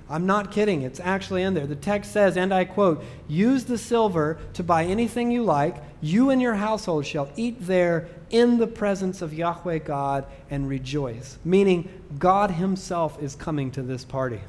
I'm 0.08 0.26
not 0.26 0.52
kidding. 0.52 0.82
It's 0.82 1.00
actually 1.00 1.42
in 1.42 1.54
there. 1.54 1.66
The 1.66 1.76
text 1.76 2.12
says, 2.12 2.36
and 2.36 2.52
I 2.52 2.66
quote, 2.66 3.02
Use 3.26 3.64
the 3.64 3.78
silver 3.78 4.38
to 4.52 4.62
buy 4.62 4.84
anything 4.84 5.30
you 5.30 5.42
like. 5.42 5.76
You 6.02 6.28
and 6.30 6.42
your 6.42 6.54
household 6.54 7.06
shall 7.06 7.30
eat 7.36 7.56
there 7.60 8.08
in 8.28 8.58
the 8.58 8.66
presence 8.66 9.22
of 9.22 9.32
Yahweh 9.32 9.78
God 9.78 10.26
and 10.50 10.68
rejoice. 10.68 11.38
Meaning, 11.44 11.88
God 12.18 12.50
Himself 12.50 13.22
is 13.22 13.34
coming 13.34 13.70
to 13.72 13.82
this 13.82 14.04
party. 14.04 14.40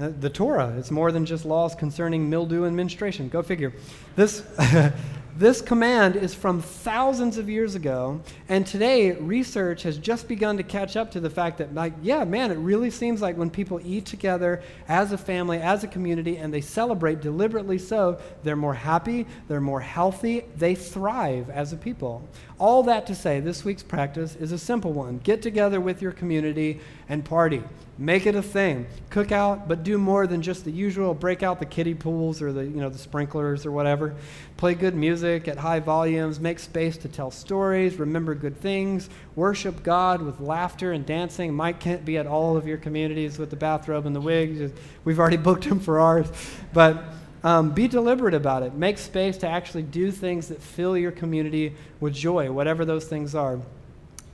Uh, 0.00 0.10
the 0.20 0.30
Torah, 0.30 0.74
it's 0.78 0.90
more 0.90 1.12
than 1.12 1.26
just 1.26 1.44
laws 1.44 1.74
concerning 1.74 2.30
mildew 2.30 2.64
and 2.64 2.74
menstruation. 2.74 3.28
Go 3.28 3.42
figure. 3.42 3.72
This. 4.16 4.44
This 5.36 5.62
command 5.62 6.16
is 6.16 6.34
from 6.34 6.60
thousands 6.60 7.38
of 7.38 7.48
years 7.48 7.74
ago, 7.74 8.20
and 8.50 8.66
today 8.66 9.12
research 9.12 9.84
has 9.84 9.96
just 9.96 10.28
begun 10.28 10.58
to 10.58 10.62
catch 10.62 10.96
up 10.96 11.10
to 11.12 11.20
the 11.20 11.30
fact 11.30 11.56
that, 11.58 11.72
like, 11.72 11.94
yeah, 12.02 12.24
man, 12.24 12.50
it 12.50 12.58
really 12.58 12.90
seems 12.90 13.22
like 13.22 13.38
when 13.38 13.48
people 13.48 13.80
eat 13.82 14.04
together 14.04 14.60
as 14.86 15.12
a 15.12 15.16
family, 15.16 15.58
as 15.58 15.82
a 15.82 15.88
community, 15.88 16.36
and 16.36 16.52
they 16.52 16.60
celebrate 16.60 17.22
deliberately 17.22 17.78
so, 17.78 18.20
they're 18.42 18.54
more 18.54 18.74
happy, 18.74 19.24
they're 19.48 19.62
more 19.62 19.80
healthy, 19.80 20.44
they 20.56 20.74
thrive 20.74 21.48
as 21.48 21.72
a 21.72 21.76
people. 21.76 22.28
All 22.58 22.82
that 22.82 23.06
to 23.06 23.14
say, 23.14 23.40
this 23.40 23.64
week's 23.64 23.84
practice 23.84 24.36
is 24.36 24.52
a 24.52 24.58
simple 24.58 24.92
one 24.92 25.20
get 25.24 25.40
together 25.40 25.80
with 25.80 26.02
your 26.02 26.12
community 26.12 26.80
and 27.08 27.24
party. 27.24 27.62
Make 28.00 28.24
it 28.24 28.34
a 28.34 28.40
thing. 28.40 28.86
Cook 29.10 29.30
out, 29.30 29.68
but 29.68 29.82
do 29.82 29.98
more 29.98 30.26
than 30.26 30.40
just 30.40 30.64
the 30.64 30.70
usual 30.70 31.12
break 31.12 31.42
out 31.42 31.58
the 31.58 31.66
kiddie 31.66 31.94
pools 31.94 32.40
or 32.40 32.50
the, 32.50 32.64
you 32.64 32.80
know, 32.80 32.88
the 32.88 32.96
sprinklers 32.96 33.66
or 33.66 33.72
whatever. 33.72 34.14
Play 34.56 34.72
good 34.72 34.94
music 34.94 35.48
at 35.48 35.58
high 35.58 35.80
volumes, 35.80 36.40
make 36.40 36.60
space 36.60 36.96
to 36.96 37.08
tell 37.08 37.30
stories, 37.30 37.96
remember 37.96 38.34
good 38.34 38.56
things, 38.56 39.10
worship 39.36 39.82
God 39.82 40.22
with 40.22 40.40
laughter 40.40 40.92
and 40.92 41.04
dancing. 41.04 41.52
Mike 41.52 41.78
can't 41.78 42.02
be 42.02 42.16
at 42.16 42.26
all 42.26 42.56
of 42.56 42.66
your 42.66 42.78
communities 42.78 43.38
with 43.38 43.50
the 43.50 43.56
bathrobe 43.56 44.06
and 44.06 44.16
the 44.16 44.20
wig. 44.22 44.72
We've 45.04 45.18
already 45.18 45.36
booked 45.36 45.64
him 45.64 45.78
for 45.78 46.00
ours. 46.00 46.26
But 46.72 47.04
um, 47.44 47.72
be 47.72 47.86
deliberate 47.86 48.32
about 48.32 48.62
it. 48.62 48.72
Make 48.72 48.96
space 48.96 49.36
to 49.38 49.46
actually 49.46 49.82
do 49.82 50.10
things 50.10 50.48
that 50.48 50.62
fill 50.62 50.96
your 50.96 51.12
community 51.12 51.74
with 52.00 52.14
joy, 52.14 52.50
whatever 52.50 52.86
those 52.86 53.04
things 53.04 53.34
are. 53.34 53.60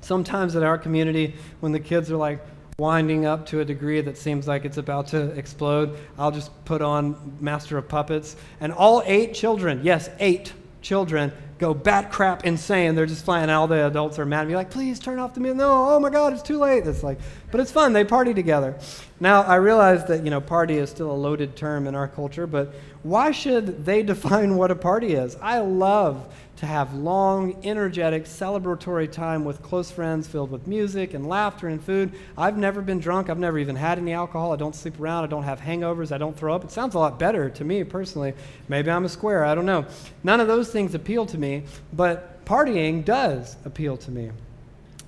Sometimes 0.02 0.54
in 0.54 0.62
our 0.62 0.78
community, 0.78 1.34
when 1.58 1.72
the 1.72 1.80
kids 1.80 2.12
are 2.12 2.16
like, 2.16 2.38
winding 2.78 3.24
up 3.24 3.46
to 3.46 3.60
a 3.60 3.64
degree 3.64 4.02
that 4.02 4.18
seems 4.18 4.46
like 4.46 4.66
it's 4.66 4.76
about 4.76 5.06
to 5.06 5.30
explode, 5.30 5.96
I'll 6.18 6.30
just 6.30 6.50
put 6.66 6.82
on 6.82 7.38
Master 7.40 7.78
of 7.78 7.88
Puppets. 7.88 8.36
And 8.60 8.70
all 8.70 9.02
eight 9.06 9.32
children, 9.32 9.80
yes, 9.82 10.10
eight 10.18 10.52
children, 10.82 11.32
go 11.59 11.74
bat 11.74 12.11
crap 12.11 12.44
insane. 12.44 12.94
They're 12.94 13.07
just 13.07 13.24
flying. 13.24 13.48
All 13.50 13.66
the 13.66 13.86
adults 13.86 14.18
are 14.18 14.26
mad 14.26 14.42
at 14.42 14.48
me, 14.48 14.57
like, 14.57 14.70
please 14.70 14.98
turn 14.98 15.18
off 15.18 15.34
the 15.34 15.40
music. 15.40 15.59
No, 15.59 15.94
oh 15.94 16.00
my 16.00 16.11
God, 16.11 16.32
it's 16.32 16.42
too 16.42 16.59
late. 16.59 16.86
It's 16.86 17.02
like, 17.02 17.18
but 17.50 17.61
it's 17.61 17.72
fun. 17.72 17.92
They 17.92 18.04
party 18.04 18.34
together. 18.34 18.78
Now, 19.18 19.42
I 19.42 19.57
realize 19.57 20.04
that, 20.07 20.24
you 20.24 20.30
know, 20.30 20.40
party 20.40 20.76
is 20.76 20.90
still 20.90 21.11
a 21.11 21.14
loaded 21.14 21.57
term 21.57 21.86
in 21.86 21.94
our 21.94 22.09
culture, 22.09 22.46
but 22.46 22.74
why 23.02 23.30
should 23.30 23.84
they 23.84 24.02
define 24.04 24.57
what 24.57 24.70
a 24.70 24.74
party 24.74 25.14
is? 25.14 25.36
I 25.40 25.61
love 25.61 26.26
to 26.57 26.66
have 26.66 26.94
long, 26.94 27.64
energetic, 27.64 28.24
celebratory 28.24 29.11
time 29.11 29.44
with 29.44 29.62
close 29.62 29.90
friends 29.90 30.26
filled 30.26 30.50
with 30.50 30.66
music 30.66 31.12
and 31.12 31.26
laughter 31.28 31.68
and 31.68 31.82
food. 31.82 32.12
I've 32.36 32.57
never 32.57 32.80
been 32.80 32.98
drunk. 32.98 33.28
I've 33.28 33.38
never 33.38 33.59
even 33.59 33.76
had 33.76 33.98
any 33.98 34.12
alcohol. 34.12 34.52
I 34.52 34.57
don't 34.57 34.74
sleep 34.74 34.98
around. 34.98 35.24
I 35.24 35.26
don't 35.26 35.42
have 35.42 35.61
hangovers. 35.61 36.12
I 36.12 36.18
don't 36.18 36.36
throw 36.36 36.54
up. 36.54 36.64
It 36.64 36.70
sounds 36.70 36.94
a 36.94 36.98
lot 36.98 37.18
better 37.18 37.50
to 37.50 37.64
me 37.64 37.84
personally. 37.84 38.32
Maybe 38.68 38.90
I'm 38.90 39.04
a 39.04 39.09
square. 39.09 39.44
I 39.44 39.54
don't 39.54 39.66
know. 39.66 39.84
None 40.24 40.40
of 40.40 40.48
those 40.48 40.70
things 40.70 40.94
appeal 40.94 41.26
to 41.26 41.38
me, 41.38 41.45
but 41.92 42.44
partying 42.44 43.05
does 43.05 43.57
appeal 43.64 43.97
to 43.99 44.11
me. 44.11 44.30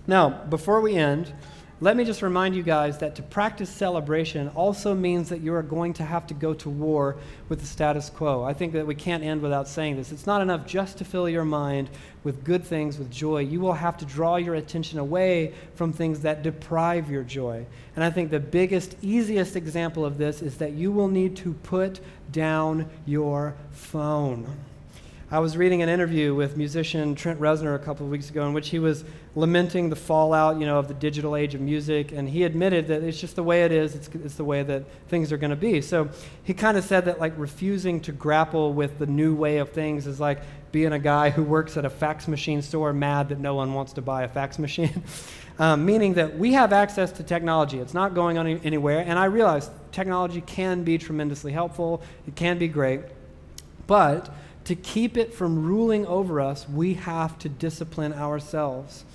Now, 0.07 0.31
before 0.31 0.81
we 0.81 0.95
end, 0.95 1.33
let 1.81 1.97
me 1.97 2.05
just 2.05 2.23
remind 2.23 2.57
you 2.57 2.65
guys 2.65 2.99
that 2.99 3.15
to 3.15 3.23
practice 3.23 3.71
celebration 3.71 4.49
also 4.49 4.97
means 4.97 5.29
that 5.29 5.43
you 5.43 5.55
are 5.55 5.63
going 5.63 5.93
to 5.95 6.03
have 6.03 6.27
to 6.27 6.35
go 6.35 6.53
to 6.55 6.69
war 6.69 7.17
with 7.49 7.61
the 7.61 7.67
status 7.67 8.11
quo. 8.11 8.43
I 8.43 8.53
think 8.53 8.73
that 8.73 8.85
we 8.85 8.97
can't 8.97 9.23
end 9.23 9.41
without 9.41 9.69
saying 9.69 9.97
this. 9.97 10.11
It's 10.11 10.27
not 10.27 10.43
enough 10.43 10.67
just 10.67 10.99
to 10.99 11.05
fill 11.05 11.29
your 11.29 11.45
mind 11.45 11.89
with 12.25 12.43
good 12.43 12.65
things, 12.65 12.99
with 12.99 13.13
joy. 13.13 13.43
You 13.43 13.61
will 13.61 13.75
have 13.75 13.97
to 13.99 14.05
draw 14.05 14.37
your 14.37 14.57
attention 14.57 14.99
away 14.99 15.55
from 15.77 15.93
things 15.93 16.19
that 16.21 16.43
deprive 16.43 17.09
your 17.09 17.23
joy. 17.23 17.65
And 17.95 18.05
I 18.05 18.11
think 18.11 18.33
the 18.33 18.41
biggest, 18.41 18.97
easiest 19.01 19.55
example 19.55 20.05
of 20.05 20.19
this 20.19 20.43
is 20.43 20.57
that 20.57 20.73
you 20.73 20.91
will 20.91 21.09
need 21.09 21.37
to 21.37 21.53
put 21.53 22.01
down 22.33 22.91
your 23.07 23.55
phone. 23.71 24.53
I 25.31 25.41
was 25.41 25.59
reading 25.59 25.83
an 25.83 25.91
interview 25.91 26.35
with 26.35 26.57
musician 26.57 27.15
Trent 27.15 27.39
Reznor 27.39 27.75
a 27.75 27.79
couple 27.79 28.07
of 28.07 28.11
weeks 28.11 28.31
ago 28.31 28.47
in 28.47 28.55
which 28.55 28.71
he 28.71 28.79
was 28.79 29.05
lamenting 29.35 29.91
the 29.91 29.97
fallout, 29.97 30.59
you 30.59 30.65
know, 30.65 30.79
of 30.79 30.89
the 30.89 30.95
digital 30.95 31.37
age 31.37 31.55
of 31.55 31.61
music, 31.61 32.13
and 32.13 32.27
he 32.27 32.45
admitted 32.45 32.87
that 32.87 33.03
it's 33.03 33.21
just 33.21 33.37
the 33.37 33.43
way 33.43 33.65
it 33.65 33.71
is. 33.71 33.95
It's, 33.95 34.09
it's 34.25 34.37
the 34.37 34.45
way 34.45 34.63
that 34.63 34.85
things 35.09 35.31
are 35.31 35.37
going 35.37 35.51
to 35.51 35.57
be. 35.57 35.83
So 35.83 36.09
he 36.45 36.55
kind 36.55 36.79
of 36.79 36.85
said 36.85 37.05
that 37.05 37.21
like 37.21 37.35
refusing 37.37 38.01
to 38.03 38.13
grapple 38.13 38.73
with 38.73 38.99
the 38.99 39.05
new 39.05 39.35
way 39.35 39.59
of 39.59 39.69
things 39.69 40.07
is 40.07 40.19
like 40.19 40.41
being 40.73 40.95
a 40.95 40.99
guy 40.99 41.29
who 41.29 41.43
works 41.43 41.77
at 41.77 41.85
a 41.85 41.91
fax 41.91 42.27
machine 42.27 42.63
store 42.63 42.95
mad 42.95 43.29
that 43.29 43.39
no 43.39 43.55
one 43.55 43.75
wants 43.75 43.93
to 43.95 44.01
buy 44.01 44.23
a 44.23 44.29
fax 44.29 44.59
machine. 44.59 45.03
um, 45.59 45.85
meaning 45.85 46.15
that 46.15 46.39
we 46.39 46.55
have 46.55 46.73
access 46.73 47.13
to 47.13 47.23
technology. 47.23 47.81
It's 47.81 47.93
not 47.93 48.15
going 48.15 48.39
on 48.39 48.47
anywhere, 48.47 49.05
and 49.07 49.19
I 49.19 49.27
realize 49.27 49.69
technology 49.93 50.41
can 50.41 50.85
be 50.85 50.97
tremendously 50.97 51.53
helpful. 51.53 52.01
It 52.27 52.35
can 52.35 52.57
be 52.57 52.67
great, 52.67 53.03
but 53.87 54.35
to 54.69 54.75
keep 54.75 55.17
it 55.17 55.33
from 55.33 55.65
ruling 55.65 56.05
over 56.05 56.43
us, 56.43 56.69
we 56.69 56.93
have 56.93 57.39
to 57.39 57.49
discipline 57.49 58.13
ourselves. 58.13 59.07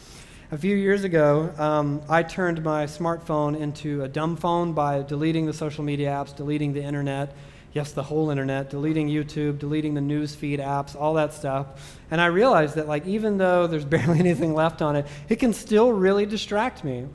A 0.51 0.57
few 0.57 0.75
years 0.75 1.03
ago, 1.03 1.53
um, 1.59 2.01
I 2.09 2.23
turned 2.23 2.63
my 2.63 2.85
smartphone 2.85 3.55
into 3.59 4.01
a 4.03 4.07
dumb 4.07 4.35
phone 4.35 4.73
by 4.73 5.03
deleting 5.03 5.45
the 5.45 5.53
social 5.53 5.83
media 5.83 6.09
apps, 6.09 6.35
deleting 6.35 6.73
the 6.73 6.81
internet, 6.81 7.35
yes, 7.71 7.91
the 7.91 8.01
whole 8.01 8.31
internet, 8.31 8.71
deleting 8.71 9.07
YouTube, 9.07 9.59
deleting 9.59 9.93
the 9.93 10.01
news 10.01 10.33
feed 10.33 10.59
apps, 10.59 10.99
all 10.99 11.13
that 11.13 11.35
stuff. 11.35 11.99
And 12.09 12.19
I 12.19 12.25
realized 12.27 12.73
that, 12.73 12.87
like, 12.87 13.05
even 13.05 13.37
though 13.37 13.67
there's 13.67 13.85
barely 13.95 14.17
anything 14.17 14.55
left 14.55 14.81
on 14.81 14.95
it, 14.95 15.05
it 15.29 15.35
can 15.35 15.53
still 15.53 15.91
really 15.93 16.25
distract 16.25 16.83
me. 16.83 17.05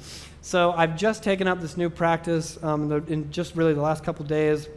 So 0.43 0.71
I've 0.71 0.97
just 0.97 1.25
taken 1.25 1.49
up 1.49 1.61
this 1.61 1.77
new 1.77 1.91
practice 1.91 2.57
um, 2.63 2.93
in 3.09 3.33
just 3.33 3.57
really 3.57 3.75
the 3.75 3.83
last 3.83 4.05
couple 4.05 4.25
days 4.27 4.69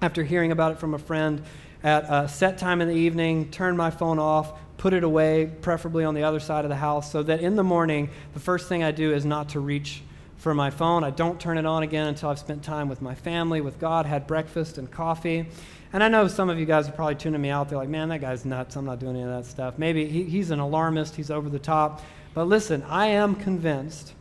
after 0.00 0.22
hearing 0.22 0.52
about 0.52 0.70
it 0.70 0.78
from 0.78 0.94
a 0.94 0.98
friend 0.98 1.42
at 1.84 2.04
a 2.08 2.26
set 2.26 2.58
time 2.58 2.80
in 2.80 2.88
the 2.88 2.94
evening, 2.94 3.50
turn 3.50 3.76
my 3.76 3.90
phone 3.90 4.18
off, 4.18 4.58
put 4.78 4.94
it 4.94 5.04
away, 5.04 5.52
preferably 5.60 6.02
on 6.02 6.14
the 6.14 6.24
other 6.24 6.40
side 6.40 6.64
of 6.64 6.70
the 6.70 6.76
house, 6.76 7.12
so 7.12 7.22
that 7.22 7.40
in 7.40 7.56
the 7.56 7.62
morning, 7.62 8.08
the 8.32 8.40
first 8.40 8.68
thing 8.68 8.82
I 8.82 8.90
do 8.90 9.12
is 9.12 9.24
not 9.24 9.50
to 9.50 9.60
reach 9.60 10.02
for 10.38 10.54
my 10.54 10.70
phone. 10.70 11.04
I 11.04 11.10
don't 11.10 11.38
turn 11.38 11.58
it 11.58 11.66
on 11.66 11.82
again 11.82 12.08
until 12.08 12.30
I've 12.30 12.38
spent 12.38 12.62
time 12.62 12.88
with 12.88 13.00
my 13.00 13.14
family, 13.14 13.60
with 13.60 13.78
God, 13.78 14.06
had 14.06 14.26
breakfast 14.26 14.78
and 14.78 14.90
coffee. 14.90 15.46
And 15.92 16.02
I 16.02 16.08
know 16.08 16.26
some 16.26 16.50
of 16.50 16.58
you 16.58 16.66
guys 16.66 16.88
are 16.88 16.92
probably 16.92 17.14
tuning 17.14 17.40
me 17.40 17.50
out. 17.50 17.68
They're 17.68 17.78
like, 17.78 17.88
man, 17.88 18.08
that 18.08 18.20
guy's 18.20 18.44
nuts. 18.44 18.76
I'm 18.76 18.84
not 18.84 18.98
doing 18.98 19.16
any 19.16 19.24
of 19.24 19.30
that 19.30 19.46
stuff. 19.48 19.78
Maybe 19.78 20.06
he, 20.06 20.24
he's 20.24 20.50
an 20.50 20.58
alarmist, 20.58 21.14
he's 21.16 21.30
over 21.30 21.48
the 21.48 21.58
top. 21.58 22.02
But 22.32 22.48
listen, 22.48 22.82
I 22.88 23.08
am 23.08 23.36
convinced 23.36 24.12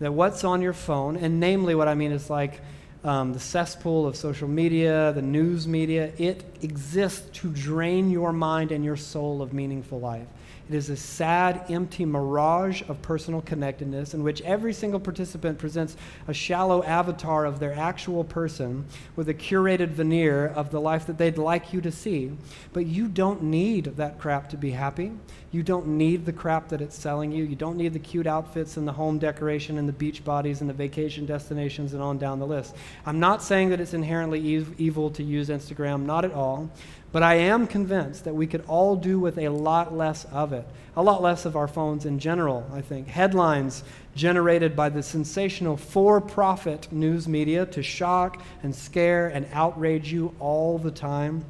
that 0.00 0.12
what's 0.12 0.44
on 0.44 0.60
your 0.60 0.74
phone, 0.74 1.16
and 1.16 1.40
namely 1.40 1.74
what 1.74 1.88
I 1.88 1.94
mean 1.94 2.12
is 2.12 2.28
like, 2.28 2.60
um, 3.04 3.32
the 3.32 3.40
cesspool 3.40 4.06
of 4.06 4.16
social 4.16 4.48
media, 4.48 5.12
the 5.12 5.22
news 5.22 5.68
media, 5.68 6.12
it 6.18 6.44
exists 6.62 7.28
to 7.40 7.50
drain 7.50 8.10
your 8.10 8.32
mind 8.32 8.72
and 8.72 8.84
your 8.84 8.96
soul 8.96 9.42
of 9.42 9.52
meaningful 9.52 10.00
life. 10.00 10.26
It 10.68 10.74
is 10.74 10.90
a 10.90 10.96
sad, 10.96 11.64
empty 11.68 12.04
mirage 12.04 12.82
of 12.88 13.00
personal 13.00 13.40
connectedness 13.40 14.14
in 14.14 14.24
which 14.24 14.40
every 14.42 14.72
single 14.72 14.98
participant 14.98 15.58
presents 15.58 15.96
a 16.26 16.34
shallow 16.34 16.82
avatar 16.82 17.44
of 17.44 17.60
their 17.60 17.72
actual 17.72 18.24
person 18.24 18.84
with 19.14 19.28
a 19.28 19.34
curated 19.34 19.90
veneer 19.90 20.46
of 20.46 20.70
the 20.70 20.80
life 20.80 21.06
that 21.06 21.18
they'd 21.18 21.38
like 21.38 21.72
you 21.72 21.80
to 21.82 21.92
see. 21.92 22.32
But 22.72 22.86
you 22.86 23.06
don't 23.06 23.44
need 23.44 23.96
that 23.96 24.18
crap 24.18 24.48
to 24.50 24.56
be 24.56 24.72
happy. 24.72 25.12
You 25.52 25.62
don't 25.62 25.86
need 25.86 26.26
the 26.26 26.32
crap 26.32 26.68
that 26.70 26.80
it's 26.80 26.98
selling 26.98 27.30
you. 27.30 27.44
You 27.44 27.54
don't 27.54 27.76
need 27.76 27.92
the 27.92 28.00
cute 28.00 28.26
outfits 28.26 28.76
and 28.76 28.86
the 28.86 28.92
home 28.92 29.18
decoration 29.18 29.78
and 29.78 29.88
the 29.88 29.92
beach 29.92 30.24
bodies 30.24 30.60
and 30.60 30.68
the 30.68 30.74
vacation 30.74 31.26
destinations 31.26 31.94
and 31.94 32.02
on 32.02 32.18
down 32.18 32.40
the 32.40 32.46
list. 32.46 32.74
I'm 33.06 33.20
not 33.20 33.42
saying 33.42 33.70
that 33.70 33.80
it's 33.80 33.94
inherently 33.94 34.56
ev- 34.56 34.74
evil 34.78 35.10
to 35.10 35.22
use 35.22 35.48
Instagram, 35.48 36.04
not 36.04 36.24
at 36.24 36.32
all. 36.32 36.68
But 37.16 37.22
I 37.22 37.36
am 37.36 37.66
convinced 37.66 38.24
that 38.24 38.34
we 38.34 38.46
could 38.46 38.62
all 38.68 38.94
do 38.94 39.18
with 39.18 39.38
a 39.38 39.48
lot 39.48 39.96
less 39.96 40.26
of 40.26 40.52
it, 40.52 40.68
a 40.94 41.02
lot 41.02 41.22
less 41.22 41.46
of 41.46 41.56
our 41.56 41.66
phones 41.66 42.04
in 42.04 42.18
general, 42.18 42.66
I 42.74 42.82
think. 42.82 43.08
Headlines 43.08 43.84
generated 44.14 44.76
by 44.76 44.90
the 44.90 45.02
sensational 45.02 45.78
for 45.78 46.20
profit 46.20 46.92
news 46.92 47.26
media 47.26 47.64
to 47.64 47.82
shock 47.82 48.42
and 48.62 48.76
scare 48.76 49.28
and 49.28 49.48
outrage 49.54 50.12
you 50.12 50.34
all 50.40 50.76
the 50.76 50.90
time 50.90 51.46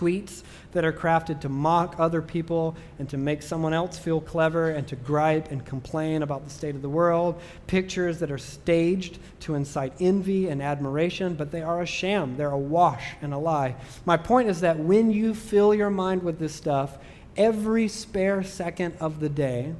tweets 0.00 0.42
that 0.72 0.84
are 0.84 0.92
crafted 0.92 1.40
to 1.40 1.48
mock 1.48 1.96
other 1.98 2.22
people 2.22 2.76
and 2.98 3.08
to 3.08 3.18
make 3.18 3.42
someone 3.42 3.74
else 3.74 3.98
feel 3.98 4.20
clever 4.20 4.70
and 4.70 4.86
to 4.88 4.96
gripe 4.96 5.50
and 5.50 5.64
complain 5.64 6.22
about 6.22 6.44
the 6.44 6.50
state 6.50 6.74
of 6.74 6.82
the 6.82 6.88
world, 6.88 7.40
pictures 7.66 8.18
that 8.20 8.30
are 8.30 8.38
staged 8.38 9.18
to 9.40 9.54
incite 9.54 9.92
envy 10.00 10.48
and 10.48 10.62
admiration, 10.62 11.34
but 11.34 11.50
they 11.50 11.62
are 11.62 11.82
a 11.82 11.86
sham. 11.86 12.36
They're 12.36 12.50
a 12.50 12.58
wash 12.58 13.14
and 13.20 13.34
a 13.34 13.38
lie. 13.38 13.76
My 14.04 14.16
point 14.16 14.48
is 14.48 14.60
that 14.60 14.78
when 14.78 15.10
you 15.10 15.34
fill 15.34 15.74
your 15.74 15.90
mind 15.90 16.22
with 16.22 16.38
this 16.38 16.54
stuff, 16.54 16.98
every 17.36 17.88
spare 17.88 18.42
second 18.42 18.94
of 19.00 19.20
the 19.20 19.28
day, 19.28 19.74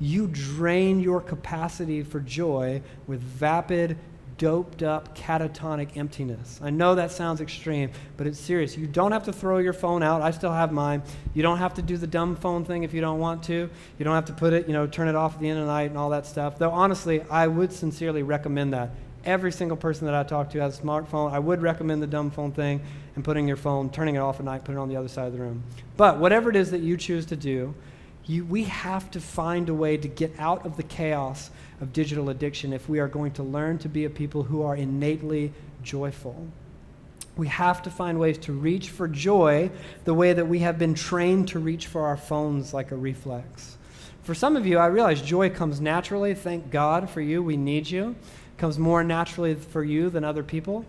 you 0.00 0.26
drain 0.26 0.98
your 1.00 1.20
capacity 1.20 2.02
for 2.02 2.20
joy 2.20 2.80
with 3.06 3.20
vapid 3.20 3.98
doped 4.40 4.82
up 4.82 5.14
catatonic 5.14 5.98
emptiness. 5.98 6.58
I 6.62 6.70
know 6.70 6.94
that 6.94 7.12
sounds 7.12 7.42
extreme, 7.42 7.90
but 8.16 8.26
it's 8.26 8.40
serious. 8.40 8.74
You 8.74 8.86
don't 8.86 9.12
have 9.12 9.24
to 9.24 9.34
throw 9.34 9.58
your 9.58 9.74
phone 9.74 10.02
out. 10.02 10.22
I 10.22 10.30
still 10.30 10.50
have 10.50 10.72
mine. 10.72 11.02
You 11.34 11.42
don't 11.42 11.58
have 11.58 11.74
to 11.74 11.82
do 11.82 11.98
the 11.98 12.06
dumb 12.06 12.36
phone 12.36 12.64
thing 12.64 12.82
if 12.82 12.94
you 12.94 13.02
don't 13.02 13.18
want 13.18 13.42
to. 13.44 13.68
You 13.98 14.04
don't 14.04 14.14
have 14.14 14.24
to 14.24 14.32
put 14.32 14.54
it, 14.54 14.66
you 14.66 14.72
know, 14.72 14.86
turn 14.86 15.08
it 15.08 15.14
off 15.14 15.34
at 15.34 15.40
the 15.40 15.48
end 15.50 15.58
of 15.58 15.66
the 15.66 15.70
night 15.70 15.90
and 15.90 15.98
all 15.98 16.08
that 16.08 16.24
stuff. 16.24 16.58
Though 16.58 16.70
honestly, 16.70 17.20
I 17.30 17.48
would 17.48 17.70
sincerely 17.70 18.22
recommend 18.22 18.72
that. 18.72 18.92
Every 19.26 19.52
single 19.52 19.76
person 19.76 20.06
that 20.06 20.14
I 20.14 20.22
talk 20.22 20.48
to 20.52 20.60
has 20.60 20.78
a 20.78 20.82
smartphone. 20.82 21.30
I 21.30 21.38
would 21.38 21.60
recommend 21.60 22.02
the 22.02 22.06
dumb 22.06 22.30
phone 22.30 22.52
thing 22.52 22.80
and 23.16 23.22
putting 23.22 23.46
your 23.46 23.58
phone, 23.58 23.90
turning 23.90 24.14
it 24.14 24.20
off 24.20 24.40
at 24.40 24.46
night, 24.46 24.64
putting 24.64 24.78
it 24.78 24.80
on 24.80 24.88
the 24.88 24.96
other 24.96 25.08
side 25.08 25.26
of 25.26 25.34
the 25.34 25.38
room. 25.38 25.62
But 25.98 26.18
whatever 26.18 26.48
it 26.48 26.56
is 26.56 26.70
that 26.70 26.80
you 26.80 26.96
choose 26.96 27.26
to 27.26 27.36
do, 27.36 27.74
you, 28.26 28.44
we 28.44 28.64
have 28.64 29.10
to 29.12 29.20
find 29.20 29.68
a 29.68 29.74
way 29.74 29.96
to 29.96 30.08
get 30.08 30.32
out 30.38 30.64
of 30.64 30.76
the 30.76 30.82
chaos 30.82 31.50
of 31.80 31.92
digital 31.92 32.30
addiction 32.30 32.72
if 32.72 32.88
we 32.88 32.98
are 32.98 33.08
going 33.08 33.32
to 33.32 33.42
learn 33.42 33.78
to 33.78 33.88
be 33.88 34.04
a 34.04 34.10
people 34.10 34.42
who 34.42 34.62
are 34.62 34.76
innately 34.76 35.52
joyful. 35.82 36.46
We 37.36 37.48
have 37.48 37.82
to 37.82 37.90
find 37.90 38.18
ways 38.18 38.38
to 38.38 38.52
reach 38.52 38.90
for 38.90 39.08
joy 39.08 39.70
the 40.04 40.14
way 40.14 40.32
that 40.32 40.46
we 40.46 40.58
have 40.60 40.78
been 40.78 40.94
trained 40.94 41.48
to 41.48 41.58
reach 41.58 41.86
for 41.86 42.06
our 42.06 42.16
phones 42.16 42.74
like 42.74 42.90
a 42.90 42.96
reflex. 42.96 43.78
For 44.22 44.34
some 44.34 44.56
of 44.56 44.66
you, 44.66 44.78
I 44.78 44.86
realize 44.86 45.22
joy 45.22 45.48
comes 45.48 45.80
naturally. 45.80 46.34
Thank 46.34 46.70
God 46.70 47.08
for 47.08 47.20
you. 47.20 47.42
We 47.42 47.56
need 47.56 47.88
you. 47.88 48.10
It 48.10 48.58
comes 48.58 48.78
more 48.78 49.02
naturally 49.02 49.54
for 49.54 49.82
you 49.82 50.10
than 50.10 50.24
other 50.24 50.42
people. 50.42 50.84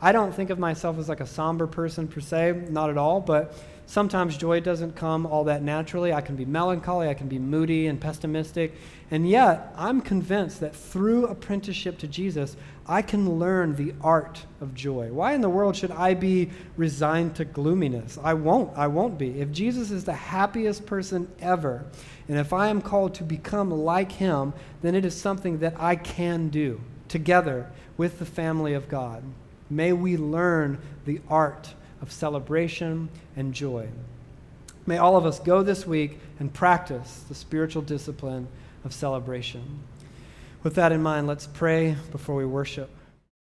I 0.00 0.12
don't 0.12 0.32
think 0.32 0.50
of 0.50 0.58
myself 0.58 0.98
as 0.98 1.08
like 1.08 1.20
a 1.20 1.26
somber 1.26 1.66
person 1.66 2.06
per 2.06 2.20
se, 2.20 2.66
not 2.68 2.90
at 2.90 2.98
all, 2.98 3.20
but 3.20 3.54
sometimes 3.86 4.36
joy 4.36 4.60
doesn't 4.60 4.96
come 4.96 5.24
all 5.26 5.44
that 5.44 5.62
naturally. 5.62 6.12
I 6.12 6.20
can 6.20 6.36
be 6.36 6.44
melancholy, 6.44 7.08
I 7.08 7.14
can 7.14 7.28
be 7.28 7.38
moody 7.38 7.86
and 7.86 8.00
pessimistic. 8.00 8.74
And 9.10 9.28
yet, 9.28 9.72
I'm 9.76 10.00
convinced 10.00 10.60
that 10.60 10.74
through 10.74 11.26
apprenticeship 11.26 11.98
to 11.98 12.08
Jesus, 12.08 12.56
I 12.86 13.02
can 13.02 13.38
learn 13.38 13.76
the 13.76 13.94
art 14.00 14.44
of 14.60 14.74
joy. 14.74 15.12
Why 15.12 15.32
in 15.32 15.40
the 15.40 15.48
world 15.48 15.76
should 15.76 15.92
I 15.92 16.14
be 16.14 16.50
resigned 16.76 17.36
to 17.36 17.44
gloominess? 17.44 18.18
I 18.22 18.34
won't. 18.34 18.76
I 18.76 18.88
won't 18.88 19.18
be. 19.18 19.40
If 19.40 19.52
Jesus 19.52 19.90
is 19.90 20.04
the 20.04 20.12
happiest 20.12 20.86
person 20.86 21.28
ever, 21.40 21.84
and 22.28 22.38
if 22.38 22.52
I 22.52 22.68
am 22.68 22.82
called 22.82 23.14
to 23.14 23.24
become 23.24 23.70
like 23.70 24.12
him, 24.12 24.52
then 24.82 24.94
it 24.94 25.04
is 25.04 25.14
something 25.14 25.60
that 25.60 25.74
I 25.78 25.94
can 25.96 26.48
do 26.48 26.80
together 27.08 27.70
with 27.96 28.18
the 28.18 28.26
family 28.26 28.74
of 28.74 28.88
God. 28.88 29.22
May 29.70 29.92
we 29.92 30.16
learn 30.16 30.78
the 31.04 31.20
art 31.28 31.74
of 32.02 32.12
celebration 32.12 33.08
and 33.36 33.52
joy. 33.52 33.88
May 34.86 34.98
all 34.98 35.16
of 35.16 35.26
us 35.26 35.40
go 35.40 35.62
this 35.62 35.86
week 35.86 36.20
and 36.38 36.52
practice 36.52 37.24
the 37.28 37.34
spiritual 37.34 37.82
discipline 37.82 38.46
of 38.84 38.92
celebration. 38.92 39.80
With 40.62 40.74
that 40.76 40.92
in 40.92 41.02
mind, 41.02 41.26
let's 41.26 41.46
pray 41.46 41.96
before 42.12 42.36
we 42.36 42.46
worship. 42.46 42.90